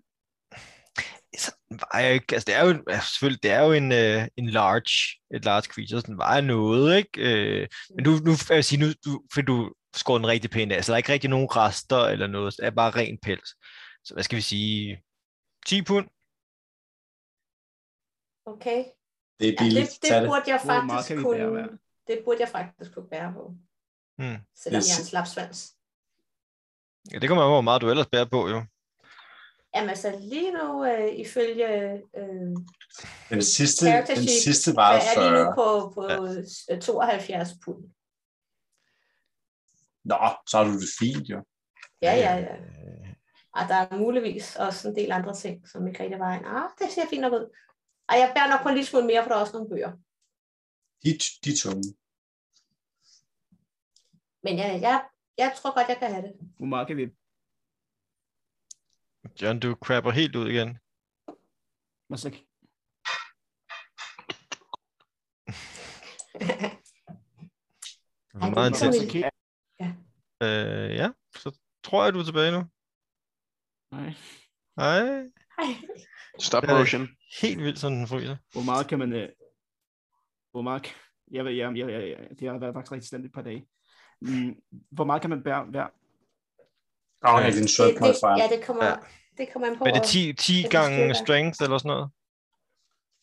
så 1.37 1.51
den 1.69 1.79
vejer 1.91 2.09
ikke, 2.09 2.33
altså 2.33 2.45
det 2.45 2.55
er 2.55 2.65
jo, 2.65 2.83
selvfølgelig, 3.01 3.43
det 3.43 3.51
er 3.51 3.61
jo 3.65 3.71
en, 3.71 3.91
øh, 3.91 4.27
en 4.37 4.49
large, 4.49 5.19
et 5.35 5.45
large 5.45 5.67
creature, 5.73 6.01
så 6.01 6.07
den 6.07 6.17
vejer 6.17 6.41
noget, 6.41 6.97
ikke? 6.97 7.19
Øh, 7.19 7.67
men 7.95 8.03
nu, 8.03 8.11
nu 8.11 8.31
vil 8.31 8.55
jeg 8.55 8.65
sige, 8.65 8.79
nu 8.79 8.87
du, 9.05 9.23
for 9.33 9.41
du 9.41 9.73
skåret 9.95 10.19
den 10.19 10.27
rigtig 10.27 10.51
pænt 10.51 10.71
af, 10.71 10.83
så 10.83 10.91
der 10.91 10.95
er 10.95 10.97
ikke 10.97 11.13
rigtig 11.13 11.29
nogen 11.29 11.47
rester 11.55 12.05
eller 12.05 12.27
noget, 12.27 12.53
det 12.57 12.65
er 12.65 12.71
bare 12.71 12.91
ren 12.91 13.17
pels. 13.21 13.49
Så 14.03 14.13
hvad 14.13 14.23
skal 14.23 14.35
vi 14.35 14.41
sige? 14.41 15.03
10 15.65 15.81
pund? 15.81 16.07
Okay. 18.45 18.83
Det 19.41 19.49
er 19.49 19.51
Ja, 19.51 19.63
billigt. 19.63 19.89
det, 20.01 20.09
Tag 20.09 20.15
det 20.15 20.21
det. 20.21 20.29
burde 20.29 20.43
jeg 20.47 20.61
faktisk 20.65 21.23
kunne, 21.23 21.37
bære 21.37 21.77
det 22.07 22.21
burde 22.25 22.39
jeg 22.41 22.49
faktisk 22.49 22.93
kunne 22.93 23.09
bære 23.09 23.33
på. 23.33 23.43
Hmm. 24.17 24.37
Selvom 24.55 24.77
Yes. 24.79 24.87
jeg 24.89 24.95
er 24.95 24.99
en 24.99 25.05
slapsvans. 25.05 25.59
Ja, 27.13 27.19
det 27.19 27.27
kommer 27.29 27.43
an 27.43 27.47
på, 27.47 27.51
hvor 27.53 27.61
meget 27.61 27.81
du 27.81 27.89
ellers 27.89 28.07
bærer 28.07 28.25
på, 28.25 28.47
jo. 28.49 28.63
Jamen 29.75 29.89
altså 29.89 30.19
lige 30.19 30.51
nu, 30.51 30.85
øh, 30.85 31.15
ifølge 31.15 31.67
øh, 31.93 32.55
Den 33.29 33.41
sidste, 33.41 33.85
den 34.07 34.27
sidste 34.43 34.71
hvad 34.71 34.75
vejede 34.83 35.01
er 35.15 35.21
lige 35.21 35.31
nu 35.31 35.43
40. 35.45 35.55
på, 35.55 35.91
på 35.95 36.01
ja. 36.71 36.79
72 36.79 37.49
pund. 37.65 37.83
Nå, 40.05 40.17
så 40.47 40.57
har 40.57 40.63
du 40.63 40.73
det 40.73 40.89
fint, 40.99 41.29
jo. 41.29 41.43
Ja, 42.01 42.13
ja, 42.15 42.35
ja. 42.35 42.55
Øh, 42.55 43.13
Og 43.53 43.61
der 43.69 43.75
er 43.75 43.97
muligvis 43.97 44.55
også 44.55 44.89
en 44.89 44.95
del 44.95 45.11
andre 45.11 45.35
ting, 45.35 45.67
som 45.69 45.87
ikke 45.87 46.03
rigtig 46.03 46.19
var 46.19 46.33
en. 46.33 46.45
Ah, 46.45 46.69
det 46.79 46.91
ser 46.91 47.01
fint 47.09 47.21
nok 47.21 47.33
ud. 47.33 47.57
Og 48.11 48.15
jeg 48.21 48.31
bærer 48.35 48.49
nok 48.49 48.61
på 48.63 48.69
en 48.69 48.75
lille 48.75 48.87
smule 48.89 49.05
mere, 49.05 49.23
for 49.23 49.29
der 49.29 49.35
er 49.35 49.41
også 49.41 49.53
nogle 49.53 49.69
bøger. 49.69 49.91
De, 51.03 51.09
de 51.45 51.51
tunge. 51.61 51.87
Men 54.43 54.53
ja, 54.61 54.67
jeg, 54.87 55.09
jeg 55.37 55.53
tror 55.57 55.73
godt, 55.77 55.87
jeg 55.87 55.97
kan 55.97 56.13
have 56.13 56.27
det. 56.27 56.33
Hvor 56.57 56.65
meget 56.65 56.87
kan 56.87 56.97
vi? 56.97 57.05
John, 59.41 59.59
du 59.59 59.75
crapper 59.85 60.11
helt 60.11 60.35
ud 60.35 60.49
igen. 60.49 60.69
Og 62.09 62.19
så 62.19 62.29
Det 62.29 62.39
meget 68.39 68.55
det 68.55 68.61
er 68.61 68.65
intens. 68.67 68.95
sådan 68.95 69.31
Øh, 70.43 70.95
ja, 70.95 71.09
så 71.35 71.59
tror 71.83 72.03
jeg, 72.03 72.13
du 72.13 72.19
er 72.19 72.23
tilbage 72.23 72.51
nu. 72.51 72.61
Nej. 73.91 74.13
Nej, 74.77 74.99
Ej. 75.57 75.71
Stop 76.41 76.63
er- 76.63 76.77
motion. 76.79 77.07
helt 77.41 77.59
vildt, 77.63 77.79
sådan 77.79 77.97
den 77.97 78.07
fryser. 78.07 78.35
Hvor 78.53 78.61
meget 78.61 78.87
kan 78.87 78.99
man... 78.99 79.13
Øh... 79.13 79.29
Hvor 80.51 80.61
meget... 80.61 80.95
Jeg, 81.31 81.45
ved, 81.45 81.51
jeg, 81.51 81.77
jeg, 81.77 81.89
jeg, 81.89 82.01
jeg, 82.09 82.17
det 82.39 82.47
har 82.49 82.57
været 82.59 82.73
faktisk 82.75 82.91
rigtig 82.91 83.09
slemt 83.09 83.25
et 83.25 83.31
par 83.33 83.41
dage. 83.41 83.65
Mm, 84.21 84.55
hvor 84.91 85.03
meget 85.05 85.21
kan 85.21 85.29
man 85.29 85.43
bære 85.43 85.63
hver? 85.65 85.87
Afhængig 87.21 87.47
af 87.47 87.53
din 87.53 87.63
Det, 87.63 87.69
short 87.69 87.93
det, 87.93 88.41
ja, 88.41 88.55
det 88.55 88.65
kommer, 88.65 88.85
Ja. 88.85 88.89
ja. 88.91 88.97
det 89.37 89.45
kommer 89.53 89.67
an 89.67 89.77
på. 89.77 89.83
Men 89.83 89.93
er 89.95 89.99
det 89.99 90.01
hvor- 90.01 90.07
10, 90.07 90.33
10 90.33 90.53
det 90.53 90.65
er 90.65 90.69
gange 90.69 91.15
strength 91.15 91.57
eller 91.63 91.77
sådan 91.77 91.89
noget? 91.95 92.09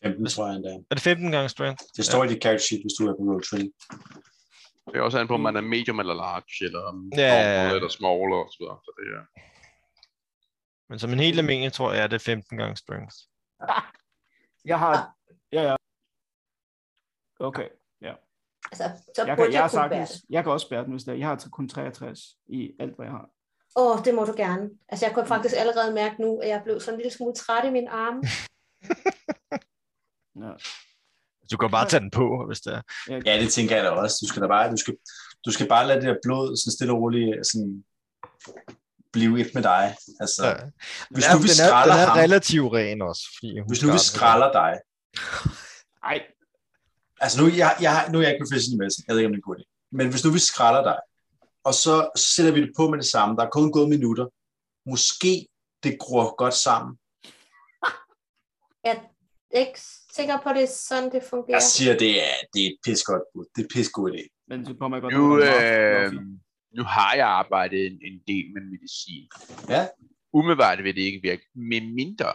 15, 0.05 0.27
tror 0.27 0.47
jeg 0.47 0.57
endda. 0.57 0.71
Er 0.91 0.95
det 0.95 1.03
15 1.03 1.31
gange 1.33 1.49
strength? 1.49 1.83
Det 1.97 2.05
står 2.05 2.25
i 2.25 2.29
dit 2.33 2.43
character 2.43 2.65
sheet, 2.67 2.83
hvis 2.85 2.95
du 2.99 3.03
er 3.09 3.15
på 3.19 3.23
roll 3.29 3.43
20. 3.43 3.73
Det 4.87 4.97
er 4.99 5.03
også 5.03 5.19
an 5.19 5.29
på, 5.29 5.35
om 5.35 5.41
man 5.41 5.57
er 5.57 5.61
medium 5.61 5.99
eller 6.01 6.15
large, 6.15 6.55
eller 6.67 6.81
om 6.91 6.97
Ja. 7.17 7.31
normal 7.63 7.77
eller 7.77 7.89
small 7.99 8.29
og 8.41 8.45
så 8.53 8.57
videre. 8.61 8.79
Så 8.85 8.91
det 8.99 9.05
er, 9.17 9.23
Men 10.89 10.99
som 10.99 11.11
en 11.11 11.19
helt 11.19 11.39
almindelig, 11.39 11.73
tror 11.73 11.93
jeg, 11.93 12.03
er 12.03 12.07
det 12.07 12.21
15 12.21 12.59
gange 12.59 12.77
strength. 12.77 13.17
Jeg 14.71 14.79
har... 14.79 15.15
Ja, 15.53 15.63
ja. 15.63 15.77
Okay. 17.41 17.69
Altså, 18.73 18.91
så 19.17 19.25
Jeg 19.27 19.37
kan, 19.37 19.45
jeg, 19.45 19.53
jeg, 19.53 19.61
jeg, 19.63 19.71
kunne 19.71 19.89
bære 19.89 19.91
sagtens, 19.91 20.11
det. 20.11 20.31
jeg 20.31 20.43
kan 20.43 20.53
også 20.53 20.69
bære 20.69 20.85
den, 20.85 20.93
hvis 20.93 21.05
det 21.05 21.13
er. 21.13 21.17
Jeg 21.17 21.29
har 21.29 21.49
kun 21.53 21.69
63 21.69 22.21
i 22.47 22.73
alt, 22.81 22.97
hvad 22.97 23.07
jeg 23.07 23.13
har. 23.13 23.29
Åh, 23.77 23.99
oh, 23.99 24.05
det 24.05 24.15
må 24.15 24.25
du 24.25 24.35
gerne. 24.37 24.71
Altså, 24.89 25.07
jeg 25.07 25.15
kunne 25.15 25.27
faktisk 25.27 25.55
allerede 25.59 25.95
mærke 25.95 26.23
nu, 26.23 26.39
at 26.39 26.49
jeg 26.49 26.61
blev 26.65 26.81
sådan 26.81 26.95
en 26.95 26.99
lille 26.99 27.17
smule 27.17 27.35
træt 27.35 27.65
i 27.65 27.71
mine 27.71 27.91
arme. 27.91 28.23
Ja. 30.45 30.53
Du 31.51 31.57
kan 31.57 31.71
bare 31.71 31.89
tage 31.89 32.01
den 32.01 32.11
på, 32.11 32.47
hvis 32.47 32.61
det 32.61 32.73
er. 32.75 32.83
Ja, 33.09 33.41
det 33.43 33.53
tænker 33.53 33.77
jeg 33.77 33.85
da 33.85 33.91
også. 33.91 34.17
Du 34.23 34.29
skal 34.29 34.43
da 34.43 34.47
bare, 34.47 34.71
du 34.71 34.77
skal, 34.77 34.97
du 35.47 35.51
skal 35.51 35.69
bare 35.69 35.87
lade 35.87 36.01
det 36.01 36.09
der 36.09 36.17
blod 36.23 36.57
sådan 36.57 36.73
stille 36.73 36.93
og 36.93 37.01
roligt 37.03 37.47
sådan, 37.47 37.85
blive 39.19 39.41
et 39.41 39.51
med 39.55 39.63
dig. 39.63 39.85
Altså, 40.21 40.47
Ja. 40.47 40.55
hvis 41.11 41.25
Den 41.25 41.33
er, 41.33 41.37
du 41.37 41.41
vil 41.43 41.51
den 41.51 41.65
er, 41.67 41.83
den 41.85 41.93
er 41.93 42.07
ham, 42.07 42.19
relativt 42.25 42.73
ren 42.73 43.03
også. 43.11 43.23
Fordi 43.37 43.51
hvis 43.69 43.83
nu 43.83 43.93
vi 43.93 43.99
skralder 43.99 44.49
skralder 44.51 44.51
dig, 44.61 44.73
Ej, 46.11 46.19
altså 47.21 47.37
nu, 47.41 47.45
jeg, 47.63 47.77
jeg, 47.87 47.95
nu 48.11 48.19
er 48.19 48.23
jeg 48.23 48.33
ikke 48.33 48.45
professionel 48.45 48.79
med 48.79 48.89
jeg 49.07 49.13
ved 49.15 49.21
ikke, 49.21 49.27
om 49.31 49.35
det 49.37 49.43
er 49.45 49.49
godt. 49.51 49.63
Men 49.99 50.07
hvis 50.11 50.25
nu 50.25 50.31
vi 50.31 50.39
skralder 50.51 50.83
dig, 50.91 50.99
og 51.69 51.75
så, 51.75 51.95
så 52.17 52.27
sætter 52.35 52.53
vi 52.53 52.61
det 52.61 52.73
på 52.77 52.89
med 52.91 52.99
det 52.99 53.07
samme, 53.07 53.37
der 53.37 53.43
er 53.47 53.51
kun 53.51 53.73
gået 53.73 53.89
minutter, 53.89 54.27
måske 54.91 55.47
det 55.83 55.99
gror 55.99 56.37
godt 56.43 56.55
sammen. 56.55 56.91
Jeg 58.85 58.95
er 59.55 59.59
ikke 59.67 59.81
sikker 60.17 60.39
på, 60.43 60.49
at 60.49 60.57
det 60.57 60.63
er 60.63 60.73
sådan, 60.89 61.13
det 61.13 61.23
fungerer. 61.31 61.57
Jeg 61.57 61.63
siger, 61.63 61.99
det 61.99 62.13
er, 62.27 62.35
det 62.53 62.63
er 62.63 62.67
et 62.67 62.79
pis 62.85 63.03
godt 63.03 63.23
bud. 63.35 63.45
Det 63.57 63.61
er 63.63 63.67
et 63.67 63.73
pis 63.73 63.89
god 63.89 64.11
idé. 64.13 64.45
men 64.49 64.67
så 64.67 64.75
kommer 64.81 65.01
godt 65.01 65.15
var 65.15 65.21
øh. 66.07 66.13
Nu 66.77 66.83
har 66.83 67.15
jeg 67.15 67.27
arbejdet 67.27 67.87
en, 67.87 67.93
en 67.93 68.19
del 68.29 68.53
med 68.55 68.63
medicin. 68.63 69.29
Ja. 69.69 69.89
Umiddelbart 70.33 70.85
vil 70.85 70.95
det 70.97 71.03
ikke 71.03 71.23
virke, 71.23 71.47
med 71.55 71.81
mindre 71.81 72.33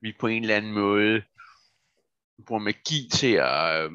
vi 0.00 0.14
på 0.20 0.26
en 0.26 0.42
eller 0.42 0.56
anden 0.56 0.72
måde 0.72 1.22
bruger 2.46 2.62
magi 2.62 3.08
til 3.12 3.32
at 3.32 3.84
øh, 3.84 3.90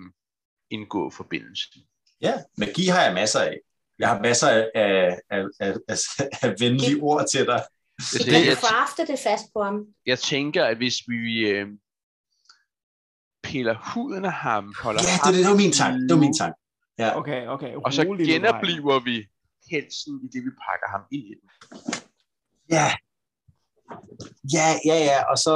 indgå 0.69 1.09
forbindelsen. 1.09 1.81
Ja, 2.21 2.33
magi 2.57 2.85
har 2.87 3.03
jeg 3.03 3.13
masser 3.13 3.39
af. 3.39 3.57
Jeg 3.99 4.09
har 4.09 4.21
masser 4.21 4.49
af, 4.49 4.69
af, 4.75 5.17
af, 5.29 5.73
af, 5.89 5.97
af, 6.41 6.55
venlige 6.59 7.01
ord 7.01 7.25
til 7.31 7.45
dig. 7.45 7.63
Det, 7.97 8.13
Vi 8.13 8.17
det, 8.17 8.33
kan 8.33 8.45
jeg, 8.45 8.57
crafte 8.57 9.01
det 9.07 9.19
fast 9.19 9.45
på 9.53 9.63
ham. 9.63 9.85
jeg 10.05 10.19
tænker, 10.19 10.65
at 10.65 10.77
hvis 10.77 10.95
vi 11.07 11.49
øh, 11.49 11.67
piller 13.43 13.93
huden 13.93 14.25
af 14.25 14.33
ham, 14.33 14.73
holder 14.81 15.01
Ja, 15.03 15.09
ham 15.23 15.33
det, 15.33 15.43
det 15.43 15.51
var 15.51 15.57
min 15.57 15.71
tanke. 15.71 15.99
Det 16.07 16.15
var 16.15 16.19
min 16.19 16.37
tanke. 16.37 16.59
Ja. 16.99 17.17
Okay, 17.19 17.47
okay. 17.47 17.75
Og 17.85 17.93
så 17.93 18.03
rolig 18.03 18.27
genopliver 18.27 18.99
vi 18.99 19.15
pelsen 19.69 20.13
i 20.23 20.27
det, 20.33 20.41
vi 20.47 20.51
pakker 20.65 20.87
ham 20.91 21.01
ind 21.11 21.23
i. 21.31 21.35
ja. 22.69 22.87
Ja, 24.53 24.67
ja, 24.85 24.95
ja, 25.09 25.31
og 25.31 25.37
så, 25.37 25.53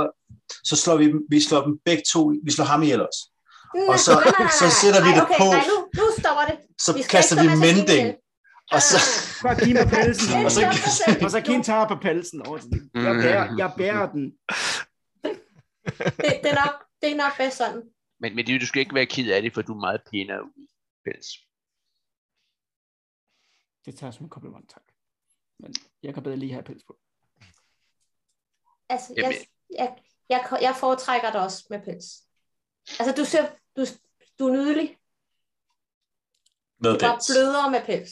så 0.64 0.76
slår 0.76 0.98
vi, 0.98 1.14
vi 1.30 1.40
slår 1.42 1.62
dem 1.66 1.80
begge 1.86 2.04
to, 2.12 2.34
vi 2.44 2.52
slår 2.52 2.66
ham 2.66 2.84
ihjel 2.84 3.02
også. 3.08 3.22
Og 3.90 4.00
så- 4.00 4.12
Nej, 4.14 4.24
nej, 4.24 4.34
nej, 4.40 4.50
så 4.60 4.66
nej. 4.66 4.74
sætter 4.82 5.02
vi 5.06 5.10
Nej, 5.10 5.16
det 5.20 5.24
okay, 5.24 5.38
på. 5.38 5.44
Nej, 5.44 5.64
nu, 5.72 5.78
nu 6.00 6.04
stopper 6.20 6.46
det. 6.50 6.58
Så 6.86 6.94
Vi 6.94 7.02
kaster 7.14 7.36
vi 7.44 7.48
mending, 7.66 8.08
og 8.76 8.82
så, 8.90 8.98
Bare 9.44 9.56
giv 9.66 9.74
mig 9.76 9.88
pelsen. 9.98 10.46
Og 10.46 10.52
så, 10.52 10.60
Og 11.26 11.32
så 11.32 11.42
Kim 11.42 11.64
tager 11.64 11.88
på 11.88 11.96
pelsen. 11.96 12.48
Åh, 12.48 12.60
Jeg 13.08 13.14
bærer, 13.24 13.56
jeg 13.58 13.70
bærer 13.78 14.12
den. 14.12 14.24
Det, 15.98 16.34
det, 16.44 16.50
er 16.54 16.60
nok, 16.66 16.76
det 17.02 17.12
er 17.12 17.16
nok 17.16 17.38
bedst 17.38 17.58
sådan. 17.58 17.82
Men, 18.22 18.36
men 18.36 18.48
det- 18.48 18.62
du 18.62 18.66
skal 18.68 18.80
ikke 18.80 18.96
være 18.96 19.06
ked 19.06 19.32
af 19.32 19.42
det, 19.42 19.54
for 19.54 19.62
du 19.62 19.74
er 19.74 19.80
meget 19.88 20.02
pænere 20.12 20.44
ud. 20.44 20.68
Pels. 21.08 21.28
Det 23.86 23.98
tager 23.98 24.08
jeg 24.08 24.14
som 24.14 24.26
en 24.26 24.30
kompliment, 24.30 24.70
tak. 24.70 24.92
Men 25.60 25.74
jeg 26.04 26.14
kan 26.14 26.24
bedre 26.24 26.38
lige 26.38 26.52
have 26.52 26.64
pels 26.64 26.84
på. 26.84 27.00
Altså, 28.90 29.14
jeg, 29.18 29.48
jeg, 29.70 30.04
jeg, 30.30 30.60
jeg 30.62 30.76
foretrækker 30.80 31.32
det 31.32 31.42
også 31.42 31.68
med 31.70 31.84
pels. 31.84 32.30
Altså, 33.00 33.14
du 33.18 33.26
ser, 33.26 33.56
du, 33.76 33.82
du 34.40 34.48
er 34.48 34.54
nydelig. 34.54 35.00
med 36.78 36.92
Det 36.92 37.04
er 37.04 37.08
bare 37.08 37.18
pels. 37.18 37.28
blødere 37.32 37.72
med 37.72 37.86
pels. 37.86 38.12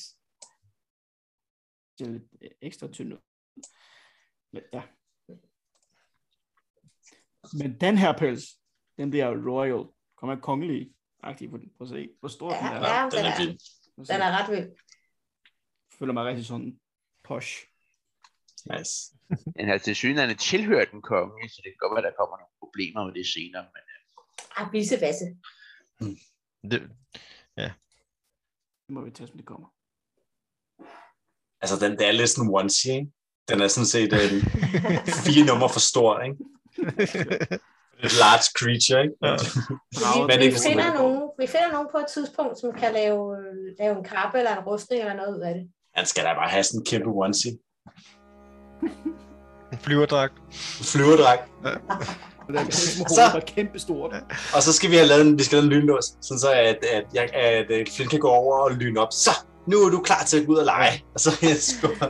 Det 1.97 2.07
er 2.07 2.11
lidt 2.11 2.53
ekstra 2.61 2.88
tynd 2.88 3.13
ud. 3.13 3.19
Men 4.51 4.63
ja. 4.73 4.84
Men 7.59 7.80
den 7.80 7.97
her 7.97 8.17
pels, 8.17 8.43
den 8.97 9.09
bliver 9.09 9.30
royal. 9.51 9.93
Kommer 10.15 10.39
kongelig 10.41 10.94
agtig 11.26 11.49
på 11.49 11.57
den. 11.57 11.69
Prøv 11.77 11.85
at 11.85 11.89
se, 11.89 12.10
hvor 12.19 12.30
stor 12.30 12.49
den 12.49 12.57
Ja, 12.65 12.73
er. 12.73 12.93
ja 12.95 13.03
den 13.03 13.11
den, 13.11 13.26
er 13.26 13.35
fin. 13.38 13.49
At 13.99 14.07
den 14.07 14.22
er 14.22 14.31
ret 14.38 14.52
vild. 14.52 14.69
føler 15.99 16.14
mig 16.14 16.26
rigtig 16.26 16.45
sådan 16.45 16.80
posh. 17.23 17.52
Nice. 18.72 18.93
Den 19.57 19.68
har 19.69 19.77
til 19.77 19.95
synligheden 19.95 20.38
tilhørt 20.38 20.91
den 20.91 21.02
konge, 21.02 21.49
så 21.49 21.61
det 21.64 21.69
kan 21.72 21.77
godt 21.80 21.95
være, 21.95 22.06
der 22.11 22.18
kommer 22.19 22.38
nogle 22.38 22.56
problemer 22.64 23.06
med 23.06 23.14
det 23.14 23.27
senere. 23.27 23.64
Men 23.73 23.81
Ah, 24.57 24.73
visevasse. 24.73 25.26
Det, 26.72 26.81
Det 28.88 28.91
må 28.93 29.02
vi 29.02 29.11
tage, 29.11 29.27
som 29.27 29.38
det 29.38 29.45
kommer. 29.45 29.68
Altså, 31.61 31.76
den, 31.85 31.91
det 31.99 32.07
er 32.07 32.11
lidt 32.11 32.30
sådan 32.30 32.49
en 32.49 32.56
onesie, 32.56 32.93
ikke? 32.93 33.11
Den 33.49 33.61
er 33.61 33.68
sådan 33.68 33.85
set 33.95 34.14
øh, 34.14 34.30
fire 35.27 35.45
nummer 35.45 35.68
for 35.68 35.80
stor, 35.80 36.19
ikke? 36.22 36.38
Et 38.06 38.14
large 38.26 38.45
creature, 38.60 38.99
ikke? 39.06 39.15
Ja. 39.26 39.36
Vi, 40.02 40.07
Men 40.30 40.40
vi, 40.40 40.44
ikke 40.45 40.60
finder 40.69 40.94
nogen, 40.94 41.22
vi 41.41 41.48
finder 41.48 41.72
nogen 41.76 41.88
på 41.91 41.98
et 41.98 42.07
tidspunkt, 42.15 42.60
som 42.61 42.69
kan 42.82 42.94
lave, 42.94 43.22
øh, 43.38 43.56
lave 43.80 43.94
en 43.99 44.03
kappe 44.03 44.38
eller 44.38 44.52
en 44.57 44.64
rustning 44.69 45.02
eller 45.02 45.15
noget 45.22 45.36
ud 45.38 45.41
af 45.41 45.53
det. 45.53 45.64
Han 45.95 46.06
skal 46.06 46.23
da 46.23 46.34
bare 46.34 46.49
have 46.49 46.64
sådan 46.64 46.80
en 46.82 46.86
kæmpe 46.86 47.10
onesie. 47.10 47.52
en 49.73 49.80
flyverdragt. 49.86 50.34
Flyverdragt. 50.91 51.44
Det 52.48 52.56
der 52.56 52.64
pels 52.64 52.98
med 52.99 53.06
Så- 53.10 53.30
var 53.34 53.40
kæmpe 53.48 53.80
stort. 53.80 54.11
Og 54.56 54.61
så 54.64 54.73
skal 54.73 54.91
vi 54.91 54.95
have 54.95 55.07
lavet 55.07 55.26
en, 55.27 55.40
vi 55.40 55.44
skal 55.44 55.56
lave 55.57 55.64
en 55.65 55.69
lynlås, 55.73 56.06
sådan 56.22 56.40
så 56.40 56.52
at, 56.52 56.77
at, 56.98 57.03
jeg, 57.14 57.30
at, 57.34 57.72
at 57.72 57.88
Flynn 57.95 58.10
kan 58.10 58.19
gå 58.19 58.27
over 58.30 58.57
og 58.60 58.72
lyne 58.72 58.99
op. 58.99 59.07
Så, 59.11 59.32
nu 59.67 59.77
er 59.77 59.89
du 59.89 59.99
klar 59.99 60.23
til 60.23 60.39
at 60.39 60.45
gå 60.45 60.51
ud 60.53 60.57
og 60.57 60.65
lege. 60.65 61.03
Og 61.13 61.19
så 61.19 61.37
jeg 61.41 61.57
skubber. 61.59 62.07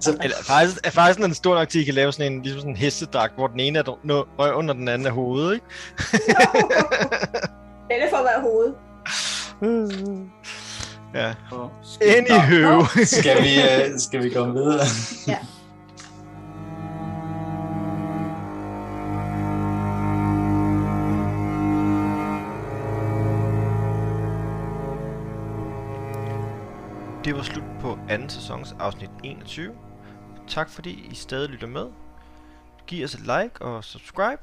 Så, 0.00 0.16
Eller 0.22 0.36
faktisk, 0.42 0.76
er 0.84 0.90
faktisk 0.90 1.18
den 1.24 1.34
stor 1.34 1.54
nok 1.54 1.68
til, 1.68 1.78
at 1.78 1.82
I 1.82 1.84
kan 1.84 1.94
lave 1.94 2.12
sådan 2.12 2.32
en, 2.32 2.42
ligesom 2.42 2.60
sådan 2.60 2.72
en 2.72 2.76
hestedragt, 2.76 3.34
hvor 3.34 3.46
den 3.46 3.60
ene 3.60 3.78
er 3.78 3.82
røven, 4.38 4.70
og 4.70 4.74
den 4.76 4.88
anden 4.88 5.06
er 5.06 5.12
hovedet, 5.12 5.54
ikke? 5.54 5.66
Det 7.88 8.02
er 8.02 8.10
for 8.10 8.16
at 8.16 8.24
være 8.24 8.40
hovedet. 8.40 8.74
ja. 11.14 11.34
Og 11.52 11.70
Anywho. 12.00 12.84
skal 13.04 13.42
vi, 13.42 13.54
øh, 13.62 13.98
skal 13.98 14.22
vi 14.22 14.30
komme 14.30 14.54
videre? 14.54 14.84
Ja. 15.28 15.38
Det 27.26 27.36
var 27.36 27.42
slut 27.42 27.64
på 27.80 27.98
anden 28.08 28.28
sæsons 28.28 28.72
afsnit 28.78 29.10
21. 29.24 29.74
Tak 30.48 30.70
fordi 30.70 31.08
I 31.10 31.14
stadig 31.14 31.48
lytter 31.50 31.66
med. 31.66 31.86
Giv 32.86 33.04
os 33.04 33.14
et 33.14 33.20
like 33.20 33.62
og 33.62 33.84
subscribe. 33.84 34.42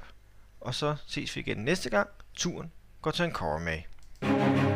Og 0.62 0.76
så 0.76 0.96
ses 1.08 1.36
vi 1.36 1.42
igen 1.42 1.58
næste 1.58 1.90
gang. 1.90 2.10
Turen 2.36 2.72
går 3.02 3.12
til 3.12 3.26
en 3.26 3.32
med. 3.60 4.73